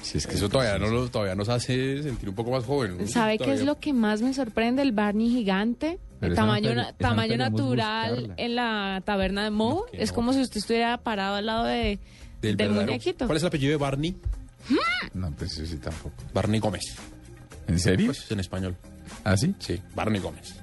[0.00, 3.12] Sí, es que Eso todavía, no lo, todavía nos hace sentir un poco más jóvenes.
[3.12, 4.82] ¿Sabe qué es lo que más me sorprende?
[4.82, 5.98] El Barney gigante.
[6.18, 8.34] Pero El no tamaño, no tamaño natural buscarla.
[8.38, 9.82] en la taberna de Moe.
[9.92, 10.14] es no.
[10.14, 11.98] como si usted estuviera parado al lado de,
[12.40, 13.26] del, verdadero- muñequito.
[13.26, 14.16] ¿Cuál es el apellido de Barney?
[15.14, 16.14] No, pues eso sí tampoco.
[16.32, 16.82] Barney Gómez.
[17.68, 18.06] ¿En serio?
[18.06, 18.76] Pues en español.
[19.24, 19.54] ¿Ah, sí?
[19.58, 20.54] Sí, Barney Gómez.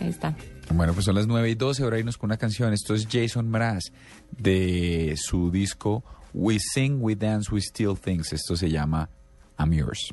[0.00, 0.34] Ahí está.
[0.70, 2.72] Bueno, pues son las 9 y 12, ahora irnos con una canción.
[2.72, 3.84] Esto es Jason Mraz
[4.30, 8.32] de su disco We Sing, We Dance, We Still Things.
[8.32, 9.08] Esto se llama
[9.56, 10.10] I'm Yours.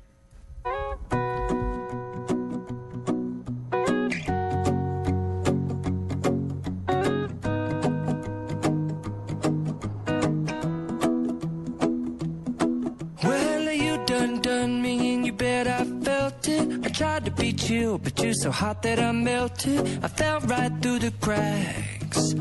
[13.23, 16.85] Well, you done done me and you bet I felt it.
[16.85, 20.03] I tried to be chill, but you're so hot that I melted.
[20.03, 22.35] I fell right through the cracks.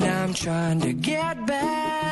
[0.00, 2.08] Now I'm trying to get back.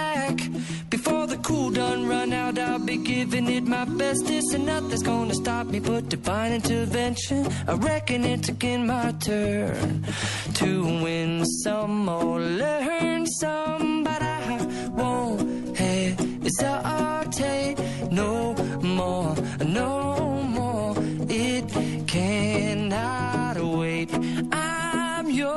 [2.87, 4.25] Be giving it my best.
[4.27, 7.49] This And nothing's gonna stop me but divine intervention.
[7.67, 10.07] I reckon it's again my turn
[10.55, 14.05] to win some or learn some.
[14.05, 17.77] But I won't hesitate
[18.11, 19.35] no more,
[19.65, 20.95] no more.
[21.29, 21.69] It
[22.07, 24.11] cannot wait.
[24.53, 25.57] I'm yours.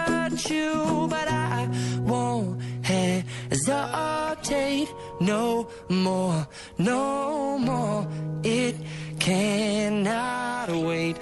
[0.41, 1.67] virtue, but I
[2.01, 3.27] won't hesitate
[5.19, 6.47] no more,
[6.77, 8.07] no more.
[8.43, 8.75] It
[9.19, 11.17] cannot wait.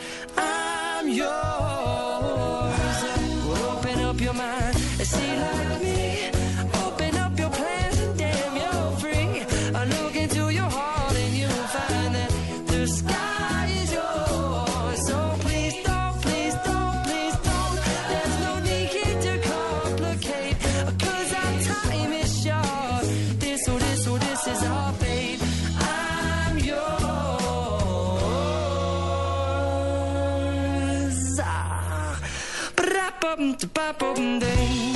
[33.60, 34.89] to pop open day.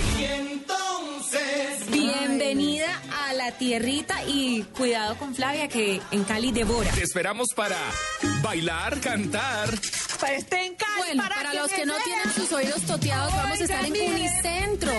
[1.90, 6.90] Bienvenida a la tierrita y cuidado con Flavia que en Cali devora.
[6.92, 7.78] Te esperamos para
[8.42, 9.70] bailar, cantar.
[10.20, 14.92] Bueno, para, los que no tienen sus oídos toteados, vamos a estar en Unicentro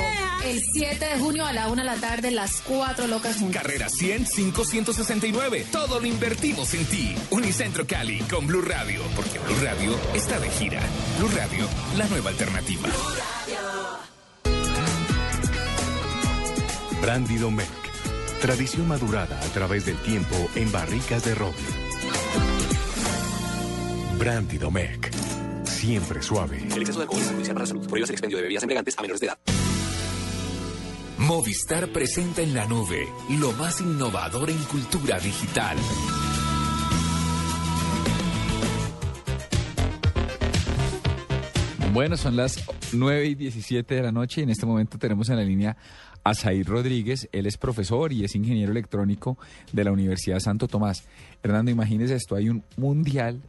[0.46, 3.62] el 7 de junio a la 1 de la tarde, las cuatro locas juntas.
[3.62, 5.68] Carrera 100 5169.
[5.72, 7.16] Todo lo invertimos en ti.
[7.32, 10.82] Unicentro Cali con Blue Radio, porque Blue Radio está de gira.
[11.18, 11.68] Blue Radio,
[11.98, 12.90] la nueva alternativa.
[17.02, 17.70] Brandy Domecq.
[18.42, 22.59] Tradición madurada a través del tiempo en barricas de roble.
[24.20, 25.10] Brandy Domecq.
[25.64, 26.58] Siempre suave.
[26.58, 27.88] El exceso de alcohol es perjudicial para la salud.
[27.88, 29.38] Prohíbas el expendio de bebidas embriagantes a menores de edad.
[31.20, 33.08] Movistar presenta en la nube
[33.40, 35.78] lo más innovador en cultura digital.
[41.94, 45.38] Bueno, son las 9 y 17 de la noche y en este momento tenemos en
[45.38, 45.78] la línea
[46.26, 47.30] a Zair Rodríguez.
[47.32, 49.38] Él es profesor y es ingeniero electrónico
[49.72, 51.04] de la Universidad Santo Tomás.
[51.42, 53.42] Hernando, imagínese esto, hay un mundial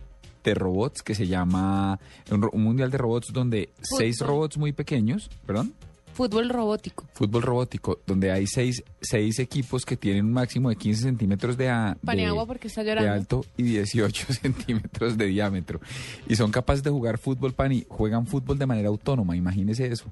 [0.45, 1.99] de robots que se llama,
[2.31, 5.73] un, mundial de robots donde seis robots muy pequeños, perdón,
[6.13, 7.07] Fútbol robótico.
[7.15, 11.69] fútbol robótico, donde hay seis, seis equipos que tienen un máximo de 15 centímetros de,
[11.71, 15.81] a- de- porque está de alto y 18 centímetros de diámetro.
[16.29, 20.07] Y son capaces de jugar fútbol pan y juegan fútbol de manera autónoma, imagínese eso.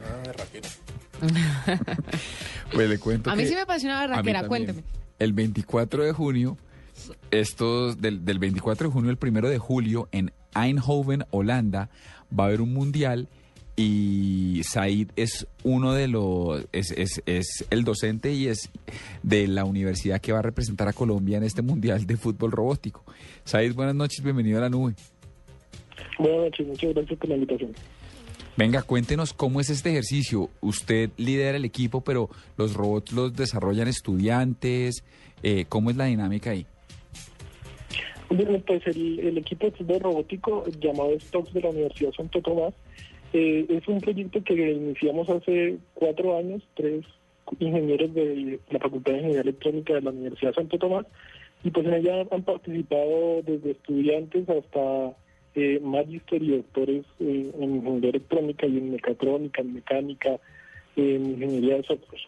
[0.00, 0.68] Nada de raqueta.
[2.72, 4.82] Pues le cuento A mí que- sí me pareció una barraquera, cuénteme.
[5.18, 6.56] El 24 de junio,
[7.30, 11.90] estos, del, del 24 de junio al 1 de julio, en Eindhoven, Holanda,
[12.36, 13.28] va a haber un mundial
[13.76, 18.70] y Said es uno de los, es, es, es el docente y es
[19.22, 23.04] de la universidad que va a representar a Colombia en este mundial de fútbol robótico.
[23.44, 24.94] Said, buenas noches, bienvenido a la nube.
[26.18, 27.72] Buenas noches, muchas gracias por la invitación.
[28.56, 30.48] Venga, cuéntenos cómo es este ejercicio.
[30.60, 35.02] Usted lidera el equipo, pero los robots los desarrollan estudiantes.
[35.42, 36.64] Eh, ¿Cómo es la dinámica ahí?
[38.30, 42.74] Bueno, pues el, equipo de robótico llamado Stocks de la Universidad Santo Tomás
[43.32, 47.04] eh, es un proyecto que iniciamos hace cuatro años, tres
[47.58, 51.06] ingenieros de la Facultad de Ingeniería Electrónica de la Universidad Santo Tomás,
[51.62, 55.16] y pues en ella han participado desde estudiantes hasta
[55.54, 60.38] eh, magister y doctores eh, en ingeniería electrónica y en mecatrónica, en mecánica,
[60.96, 62.20] en ingeniería de software.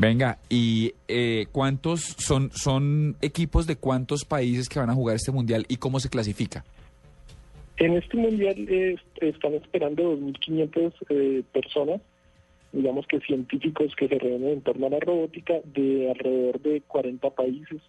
[0.00, 5.30] Venga, ¿y eh, cuántos son, son equipos de cuántos países que van a jugar este
[5.30, 6.64] mundial y cómo se clasifica?
[7.76, 12.00] En este mundial eh, están esperando 2.500 eh, personas,
[12.72, 17.28] digamos que científicos que se reúnen en torno a la robótica de alrededor de 40
[17.30, 17.82] países.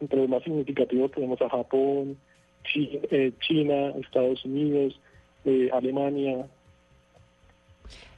[0.00, 2.16] Entre los más significativos tenemos a Japón,
[2.64, 4.98] Chi- eh, China, Estados Unidos,
[5.44, 6.44] eh, Alemania.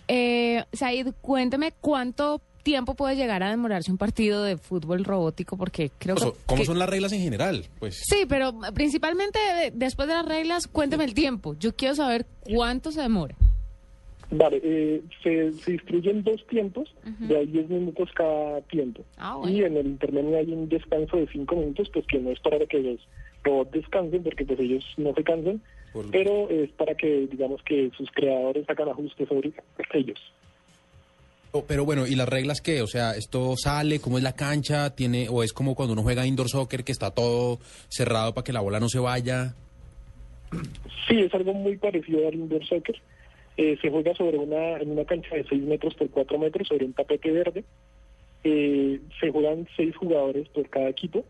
[0.08, 5.92] Eh, Said, cuénteme cuánto tiempo puede llegar a demorarse un partido de fútbol robótico, porque
[5.98, 6.32] creo que...
[6.46, 7.64] ¿Cómo que- son las reglas en general?
[7.78, 11.54] Pues Sí, pero principalmente de- después de las reglas, cuénteme el tiempo.
[11.60, 13.36] Yo quiero saber cuánto se demora.
[14.30, 19.04] Vale, eh, se, se distribuyen dos tiempos, de ahí 10 minutos cada tiempo.
[19.18, 19.54] Ah, bueno.
[19.56, 22.64] Y en el intermedio hay un descanso de 5 minutos, pues que no es para
[22.66, 23.00] que los
[23.44, 25.60] robots descansen, porque pues ellos no se cansan,
[26.10, 29.52] pero es para que, digamos, que sus creadores hagan ajustes sobre
[29.92, 30.18] ellos.
[31.62, 32.82] Pero bueno, ¿y las reglas qué?
[32.82, 34.00] O sea, ¿esto sale?
[34.00, 34.94] ¿Cómo es la cancha?
[34.94, 37.58] tiene ¿O es como cuando uno juega indoor soccer que está todo
[37.88, 39.54] cerrado para que la bola no se vaya?
[41.08, 42.96] Sí, es algo muy parecido al indoor soccer.
[43.56, 46.86] Eh, se juega sobre una, en una cancha de 6 metros por 4 metros sobre
[46.86, 47.64] un tapete verde.
[48.42, 51.24] Eh, se juegan 6 jugadores por cada equipo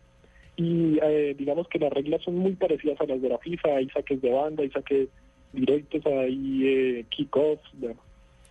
[0.57, 3.77] y eh, digamos que las reglas son muy parecidas a las de la FIFA.
[3.77, 5.09] Hay saques de banda, hay saques
[5.53, 7.69] directos, hay eh, kickoffs.
[7.75, 8.01] bueno.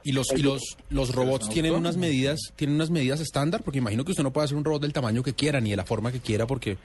[0.04, 3.62] ¿Y los, y los, los robots tienen unas medidas tienen unas medidas estándar?
[3.64, 5.78] Porque imagino que usted no puede hacer un robot del tamaño que quiera ni de
[5.78, 6.78] la forma que quiera porque...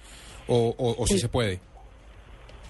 [0.46, 1.60] O, o, o sí se puede.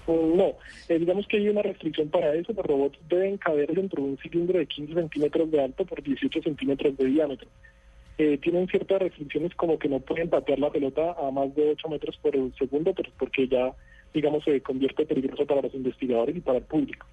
[0.06, 0.54] Mm, No,
[0.88, 2.52] eh, digamos que hay una restricción para eso.
[2.52, 6.42] Los robots deben caber dentro de un cilindro de 15 centímetros de alto por 18
[6.42, 7.48] centímetros de diámetro.
[8.16, 11.88] Eh, tienen ciertas restricciones como que no pueden patear la pelota a más de 8
[11.88, 13.72] metros por segundo, pero porque ya,
[14.12, 17.06] digamos, se convierte peligroso para los investigadores y para el público.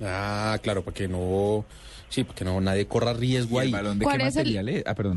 [0.00, 1.64] Ah, claro, para que no...
[2.12, 3.72] Sí, para que no nadie corra riesgo ahí.
[3.72, 4.82] ¿De ¿Cuál qué es el- material es?
[4.86, 5.16] Ah, perdón.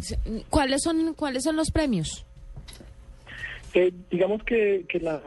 [0.49, 2.25] ¿Cuáles son, ¿Cuáles son los premios?
[3.73, 5.21] Eh, digamos que, que la,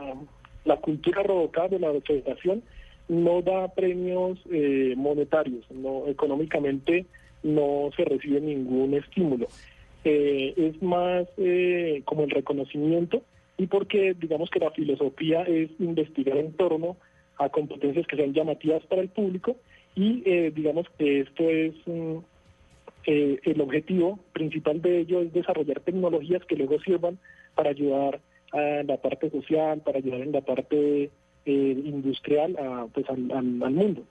[0.65, 2.63] la cultura robocada de la federación
[3.09, 7.05] no da premios eh, monetarios, no económicamente
[7.43, 9.49] no se recibe ningún estímulo.
[10.05, 13.21] Eh, es más eh, como el reconocimiento
[13.59, 16.97] y porque digamos que la filosofía es investigar en torno
[17.37, 19.57] a competencias que sean llamativas para el público
[19.99, 21.75] y eh, digamos que esto es
[23.07, 27.19] eh, el objetivo principal de ello es desarrollar tecnologías que luego sirvan
[27.55, 28.21] para ayudar
[28.53, 31.11] a la parte social, para ayudar en la parte
[31.47, 34.03] eh, industrial a, pues, al, al- al mundo.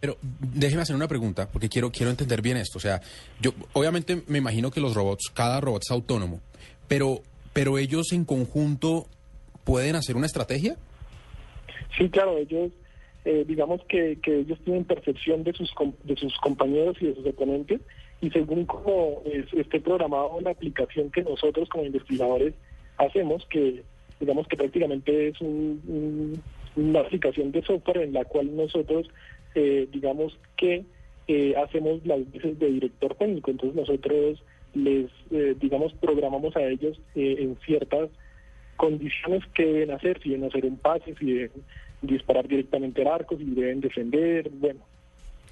[0.00, 2.78] Pero déjeme hacer una pregunta, porque quiero, quiero entender bien esto.
[2.78, 3.00] O sea,
[3.40, 6.40] yo obviamente me imagino que los robots, cada robot es autónomo,
[6.88, 7.20] pero,
[7.52, 9.06] pero ellos en conjunto
[9.64, 10.76] pueden hacer una estrategia.
[11.96, 12.72] Sí, claro, ellos,
[13.24, 15.72] eh, digamos que, que ellos tienen percepción de sus
[16.04, 17.80] de sus compañeros y de sus oponentes
[18.20, 22.54] y según cómo es- esté programado la aplicación que nosotros como investigadores
[22.98, 23.82] hacemos, que
[24.20, 26.42] digamos que prácticamente es un-
[26.76, 29.08] una aplicación de software en la cual nosotros,
[29.54, 30.84] eh, digamos que
[31.28, 34.42] eh, hacemos las veces de director técnico, entonces nosotros
[34.74, 38.10] les, eh, digamos, programamos a ellos eh, en ciertas
[38.76, 41.50] condiciones que deben hacer, si deben hacer un pase, si deben
[42.02, 44.80] disparar directamente al arco, si deben defender, bueno.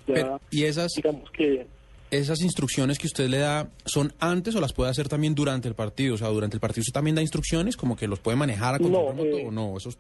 [0.06, 1.66] ya Pero, ¿Y esas, digamos que
[2.10, 5.74] esas instrucciones que usted le da son antes o las puede hacer también durante el
[5.74, 6.14] partido?
[6.14, 8.78] O sea, durante el partido usted también da instrucciones como que los puede manejar a
[8.78, 9.98] control No, remoto eh, o no, eso es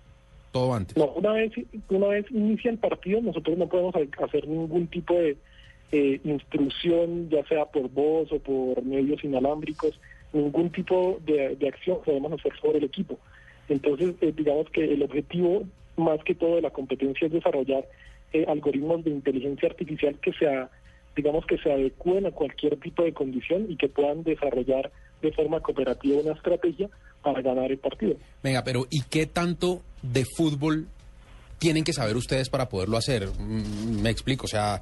[0.52, 0.96] todo antes.
[0.96, 1.52] No, una vez,
[1.88, 5.36] una vez inicia el partido, nosotros no podemos ha- hacer ningún tipo de
[5.92, 9.98] eh, instrucción, ya sea por voz o por medios inalámbricos,
[10.32, 13.18] ningún tipo de, de acción podemos hacer sobre el equipo.
[13.68, 15.62] Entonces, eh, digamos que el objetivo
[16.00, 17.86] más que todo de la competencia es desarrollar
[18.32, 20.70] eh, algoritmos de inteligencia artificial que sea,
[21.16, 24.90] digamos que se adecúen a cualquier tipo de condición y que puedan desarrollar
[25.22, 26.88] de forma cooperativa una estrategia
[27.22, 28.14] para ganar el partido.
[28.42, 30.86] Venga, pero ¿y qué tanto de fútbol
[31.58, 33.28] tienen que saber ustedes para poderlo hacer?
[33.38, 34.80] Mm, Me explico, o sea...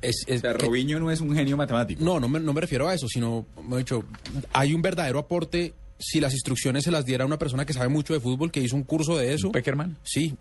[0.00, 2.02] Es, es O sea, que- Robinho no es un genio matemático.
[2.02, 4.04] No, no me, no me refiero a eso, sino, me he dicho,
[4.52, 7.88] hay un verdadero aporte si las instrucciones se las diera a una persona que sabe
[7.88, 9.52] mucho de fútbol, que hizo un curso de eso.
[9.52, 9.96] ¿Peckerman?
[10.02, 10.34] Sí,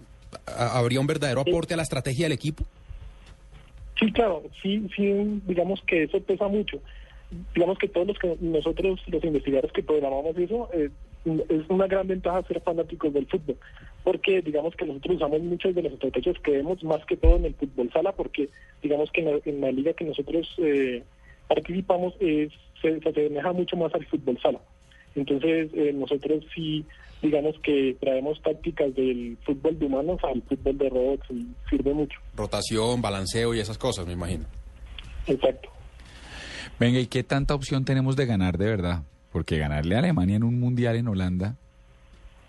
[0.48, 2.66] habría un verdadero aporte a la estrategia del equipo.
[4.00, 6.80] Sí, claro, sí, sí, digamos que eso pesa mucho.
[7.54, 10.90] Digamos que todos los que nosotros, los investigadores que programamos eso, eh,
[11.26, 13.58] es una gran ventaja ser fanáticos del fútbol,
[14.04, 17.46] porque digamos que nosotros usamos muchas de las estrategias que vemos, más que todo en
[17.46, 18.50] el fútbol sala, porque
[18.82, 21.04] digamos que en la, en la liga que nosotros eh,
[21.48, 22.52] participamos es,
[22.82, 24.60] se, se asemeja mucho más al fútbol sala.
[25.16, 26.86] Entonces, eh, nosotros sí,
[27.22, 32.20] digamos que traemos tácticas del fútbol de humanos al fútbol de robots y sirve mucho.
[32.36, 34.46] Rotación, balanceo y esas cosas, me imagino.
[35.28, 35.70] Exacto.
[36.80, 39.04] Venga, ¿y qué tanta opción tenemos de ganar de verdad?
[39.32, 41.56] Porque ganarle a Alemania en un mundial en Holanda.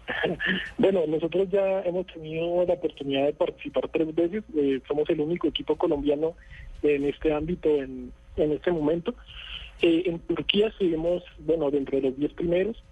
[0.79, 4.43] Bueno, nosotros ya hemos tenido la oportunidad de participar tres veces.
[4.57, 6.35] eh, somos el único equipo colombiano
[6.83, 9.15] en este ámbito en, en este momento.
[9.81, 12.83] Eh, en Turquía estuvimos, bueno, dentro de los diez primeros.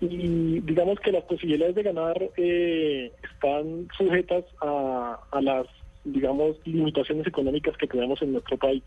[0.00, 5.66] Y digamos que las posibilidades de ganar eh, están sujetas a, a las,
[6.04, 8.82] digamos, limitaciones económicas que tenemos en nuestro país.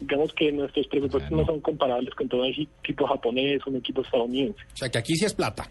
[0.00, 4.02] Digamos que nuestros presupuestos no son comparables con todo un equipo japonés o un equipo
[4.02, 4.60] estadounidense.
[4.72, 5.68] O sea, que aquí sí es plata.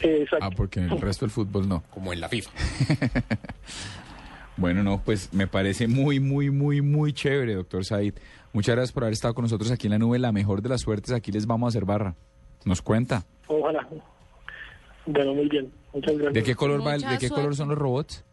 [0.00, 0.46] Eh, exacto.
[0.46, 1.82] Ah, porque en el resto del fútbol no.
[1.90, 2.50] Como en la FIFA.
[4.56, 8.14] Bueno, no, pues me parece muy, muy, muy, muy chévere, doctor Said.
[8.54, 10.18] Muchas gracias por haber estado con nosotros aquí en la nube.
[10.18, 12.14] La mejor de las suertes, aquí les vamos a hacer barra.
[12.64, 13.24] Nos cuenta.
[13.48, 13.86] Ojalá.
[15.06, 15.70] Bueno, muy bien.
[15.92, 16.32] Muchas gracias.
[16.34, 18.24] ¿De qué color va el- de qué color son los robots?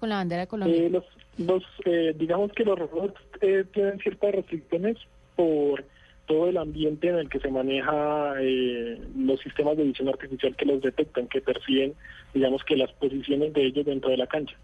[0.00, 0.76] Con la bandera de Colombia.
[0.84, 1.04] Eh, los,
[1.38, 4.96] los, eh, digamos que los robots eh, tienen ciertas restricciones
[5.34, 5.84] por
[6.26, 10.64] todo el ambiente en el que se maneja eh, los sistemas de visión artificial que
[10.64, 11.94] los detectan, que perciben,
[12.34, 14.56] digamos que las posiciones de ellos dentro de la cancha.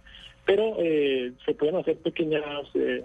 [0.45, 2.43] Pero eh, se pueden hacer pequeñas,
[2.75, 3.05] eh,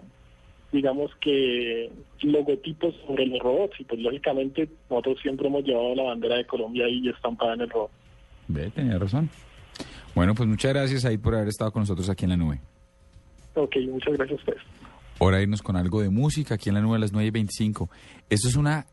[0.72, 1.92] digamos que
[2.22, 6.86] logotipos sobre los robots y pues lógicamente nosotros siempre hemos llevado la bandera de Colombia
[6.86, 7.92] ahí estampada en el robot.
[8.48, 9.30] Ve, tenía razón.
[10.16, 12.60] Bueno, pues muchas gracias ahí por haber estado con nosotros aquí en la nube.
[13.56, 14.62] Ok, muchas gracias a ustedes.
[15.20, 17.90] Ahora irnos con algo de música aquí en la nube a las 9 y 25.
[18.30, 18.86] Esto es una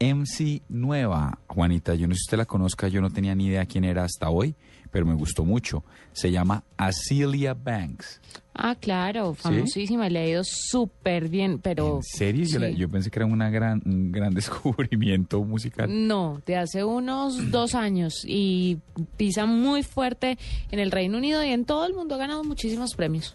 [0.00, 1.94] MC nueva, Juanita.
[1.94, 4.28] Yo no sé si usted la conozca, yo no tenía ni idea quién era hasta
[4.30, 4.54] hoy,
[4.90, 5.82] pero me gustó mucho.
[6.12, 8.20] Se llama Acilia Banks.
[8.54, 11.96] Ah, claro, famosísima, le ha ido súper bien, pero...
[11.96, 12.44] ¿En serio?
[12.46, 12.76] Yo, la- sí.
[12.76, 15.88] yo pensé que era una gran, un gran descubrimiento musical.
[16.06, 18.78] No, de hace unos dos años y
[19.16, 20.38] pisa muy fuerte
[20.70, 23.34] en el Reino Unido y en todo el mundo ha ganado muchísimos premios.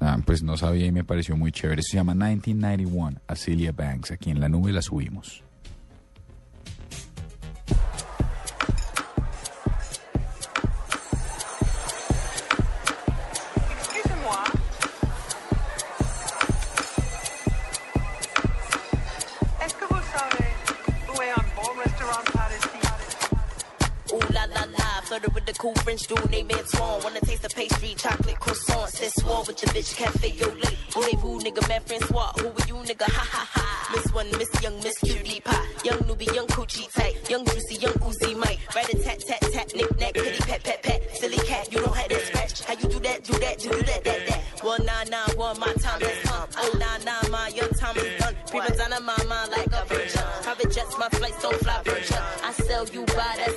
[0.00, 1.82] Ah, pues no sabía y me pareció muy chévere.
[1.82, 4.10] Se llama 1991, Acilia Banks.
[4.10, 5.42] Aquí en la nube la subimos.
[25.96, 27.02] French dude named Antoine.
[27.02, 28.90] Wanna taste the pastry, chocolate croissant.
[28.90, 30.76] Said swore with your bitch, cafe yo late.
[30.90, 32.32] Voulez-vous, nigga, man, Francois?
[32.38, 33.04] Who are you, nigga?
[33.04, 33.92] Ha ha ha.
[33.94, 35.66] Miss one, Miss Young, Miss Cutie Pie.
[35.84, 37.14] Young newbie, young coochie tight.
[37.30, 38.60] Young juicy, young Uzi Mike.
[38.74, 41.16] Right a tat tat tat, knick knack, kitty pat pat pat.
[41.16, 42.62] Silly cat, you don't have that scratch.
[42.64, 44.40] How you do that, do that, do that, that, that.
[44.62, 46.48] One nine nine one, my time has come.
[46.58, 48.34] Oh nine nine, my young time is done.
[48.48, 50.22] Prima donna, my mind like a virgin.
[50.42, 52.18] Private jets, my flights don't fly virgin.
[52.42, 53.55] I sell you by, that's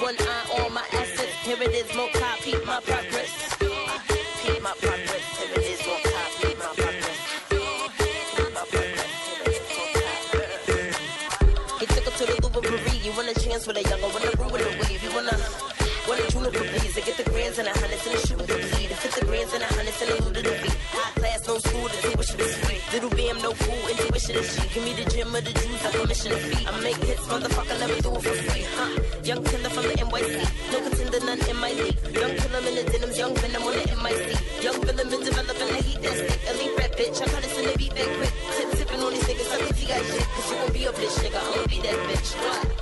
[0.00, 1.34] one eye on my assets.
[1.44, 3.11] Here it is, more copy, my progress.
[24.22, 26.68] Give me the gym of the juice, I permission to feed.
[26.68, 28.62] I make hits, motherfucker, let me do it for free.
[28.78, 29.02] Huh?
[29.24, 30.70] Young killer from the NYC.
[30.70, 31.98] No contender, none in my league.
[32.14, 34.62] Young killer in the denims, young venom on the MIC.
[34.62, 36.38] Young villain been developing the heat stick.
[36.54, 38.32] Elite rap bitch, I cut it in the beat that quick.
[38.54, 40.22] Tip tipping on these niggas, like if you got shit.
[40.22, 42.30] Cause you gon' be a bitch, nigga, I'ma be that bitch.
[42.38, 42.81] What?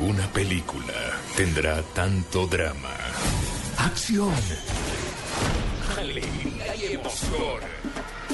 [0.00, 0.94] Ninguna película
[1.36, 2.96] tendrá tanto drama,
[3.76, 4.32] acción,
[5.98, 7.60] alegría emoción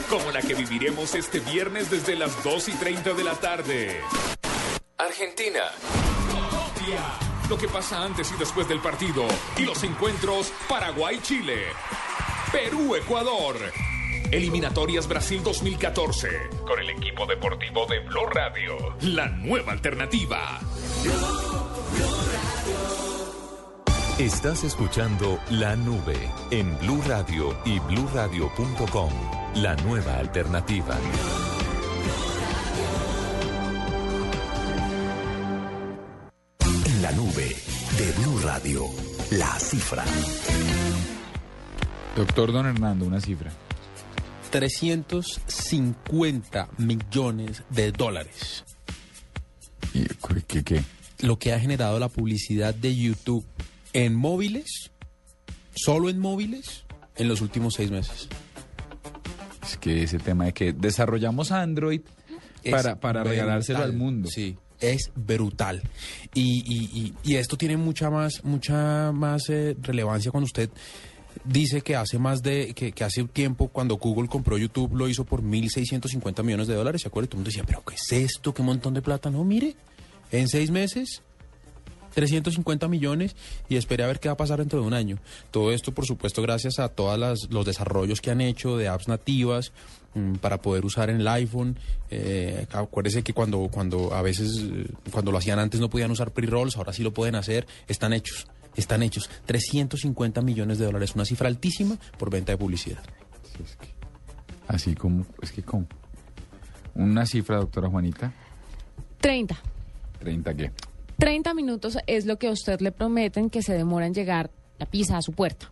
[0.09, 4.01] como la que viviremos este viernes desde las 2 y 30 de la tarde.
[4.97, 5.63] Argentina.
[6.31, 7.03] Colombia.
[7.51, 9.27] Lo que pasa antes y después del partido.
[9.57, 11.65] Y los encuentros Paraguay-Chile.
[12.53, 13.57] Perú-Ecuador.
[14.33, 16.29] Eliminatorias Brasil 2014.
[16.67, 18.97] Con el equipo deportivo de Blue Radio.
[19.03, 20.61] La nueva alternativa.
[24.19, 26.17] Estás escuchando La Nube
[26.51, 29.11] en Blue Radio y bluradio.com.
[29.57, 30.97] La nueva alternativa.
[36.85, 37.57] En la nube
[37.99, 38.85] de Blue Radio,
[39.31, 40.05] la cifra.
[42.17, 43.53] Doctor Don Hernando, una cifra.
[44.61, 48.65] 350 millones de dólares.
[49.93, 50.05] ¿Y
[50.47, 50.83] qué, qué?
[51.21, 53.45] Lo que ha generado la publicidad de YouTube
[53.93, 54.91] en móviles,
[55.75, 56.85] solo en móviles,
[57.17, 58.29] en los últimos seis meses.
[59.63, 62.01] Es que ese tema de que desarrollamos Android
[62.63, 63.39] Es para, para brutal.
[63.39, 64.29] regalárselo al mundo.
[64.31, 65.83] Sí, es brutal.
[66.35, 70.71] Y, y- y- y esto tiene mucha más, mucha más eh, relevancia cuando usted
[71.45, 75.25] dice que hace más de, que, que hace tiempo cuando Google compró YouTube lo hizo
[75.25, 77.29] por 1.650 millones de dólares, ¿se acuerda?
[77.29, 78.55] Todo el mundo decía, pero ¿qué es esto?
[78.55, 79.31] ¿Qué montón de plata?
[79.31, 79.77] No, mire,
[80.31, 81.23] en seis meses
[82.17, 83.37] 350 millones
[83.69, 85.19] y esperé a ver qué va a pasar dentro de un año.
[85.51, 89.73] Todo esto, por supuesto, gracias a todos los desarrollos que han hecho de apps nativas
[90.15, 91.79] mm, para poder usar en el iPhone.
[92.11, 96.31] Eh, acuérdese que cuando, cuando a veces, eh, cuando lo hacían antes no podían usar
[96.31, 97.67] pre-rolls, ahora sí lo pueden hacer.
[97.87, 98.47] Están hechos,
[98.77, 99.29] están hechos.
[99.47, 103.03] 350 millones de dólares, una cifra altísima por venta de publicidad.
[104.69, 105.87] Así como, es que como.
[106.95, 108.33] Una cifra, doctora Juanita.
[109.21, 109.57] 30.
[110.23, 110.73] ¿30 qué?
[111.19, 114.87] 30 minutos es lo que a usted le prometen que se demora en llegar la
[114.87, 115.71] pizza a su puerta.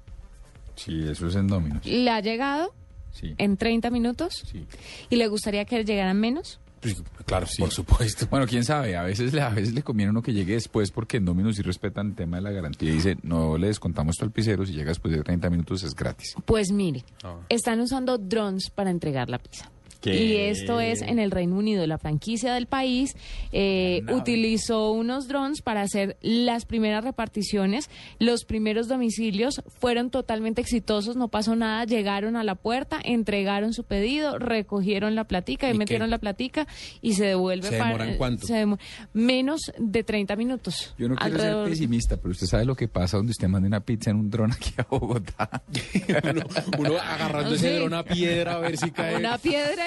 [0.77, 1.85] Sí, eso es en Dominos.
[1.87, 2.75] ¿Le ha llegado
[3.13, 3.35] Sí.
[3.39, 4.43] en 30 minutos?
[4.51, 4.67] Sí.
[5.11, 6.61] ¿Y le gustaría que llegaran menos?
[6.93, 8.27] Pues, claro, por supuesto.
[8.31, 11.17] Bueno, quién sabe, a veces, le- a veces le conviene uno que llegue después porque
[11.17, 14.25] en Dominos sí respetan el tema de la garantía y dice, no le descontamos esto
[14.27, 16.35] al pizzero, si llega después de 30 minutos es gratis.
[16.45, 17.37] Pues mire, Ah.
[17.49, 19.71] están usando drones para entregar la pizza.
[20.05, 20.23] ¿Qué?
[20.23, 21.87] Y esto es en el Reino Unido.
[21.87, 23.17] La franquicia del país
[23.53, 27.89] eh, utilizó unos drones para hacer las primeras reparticiones.
[28.19, 31.85] Los primeros domicilios fueron totalmente exitosos, no pasó nada.
[31.85, 35.79] Llegaron a la puerta, entregaron su pedido, recogieron la platica y, ¿Y qué?
[35.79, 36.67] metieron la platica
[37.01, 38.47] y se devuelve ¿Se para- demoran cuánto?
[38.47, 38.79] se demo-
[39.15, 40.95] menos de 30 minutos.
[40.99, 43.67] Yo no quiero Alrededor- ser pesimista, pero usted sabe lo que pasa donde usted manda
[43.69, 45.63] una pizza en un dron aquí a Bogotá.
[46.31, 46.43] uno,
[46.79, 47.77] uno agarrando ese Sí.
[47.77, 49.17] dron a piedra a ver si cae.
[49.17, 49.85] Una piedra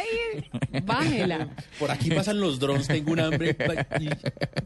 [0.73, 1.49] y bájela.
[1.79, 3.55] Por aquí pasan los drones, tengo un hambre
[3.99, 4.09] y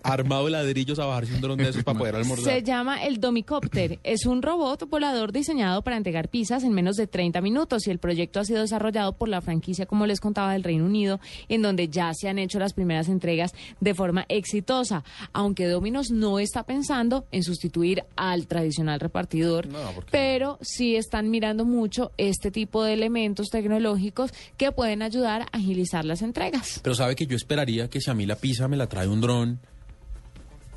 [0.03, 2.53] armado de ladrillos a bajarse un dron de esos para poder almorzar.
[2.53, 3.99] Se llama el Domicopter.
[4.03, 7.99] Es un robot volador diseñado para entregar pizzas en menos de 30 minutos y el
[7.99, 11.19] proyecto ha sido desarrollado por la franquicia, como les contaba, del Reino Unido,
[11.49, 15.03] en donde ya se han hecho las primeras entregas de forma exitosa.
[15.33, 19.67] Aunque Domino's no está pensando en sustituir al tradicional repartidor,
[20.09, 26.05] pero sí están mirando mucho este tipo de elementos tecnológicos que pueden ayudar a agilizar
[26.05, 26.79] las entregas.
[26.83, 29.21] Pero sabe que yo esperaría que si a mí la pizza me la trae un
[29.21, 29.59] dron,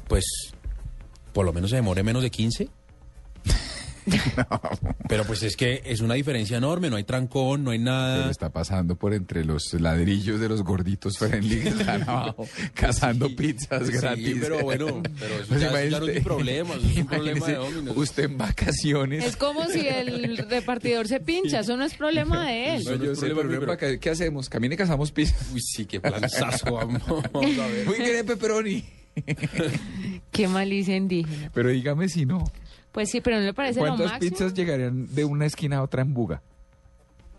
[0.09, 0.25] pues
[1.33, 2.69] por lo menos se demore menos de 15.
[5.09, 8.31] Pero pues es que es una diferencia enorme, no hay trancón, no hay Pero nada.
[8.31, 13.87] está pasando por entre los ladrillos de los gorditos friendly que están abajo, cazando pizzas
[13.87, 14.37] Sí, gratis.
[14.41, 17.07] pero bueno, pero eso Pues ya- eso ya no es un problema, eso es un
[17.07, 17.97] problema de Domino's.
[17.97, 19.25] Usted en vacaciones.
[19.25, 22.85] Es como si el repartidor se pincha, eso no es problema de él.
[22.85, 24.49] No, yo sé, pero ¿qué hacemos?
[24.49, 25.35] Camine y cazamos pizza.
[25.53, 27.89] Uy, sí, qué planzazo, vamos, a ver.
[27.89, 28.85] Uy, ¿quiere pepperoni?
[30.33, 31.51] Qué malicia indígena.
[31.55, 32.45] Pero dígame si no.
[32.95, 36.03] Pues sí, pero no le parece lo ¿Cuántas pizzas llegarían de una esquina a otra
[36.03, 36.41] en Buga?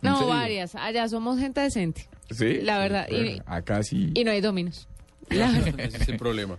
[0.01, 0.33] ¿En No, serio?
[0.33, 0.75] varias.
[0.75, 2.09] Allá somos gente decente.
[2.29, 2.59] Sí.
[2.61, 3.07] La verdad.
[3.09, 4.11] Y- acá sí.
[4.13, 4.87] Y no hay dominos.
[5.29, 5.79] La verdad.
[5.79, 6.57] Ese es el problema.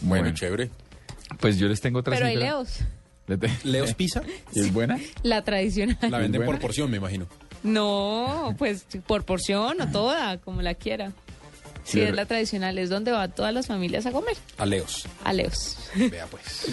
[0.00, 0.70] Bueno, Bueno, chévere.
[1.38, 2.80] Pues yo les tengo otra Pero hay leos.
[3.62, 4.22] ¿Leos Pizza?
[4.52, 4.98] ¿Y es buena?
[5.22, 5.96] La tradicional.
[6.10, 7.26] La venden por porción, me imagino.
[7.62, 11.12] No, pues por porción o toda, como la quiera.
[11.84, 14.36] Si Sí, es la tradicional, es donde van todas las familias a comer.
[14.58, 15.06] A Leos.
[15.24, 15.76] A leos.
[15.94, 16.66] Vea pues.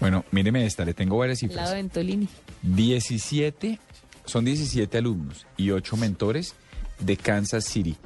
[0.00, 1.70] Bueno, míreme esta, le tengo varias lado cifras.
[1.70, 2.28] de Ventolini.
[2.62, 3.78] 17,
[4.24, 6.54] son 17 alumnos y 8 mentores
[6.98, 7.96] de Kansas City.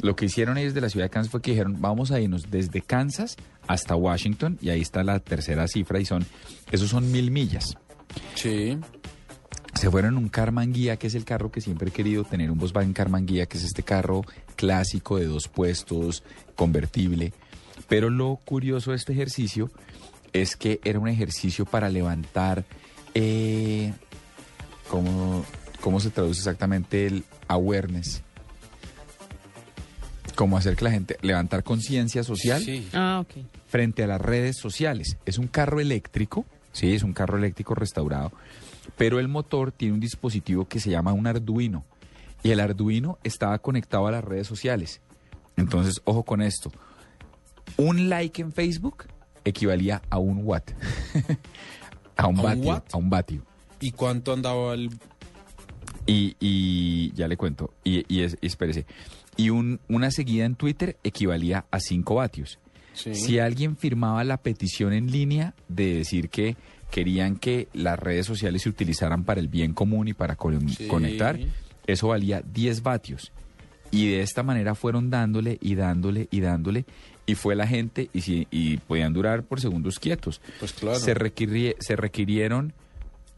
[0.00, 2.50] Lo que hicieron ellos de la ciudad de Kansas fue que dijeron, vamos a irnos
[2.50, 6.24] desde Kansas hasta Washington, y ahí está la tercera cifra, y son,
[6.70, 7.76] esos son mil millas.
[8.34, 8.78] Sí.
[9.74, 12.50] Se fueron en un Karmann Guía, que es el carro que siempre he querido tener,
[12.50, 14.24] un Volkswagen Karmann Guía, que es este carro
[14.56, 16.22] clásico de dos puestos,
[16.54, 17.32] convertible.
[17.88, 19.70] Pero lo curioso de este ejercicio
[20.32, 22.64] es que era un ejercicio para levantar,
[23.14, 23.92] eh,
[24.88, 25.44] ¿cómo,
[25.80, 28.22] ¿cómo se traduce exactamente el awareness?
[30.34, 33.24] Como hacer que la gente, levantar conciencia social Ah,
[33.66, 35.16] frente a las redes sociales.
[35.26, 38.32] Es un carro eléctrico, sí, es un carro eléctrico restaurado,
[38.96, 41.84] pero el motor tiene un dispositivo que se llama un Arduino
[42.42, 45.00] y el Arduino estaba conectado a las redes sociales.
[45.56, 46.70] Entonces, ojo con esto.
[47.76, 49.06] Un like en Facebook
[49.48, 50.70] equivalía a un watt.
[52.16, 52.64] a un ¿A un vatio.
[52.64, 52.94] watt?
[52.94, 53.42] A un vatio.
[53.80, 54.90] ¿Y cuánto andaba el...?
[56.06, 57.72] Y, y ya le cuento.
[57.84, 58.86] Y, y es- espérese.
[59.36, 62.58] Y un- una seguida en Twitter equivalía a 5 vatios.
[62.94, 63.14] Sí.
[63.14, 66.56] Si alguien firmaba la petición en línea de decir que
[66.90, 70.88] querían que las redes sociales se utilizaran para el bien común y para con- Sí.
[70.88, 71.38] conectar,
[71.86, 73.30] eso valía 10 vatios.
[73.90, 76.84] Y de esta manera fueron dándole y dándole y dándole.
[77.28, 80.40] Y fue la gente y, si, y podían durar por segundos quietos.
[80.58, 80.98] Pues claro.
[80.98, 82.72] Se, requirie- se requirieron,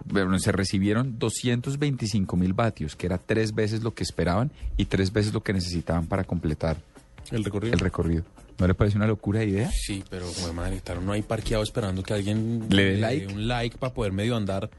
[0.06, 5.12] bueno, se recibieron 225 mil vatios, que era tres veces lo que esperaban y tres
[5.12, 6.76] veces lo que necesitaban para completar
[7.32, 7.74] El recorrido.
[7.74, 8.22] el recorrido.
[8.58, 9.70] ¿No le parece una locura de idea?
[9.72, 13.26] Sí, pero joder, madre, estar uno ahí parqueado esperando que alguien ¿Le dé like?
[13.32, 14.70] un like para poder medio andar.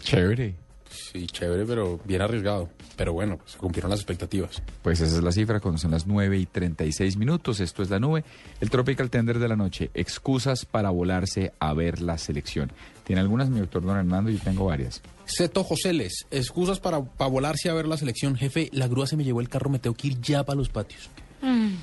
[0.00, 0.54] Chévere.
[0.90, 2.68] Sí, chévere, pero bien arriesgado.
[2.96, 4.62] Pero bueno, pues, se cumplieron las expectativas.
[4.82, 7.60] Pues esa es la cifra cuando son las 9 y 36 minutos.
[7.60, 8.24] Esto es la nube.
[8.60, 9.90] El Tropical Tender de la noche.
[9.94, 12.72] Excusas para volarse a ver la selección.
[13.04, 14.30] ¿Tiene algunas, mi doctor Don Hernando?
[14.30, 15.00] Yo tengo varias.
[15.24, 18.36] Seto Joseles, excusas para, para volarse a ver la selección.
[18.36, 20.68] Jefe, la grúa se me llevó el carro, me tengo que ir ya para los
[20.68, 21.08] patios.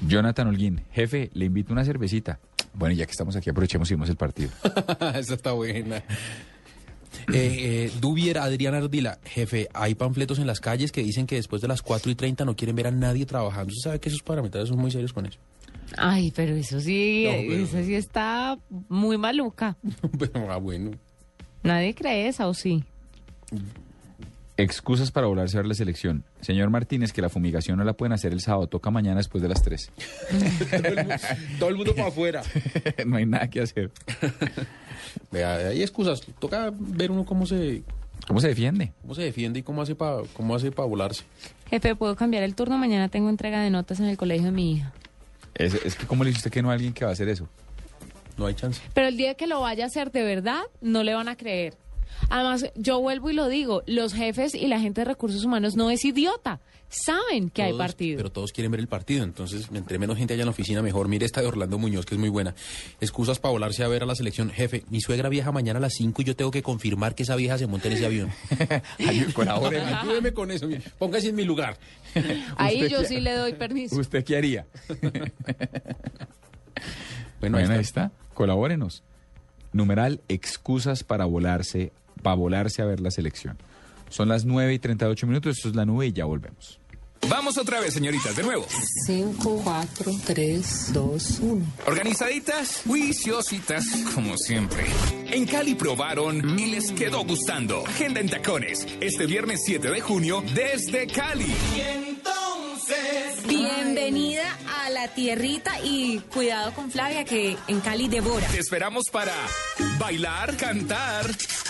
[0.07, 0.81] Jonathan Holguín.
[0.91, 2.39] Jefe, le invito una cervecita.
[2.73, 4.49] Bueno, ya que estamos aquí, aprovechemos y vemos el partido.
[5.15, 6.03] Esa está buena.
[7.33, 11.61] Eh, eh, Dubier Adrián Ardila, jefe, hay panfletos en las calles que dicen que después
[11.61, 13.69] de las 4 y 30 no quieren ver a nadie trabajando.
[13.71, 15.39] ¿Usted sabe que esos parlamentarios son muy serios con eso?
[15.97, 18.57] Ay, pero eso sí, No, pero- eso sí está
[18.89, 19.77] muy maluca.
[20.19, 20.91] Pero, ah, bueno.
[21.63, 22.83] Nadie cree esa, ¿o sí?
[24.57, 26.23] Excusas para volarse a ver la selección.
[26.39, 28.67] Señor Martínez, que la fumigación no la pueden hacer el sábado.
[28.67, 29.91] Toca mañana después de las 3.
[31.59, 32.41] Todo el mundo para afuera.
[33.05, 33.91] no hay nada que hacer.
[35.31, 36.21] Vea, hay excusas.
[36.39, 37.83] Toca ver uno cómo se,
[38.27, 38.93] ¿Cómo se defiende?
[39.01, 41.23] cómo se defiende y cómo hace para cómo hace para volarse.
[41.69, 42.77] Jefe, ¿puedo cambiar el turno?
[42.77, 44.93] Mañana tengo entrega de notas en el colegio de mi hija.
[45.53, 47.27] Es, es que, ¿cómo le dice usted que no a alguien que va a hacer
[47.27, 47.47] eso?
[48.37, 48.81] No hay chance.
[48.93, 51.75] Pero el día que lo vaya a hacer de verdad, no le van a creer.
[52.29, 55.89] Además, yo vuelvo y lo digo, los jefes y la gente de recursos humanos no
[55.91, 56.59] es idiota.
[56.87, 58.17] Saben que hay partido.
[58.17, 61.07] Pero todos quieren ver el partido, entonces entre menos gente haya en la oficina mejor.
[61.07, 62.53] Mire esta de Orlando Muñoz, que es muy buena.
[63.01, 64.49] Excusas para volarse a ver a la selección.
[64.51, 67.35] Jefe, mi suegra viaja mañana a las 5 y yo tengo que confirmar que esa
[67.35, 68.29] vieja se monte en ese avión.
[68.99, 69.83] Ay, colabóreme.
[69.93, 70.67] Ayúdeme con eso.
[70.99, 71.77] Póngase en mi lugar.
[72.57, 73.99] Ahí ¿Usted yo qué- sí le doy permiso.
[73.99, 74.65] ¿Usted qué haría?
[77.39, 78.05] Bueno, Bueno, ahí ahí está.
[78.05, 78.11] está.
[78.33, 79.03] Colabórenos.
[79.73, 83.57] Numeral excusas para volarse, para volarse a ver la selección.
[84.09, 85.57] Son las 9 y 38 minutos.
[85.57, 86.79] Esto es la nube y ya volvemos.
[87.29, 88.67] Vamos otra vez, señoritas, de nuevo.
[89.07, 91.65] 5, 4, 3, 2, 1.
[91.87, 93.83] Organizaditas, juiciositas,
[94.13, 94.85] como siempre.
[95.31, 97.85] En Cali probaron y les quedó gustando.
[97.87, 101.51] Agenda en tacones, este viernes 7 de junio desde Cali.
[103.47, 108.47] Bienvenida a la tierrita y cuidado con Flavia que en Cali devora.
[108.47, 109.33] Te esperamos para
[109.97, 111.25] bailar, cantar.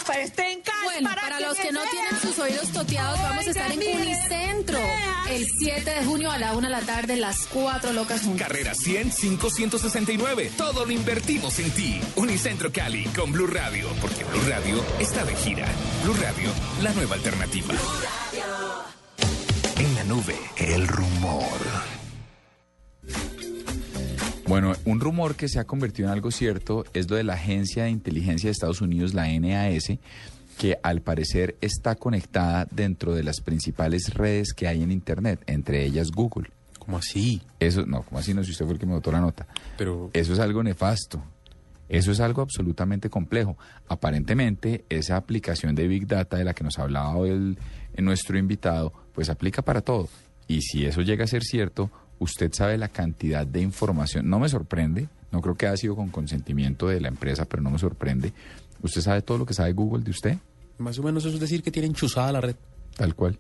[0.08, 3.50] Para este en Cali, Bueno, para, los que no tienen sus oídos toteados, vamos a
[3.50, 4.80] estar en Unicentro
[5.30, 8.48] el 7 de junio a la 1 de la tarde, las cuatro locas juntas.
[8.48, 10.52] Carrera 100 169.
[10.58, 12.02] Todo lo invertimos en ti.
[12.16, 15.68] Unicentro Cali con Blue Radio, porque Blue Radio está de gira.
[16.04, 16.50] Blue Radio,
[16.82, 17.74] la nueva alternativa.
[19.78, 21.44] En la nube, el rumor.
[24.48, 27.84] Bueno, un rumor que se ha convertido en algo cierto es lo de la Agencia
[27.86, 29.92] de Inteligencia de Estados Unidos, la NAS,
[30.58, 35.84] que al parecer está conectada dentro de las principales redes que hay en Internet, entre
[35.84, 36.50] ellas Google.
[36.80, 37.42] ¿Cómo así?
[37.60, 39.48] Eso, no, como así no, si usted fue el que me botó la nota.
[39.78, 41.22] Pero Eso es algo nefasto.
[41.90, 43.58] Eso es algo absolutamente complejo.
[43.88, 47.58] Aparentemente, esa aplicación de Big Data de la que nos hablaba hoy el-
[47.98, 50.10] nuestro invitado, pues aplica para todo.
[50.48, 51.90] Y si eso llega a ser cierto,
[52.20, 54.30] usted sabe la cantidad de información.
[54.30, 57.72] No me sorprende, no creo que haya sido con consentimiento de la empresa, pero no
[57.72, 58.34] me sorprende.
[58.82, 60.38] ¿Usted sabe todo lo que sabe Google de usted?
[60.78, 62.56] más o menos eso es decir que tienen chuzada la red.
[62.98, 63.38] Tal cual.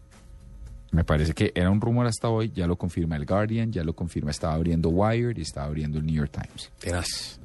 [0.91, 3.93] Me parece que era un rumor hasta hoy, ya lo confirma el Guardian, ya lo
[3.93, 6.71] confirma, estaba abriendo Wired y estaba abriendo el New York Times.
[6.79, 7.39] Tenaz.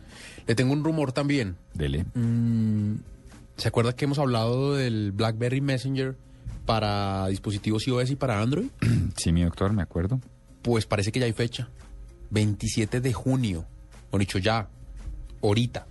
[0.46, 1.56] Le tengo un rumor también.
[1.74, 2.04] Dele.
[2.14, 2.94] Mm,
[3.56, 6.16] ¿Se acuerda que hemos hablado del BlackBerry Messenger
[6.70, 8.68] para dispositivos iOS y para Android?
[9.16, 10.20] Sí, mi doctor, me acuerdo.
[10.62, 11.68] Pues parece que ya hay fecha.
[12.30, 13.64] 27 de junio.
[14.12, 14.68] O dicho ya.
[15.42, 15.84] ahorita.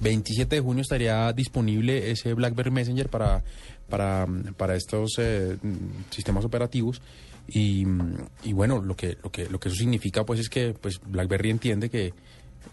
[0.00, 3.44] 27 de junio estaría disponible ese BlackBerry Messenger para,
[3.88, 5.56] para, para estos eh,
[6.10, 7.00] sistemas operativos.
[7.46, 7.86] Y,
[8.42, 11.50] y bueno, lo que, lo, que, lo que eso significa pues es que pues, BlackBerry
[11.50, 12.14] entiende que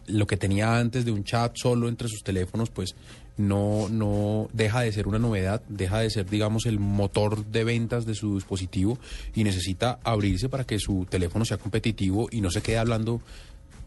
[0.07, 2.95] lo que tenía antes de un chat solo entre sus teléfonos, pues
[3.37, 8.05] no, no deja de ser una novedad, deja de ser, digamos, el motor de ventas
[8.05, 8.99] de su dispositivo
[9.35, 13.21] y necesita abrirse para que su teléfono sea competitivo y no se quede hablando,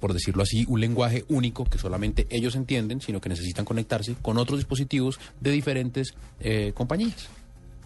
[0.00, 4.38] por decirlo así, un lenguaje único que solamente ellos entienden, sino que necesitan conectarse con
[4.38, 7.28] otros dispositivos de diferentes eh, compañías.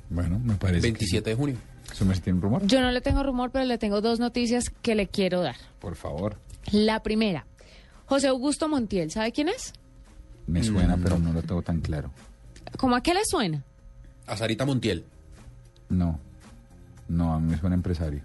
[0.09, 0.81] Bueno, me parece.
[0.81, 1.57] 27 de junio.
[1.93, 2.67] ¿Eso me tiene un rumor?
[2.67, 5.57] Yo no le tengo rumor, pero le tengo dos noticias que le quiero dar.
[5.81, 6.37] Por favor.
[6.73, 7.47] La primera,
[8.11, 9.73] José Augusto Montiel, ¿sabe quién es?
[10.49, 11.01] Me suena, Mm.
[11.05, 12.11] pero no lo tengo tan claro.
[12.77, 13.63] ¿Cómo a qué le suena?
[14.27, 15.05] A Sarita Montiel.
[15.91, 16.19] No.
[17.09, 18.21] No, a mí me suena empresario.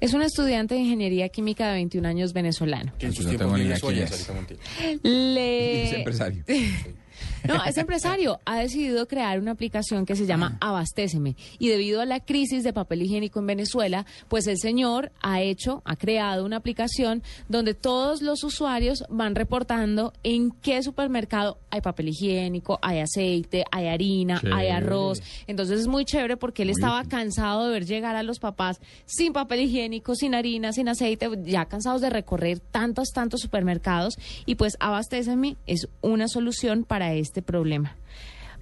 [0.00, 2.92] Es un estudiante de ingeniería química de 21 años venezolano.
[2.98, 4.10] Que en sus no tiempos tengo ni libres idea quién es.
[4.10, 5.00] Sarita Montiel.
[5.04, 5.84] Le...
[5.84, 6.44] Es empresario.
[7.46, 8.38] No, es empresario.
[8.44, 11.36] Ha decidido crear una aplicación que se llama Abastéceme.
[11.58, 15.82] Y debido a la crisis de papel higiénico en Venezuela, pues el señor ha hecho,
[15.84, 22.08] ha creado una aplicación donde todos los usuarios van reportando en qué supermercado hay papel
[22.08, 25.22] higiénico, hay aceite, hay harina, hay arroz.
[25.46, 27.10] Entonces es muy chévere porque él Muy estaba útil.
[27.10, 31.66] cansado de ver llegar a los papás sin papel higiénico, sin harina, sin aceite, ya
[31.66, 34.14] cansados de recorrer tantos, tantos supermercados.
[34.46, 37.96] Y pues Abastéceme es una solución para este problema.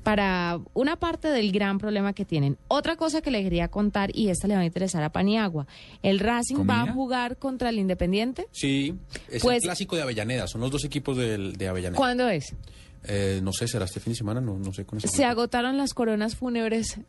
[0.05, 2.57] Para una parte del gran problema que tienen.
[2.69, 5.67] Otra cosa que le quería contar, y esta le va a interesar a Paniagua.
[6.03, 8.47] El Racing va a jugar contra el Independiente.
[8.53, 8.95] Sí,
[9.29, 10.47] es Pues- el clásico de Avellaneda.
[10.47, 11.97] Son los dos equipos del- de Avellaneda.
[11.99, 12.55] ¿Cuándo es?
[13.05, 15.93] Eh, no sé, será este fin de semana, no, no sé con Se agotaron las
[15.95, 17.01] coronas fúnebres,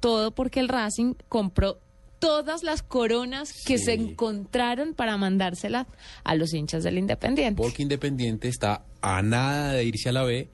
[0.00, 1.80] todo porque el Racing compró
[2.18, 3.84] todas las coronas que Sí.
[3.84, 5.86] se encontraron para mandárselas
[6.24, 7.60] a los hinchas del Independiente.
[7.60, 10.48] Porque Independiente está a nada de irse a la B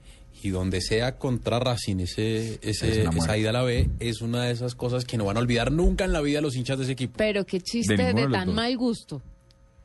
[0.44, 4.20] y donde sea contra Racing ese, ese- Es una esa ida a la B es
[4.20, 6.76] una de esas cosas que no van a olvidar nunca en la vida los hinchas
[6.76, 7.14] de ese equipo.
[7.16, 8.54] Pero qué chiste De tan dos.
[8.54, 9.22] mal gusto.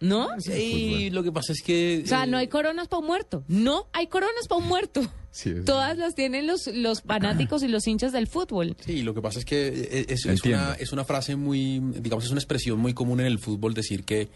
[0.01, 0.29] ¿No?
[0.47, 2.01] Y lo que pasa es que...
[2.05, 3.43] O sea, eh, no hay coronas para un muerto.
[3.49, 5.01] No hay coronas para un muerto.
[5.65, 8.75] Todas las tienen los, los fanáticos y los hinchas del fútbol.
[8.85, 12.31] Sí, lo que pasa es que eh, es, una, es una frase muy, digamos, es
[12.31, 14.27] una expresión muy común en el fútbol decir que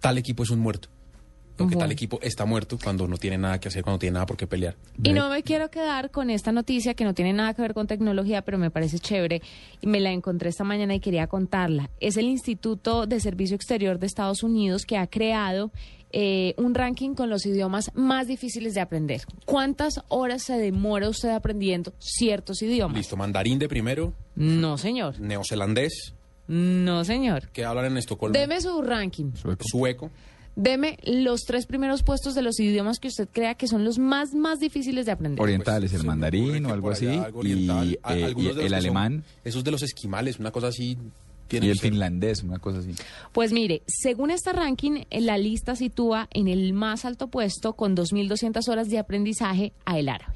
[0.00, 0.88] tal equipo es un muerto.
[1.54, 1.78] O que Bueno.
[1.78, 4.36] tal equipo está muerto cuando no tiene nada que hacer, cuando no tiene nada por
[4.36, 4.74] qué pelear.
[5.02, 7.86] Y no me quiero quedar con esta noticia que no tiene nada que ver con
[7.86, 9.40] tecnología, pero me parece chévere
[9.80, 11.90] y me la encontré esta mañana y quería contarla.
[12.00, 15.70] Es el Instituto de Servicio Exterior de Estados Unidos que ha creado
[16.16, 19.22] eh, un ranking con los idiomas más difíciles de aprender.
[19.44, 22.96] ¿Cuántas horas se demora usted aprendiendo ciertos idiomas?
[22.96, 25.18] Listo, mandarín de primero, No, señor.
[25.20, 26.14] neozelandés,
[26.46, 27.48] No, señor.
[27.50, 29.32] que hablan en Estocolmo, Deme su ranking.
[29.60, 30.10] sueco,
[30.56, 34.34] Deme los tres primeros puestos de los idiomas que usted crea que son los más,
[34.34, 35.40] más difíciles de aprender.
[35.42, 37.08] Orientales, el mandarín o algo así.
[37.08, 39.82] algo Y, oriental, a- eh, y de los el que son- alemán esos de los
[39.82, 40.96] esquimales, una cosa así.
[41.50, 42.94] y el finlandés, una cosa así.
[43.32, 47.94] Pues mire, según este ranking, en la lista sitúa en el más alto puesto con
[47.94, 50.34] 2.200 horas de aprendizaje a el árabe.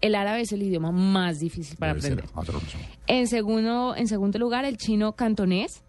[0.00, 2.30] El árabe es el idioma más difícil para Debe aprender.
[3.08, 5.82] En segundo, en segundo lugar, el chino cantonés,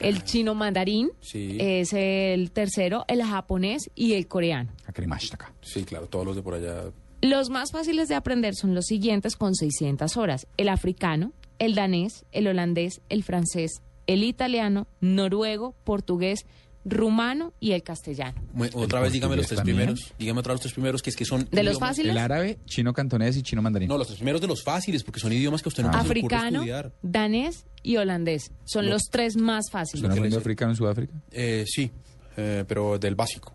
[0.00, 1.56] el chino mandarín Sí.
[1.60, 4.72] es el tercero, el japonés y el coreano.
[4.86, 5.52] Akrimashitaka.
[5.62, 6.84] Sí, claro, todos los de por allá.
[7.22, 10.46] Los más fáciles de aprender son los siguientes con 600 horas.
[10.56, 16.46] El africano, el danés, el holandés, el francés, el italiano, noruego, portugués,
[16.84, 18.40] rumano y el castellano.
[18.74, 19.76] Otra vez dígame los tres también.
[19.76, 20.14] primeros.
[20.18, 21.46] Dígame otra vez los tres primeros, que es que son...
[21.50, 22.12] ¿De los fáciles?
[22.12, 23.88] El árabe, chino cantonés y chino mandarín.
[23.88, 26.10] No, los tres primeros de los fáciles, porque son idiomas que usted no le ocurre
[26.10, 26.92] africano, estudiar.
[27.02, 28.50] danés y holandés.
[28.64, 30.00] Son Lo- los tres más fáciles.
[30.00, 31.14] ¿Suena que aprendido le- africano en Sudáfrica?
[31.32, 31.90] Eh, sí,
[32.36, 33.52] eh, pero del básico.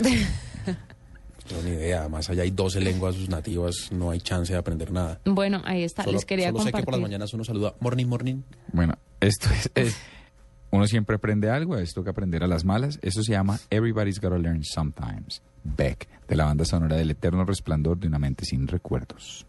[1.54, 2.00] No, ni idea.
[2.00, 5.20] Además, allá hay 12 lenguas nativas, no hay chance de aprender nada.
[5.26, 6.84] Bueno, ahí está, Solo, les quería solo sé que compartir.
[6.86, 8.36] por las mañanas uno saluda morning, morning.
[8.72, 9.96] Bueno, esto es, es-
[10.74, 12.98] Uno siempre aprende algo, esto que aprender a las malas.
[13.00, 15.40] Eso se llama Everybody's Gotta Learn Sometimes.
[15.62, 19.46] Beck, de la banda sonora del eterno resplandor de una mente sin recuerdos.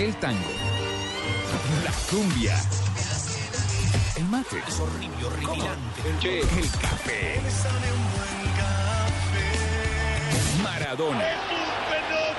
[0.00, 0.48] El tango.
[1.84, 2.58] La cumbia.
[4.16, 4.56] El mate.
[4.56, 4.62] El
[6.80, 7.38] café.
[10.62, 11.20] Maradona.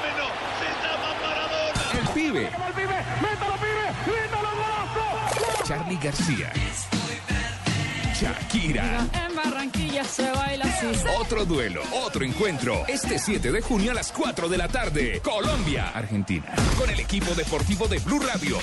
[0.01, 0.25] fenómeno!
[0.57, 1.99] ¡Se llama Maradona!
[1.99, 2.49] El pibe.
[2.51, 2.97] ¡Vamos, pibe!
[3.21, 3.85] ¡Métalo, pibe!
[4.07, 5.63] ¡Métalo, golazo!
[5.63, 6.51] Charlie García.
[8.21, 9.07] Shakira.
[9.13, 10.85] En Barranquilla se baila así.
[11.19, 12.85] Otro duelo, otro encuentro.
[12.87, 15.19] Este 7 de junio a las 4 de la tarde.
[15.23, 16.45] Colombia, Argentina.
[16.77, 18.59] Con el equipo deportivo de Blue Radio.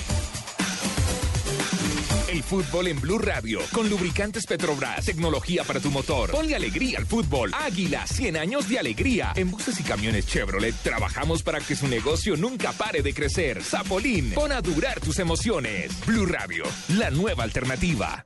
[2.29, 3.59] El fútbol en Blue Radio.
[3.73, 5.03] Con lubricantes Petrobras.
[5.03, 6.31] Tecnología para tu motor.
[6.31, 7.51] Ponle alegría al fútbol.
[7.53, 9.33] Águila, 100 años de alegría.
[9.35, 13.61] En buses y camiones Chevrolet trabajamos para que su negocio nunca pare de crecer.
[13.61, 15.91] Zapolín, pon a durar tus emociones.
[16.05, 16.63] Blue Radio,
[16.97, 18.25] la nueva alternativa.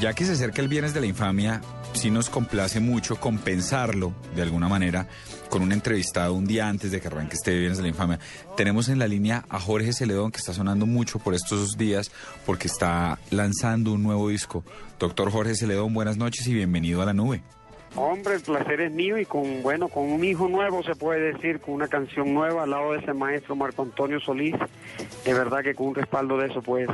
[0.00, 1.60] Ya que se acerca el Viernes de la Infamia,
[1.94, 5.08] sí nos complace mucho compensarlo de alguna manera
[5.48, 8.18] con un entrevistado un día antes de que arranque este Viernes de la Infamia.
[8.56, 12.10] Tenemos en la línea a Jorge Celedón, que está sonando mucho por estos días
[12.44, 14.64] porque está lanzando un nuevo disco.
[14.98, 17.42] Doctor Jorge Celedón, buenas noches y bienvenido a la nube.
[17.96, 21.60] Hombre, el placer es mío y con bueno, con un hijo nuevo se puede decir,
[21.60, 24.54] con una canción nueva al lado de ese maestro Marco Antonio Solís,
[25.24, 26.86] de verdad que con un respaldo de eso puede,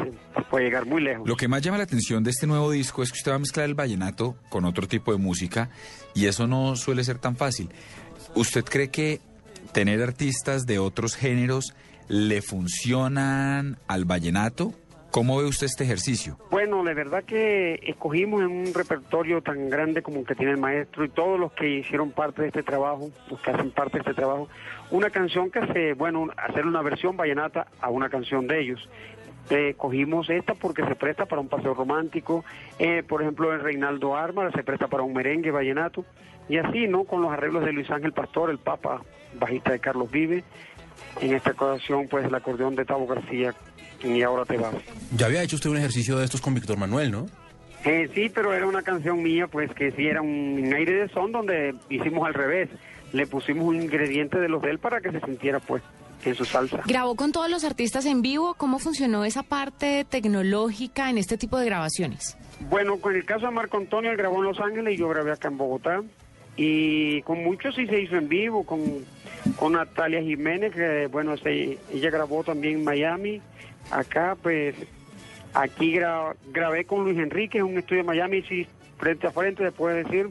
[0.48, 1.28] puede llegar muy lejos.
[1.28, 3.40] Lo que más llama la atención de este nuevo disco es que usted va a
[3.40, 5.70] mezclar el vallenato con otro tipo de música
[6.14, 7.70] y eso no suele ser tan fácil.
[8.36, 9.20] ¿Usted cree que
[9.72, 11.74] tener artistas de otros géneros
[12.08, 14.72] le funcionan al vallenato?
[15.12, 16.38] ¿Cómo ve usted este ejercicio?
[16.50, 20.58] Bueno, de verdad que escogimos en un repertorio tan grande como el que tiene el
[20.58, 24.00] maestro y todos los que hicieron parte de este trabajo, los que hacen parte de
[24.00, 24.48] este trabajo,
[24.90, 28.88] una canción que hace, bueno, hacer una versión vallenata a una canción de ellos.
[29.50, 32.42] eh, cogimos esta porque se presta para un paseo romántico.
[32.78, 36.06] Eh, por ejemplo, el Reinaldo Arma se presta para un merengue vallenato.
[36.48, 37.04] Y así, ¿no?
[37.04, 39.02] Con los arreglos de Luis Ángel Pastor, el Papa,
[39.38, 40.42] bajista de Carlos Vive.
[41.20, 43.54] En esta ocasión, pues, el acordeón de Tavo García,
[44.02, 44.74] y ahora te vas.
[45.16, 47.26] Ya había hecho usted un ejercicio de estos con Víctor Manuel, ¿no?
[47.84, 51.32] Eh, sí, pero era una canción mía, pues que sí era un aire de son
[51.32, 52.68] donde hicimos al revés.
[53.12, 55.82] Le pusimos un ingrediente de los de él para que se sintiera, pues,
[56.24, 56.80] en su salsa.
[56.86, 58.54] ¿Grabó con todos los artistas en vivo?
[58.54, 62.36] ¿Cómo funcionó esa parte tecnológica en este tipo de grabaciones?
[62.70, 65.32] Bueno, con el caso de Marco Antonio, él grabó en Los Ángeles y yo grabé
[65.32, 66.00] acá en Bogotá.
[66.56, 68.80] Y con muchos sí se hizo en vivo, con,
[69.56, 73.40] con Natalia Jiménez, que bueno, se- ella grabó también en Miami.
[73.90, 74.74] Acá, pues,
[75.54, 78.66] aquí gra- grabé con Luis Enrique en un estudio en Miami, sí,
[78.98, 80.30] frente a frente, después de decir.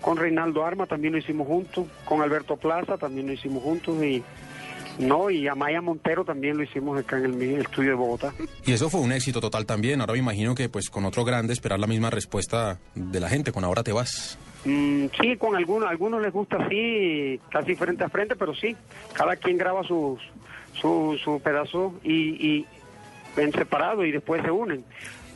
[0.00, 4.22] Con Reinaldo Arma también lo hicimos juntos, con Alberto Plaza también lo hicimos juntos y
[4.98, 8.32] no, y Amaya Montero también lo hicimos acá en el, mi- estudio de Bogotá.
[8.66, 10.00] Y eso fue un éxito total también.
[10.00, 13.50] Ahora me imagino que pues con otro grande esperar la misma respuesta de la gente.
[13.50, 14.38] Con ahora te vas.
[14.66, 18.76] Mm, sí, con algunos, algunos les gusta así, casi frente a frente, pero sí,
[19.14, 20.20] cada quien graba sus,
[20.74, 22.12] su, su pedazo y,
[22.46, 22.66] y
[23.36, 24.84] en separado y después se unen.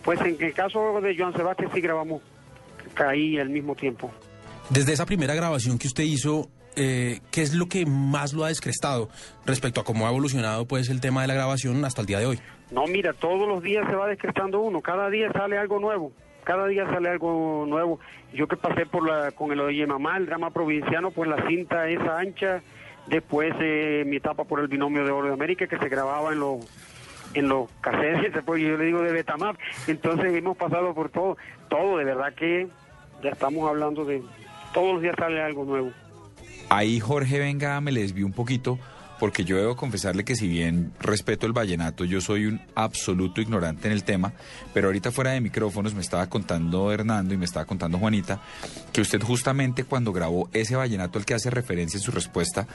[0.05, 2.23] Pues en el caso de Joan Sebastián sí grabamos
[2.97, 4.11] ahí al mismo tiempo.
[4.71, 8.49] Desde esa primera grabación que usted hizo, eh, ¿qué es lo que más lo ha
[8.49, 9.09] descrestado
[9.47, 12.27] respecto a cómo ha evolucionado pues el tema de la grabación hasta el día de
[12.27, 12.39] hoy?
[12.71, 16.13] No, mira, todos los días se va descretando uno, cada día sale algo nuevo,
[16.45, 17.99] cada día sale algo nuevo.
[18.35, 21.89] Yo que pasé por la, con el Oye Mamá, el drama provinciano, pues la cinta
[21.89, 22.63] esa ancha,
[23.09, 26.41] después eh, mi etapa por el binomio de Oro de América que se grababa en
[26.41, 26.67] los
[27.35, 29.57] en los cassettes, después yo le digo de Betamap,
[29.87, 31.37] entonces hemos pasado por todo,
[31.69, 32.69] todo, de verdad que
[33.23, 34.23] ya estamos hablando de,
[34.73, 35.93] todos los días sale algo nuevo.
[36.71, 38.79] Ahí Jorge Venga me le desvió un poquito
[39.19, 43.89] porque yo debo confesarle que si bien respeto el vallenato, yo soy un absoluto ignorante
[43.89, 44.33] en el tema,
[44.73, 48.41] pero ahorita fuera de micrófonos me estaba contando Hernando y me estaba contando Juanita
[48.93, 52.67] que usted justamente cuando grabó ese vallenato al que hace referencia en su respuesta,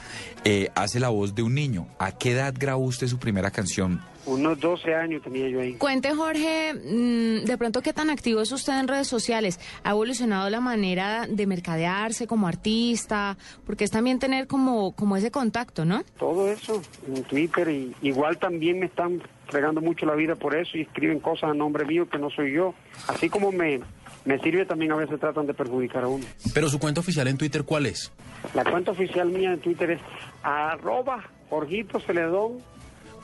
[0.43, 1.87] eh, hace la voz de un niño.
[1.99, 4.01] ¿A qué edad grabó usted su primera canción?
[4.25, 5.73] Unos 12 años tenía yo ahí.
[5.73, 9.59] Cuente, Jorge, mm, de pronto, ¿qué tan activo es usted en redes sociales?
[9.83, 13.37] ¿Ha evolucionado la manera de mercadearse como artista?
[13.65, 16.03] Porque es también tener como, como ese contacto, ¿no?
[16.17, 20.77] todo eso en Twitter y igual también me están fregando mucho la vida por eso
[20.77, 22.73] y escriben cosas a nombre mío que no soy yo.
[23.07, 23.81] Así como me,
[24.25, 26.25] me sirve también a veces tratan de perjudicar a uno.
[26.53, 28.11] Pero su cuenta oficial en Twitter, ¿cuál es?
[28.53, 30.01] La cuenta oficial mía en Twitter es
[30.43, 32.59] arroba Jorgito Celedón.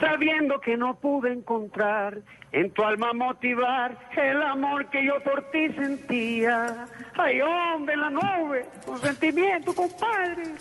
[0.00, 2.20] sabiendo que no pude encontrar
[2.52, 6.86] en tu alma motivar el amor que yo por ti sentía.
[7.16, 10.54] Ay, hombre, en la nube, con sentimiento, compadre.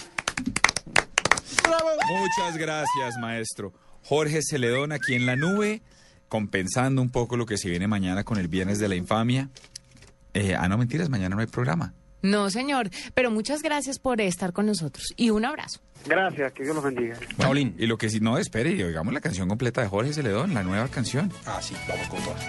[2.09, 3.73] Muchas gracias, maestro.
[4.03, 5.81] Jorge Celedón aquí en la nube,
[6.27, 9.49] compensando un poco lo que se viene mañana con el Viernes de la Infamia.
[10.33, 11.93] Eh, ah, no, mentiras, mañana no hay programa.
[12.23, 15.79] No, señor, pero muchas gracias por estar con nosotros y un abrazo.
[16.05, 17.17] Gracias, que Dios los bendiga.
[17.37, 17.75] Paulín.
[17.77, 20.63] Y lo que sí, no, espere, y oigamos la canción completa de Jorge Celedón, la
[20.63, 21.31] nueva canción.
[21.45, 22.43] Ah, sí, vamos con todas.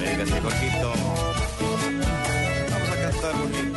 [0.00, 0.92] Venga, Jorgito.
[2.70, 3.71] Vamos a cantar bonito.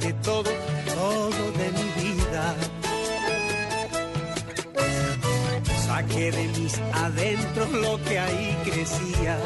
[0.00, 0.50] de todo,
[0.94, 2.54] todo de mi vida.
[5.86, 9.38] Saqué de mis adentros lo que ahí crecía.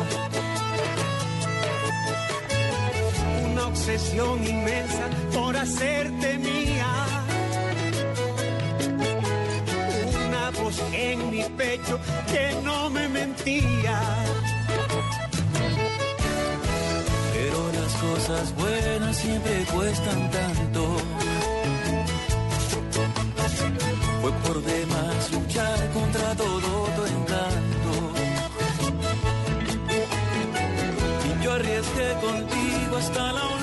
[3.51, 6.93] Una obsesión inmensa por hacerte mía.
[10.27, 11.99] Una voz en mi pecho
[12.33, 14.01] que no me mentía
[18.19, 20.97] cosas buenas siempre cuestan tanto.
[24.21, 27.93] Fue por demás luchar contra todo tu encanto.
[31.29, 33.58] Y yo arriesgué contigo hasta la última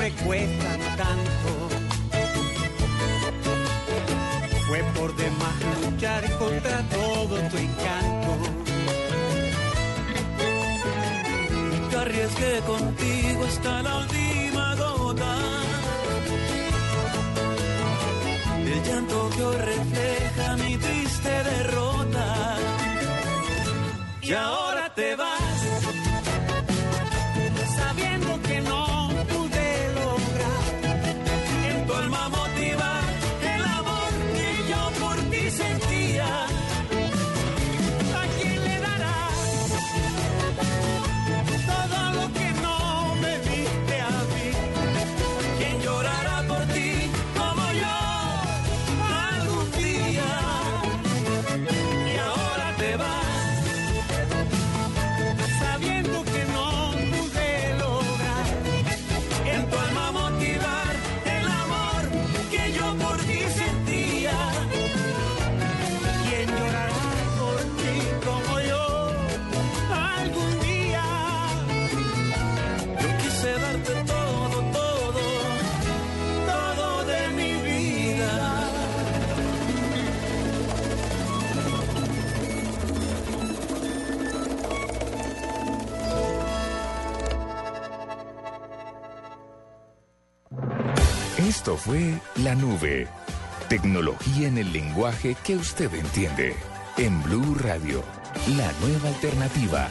[0.00, 1.68] siempre cuestan tanto.
[4.66, 5.54] Fue por demás
[5.84, 8.38] luchar contra todo tu encanto.
[11.90, 15.36] Yo arriesgué contigo hasta la última gota.
[18.64, 19.42] El llanto que
[91.60, 93.06] Esto fue La Nube.
[93.68, 96.54] Tecnología en el lenguaje que usted entiende.
[96.96, 98.02] En Blue Radio,
[98.56, 99.90] la nueva alternativa.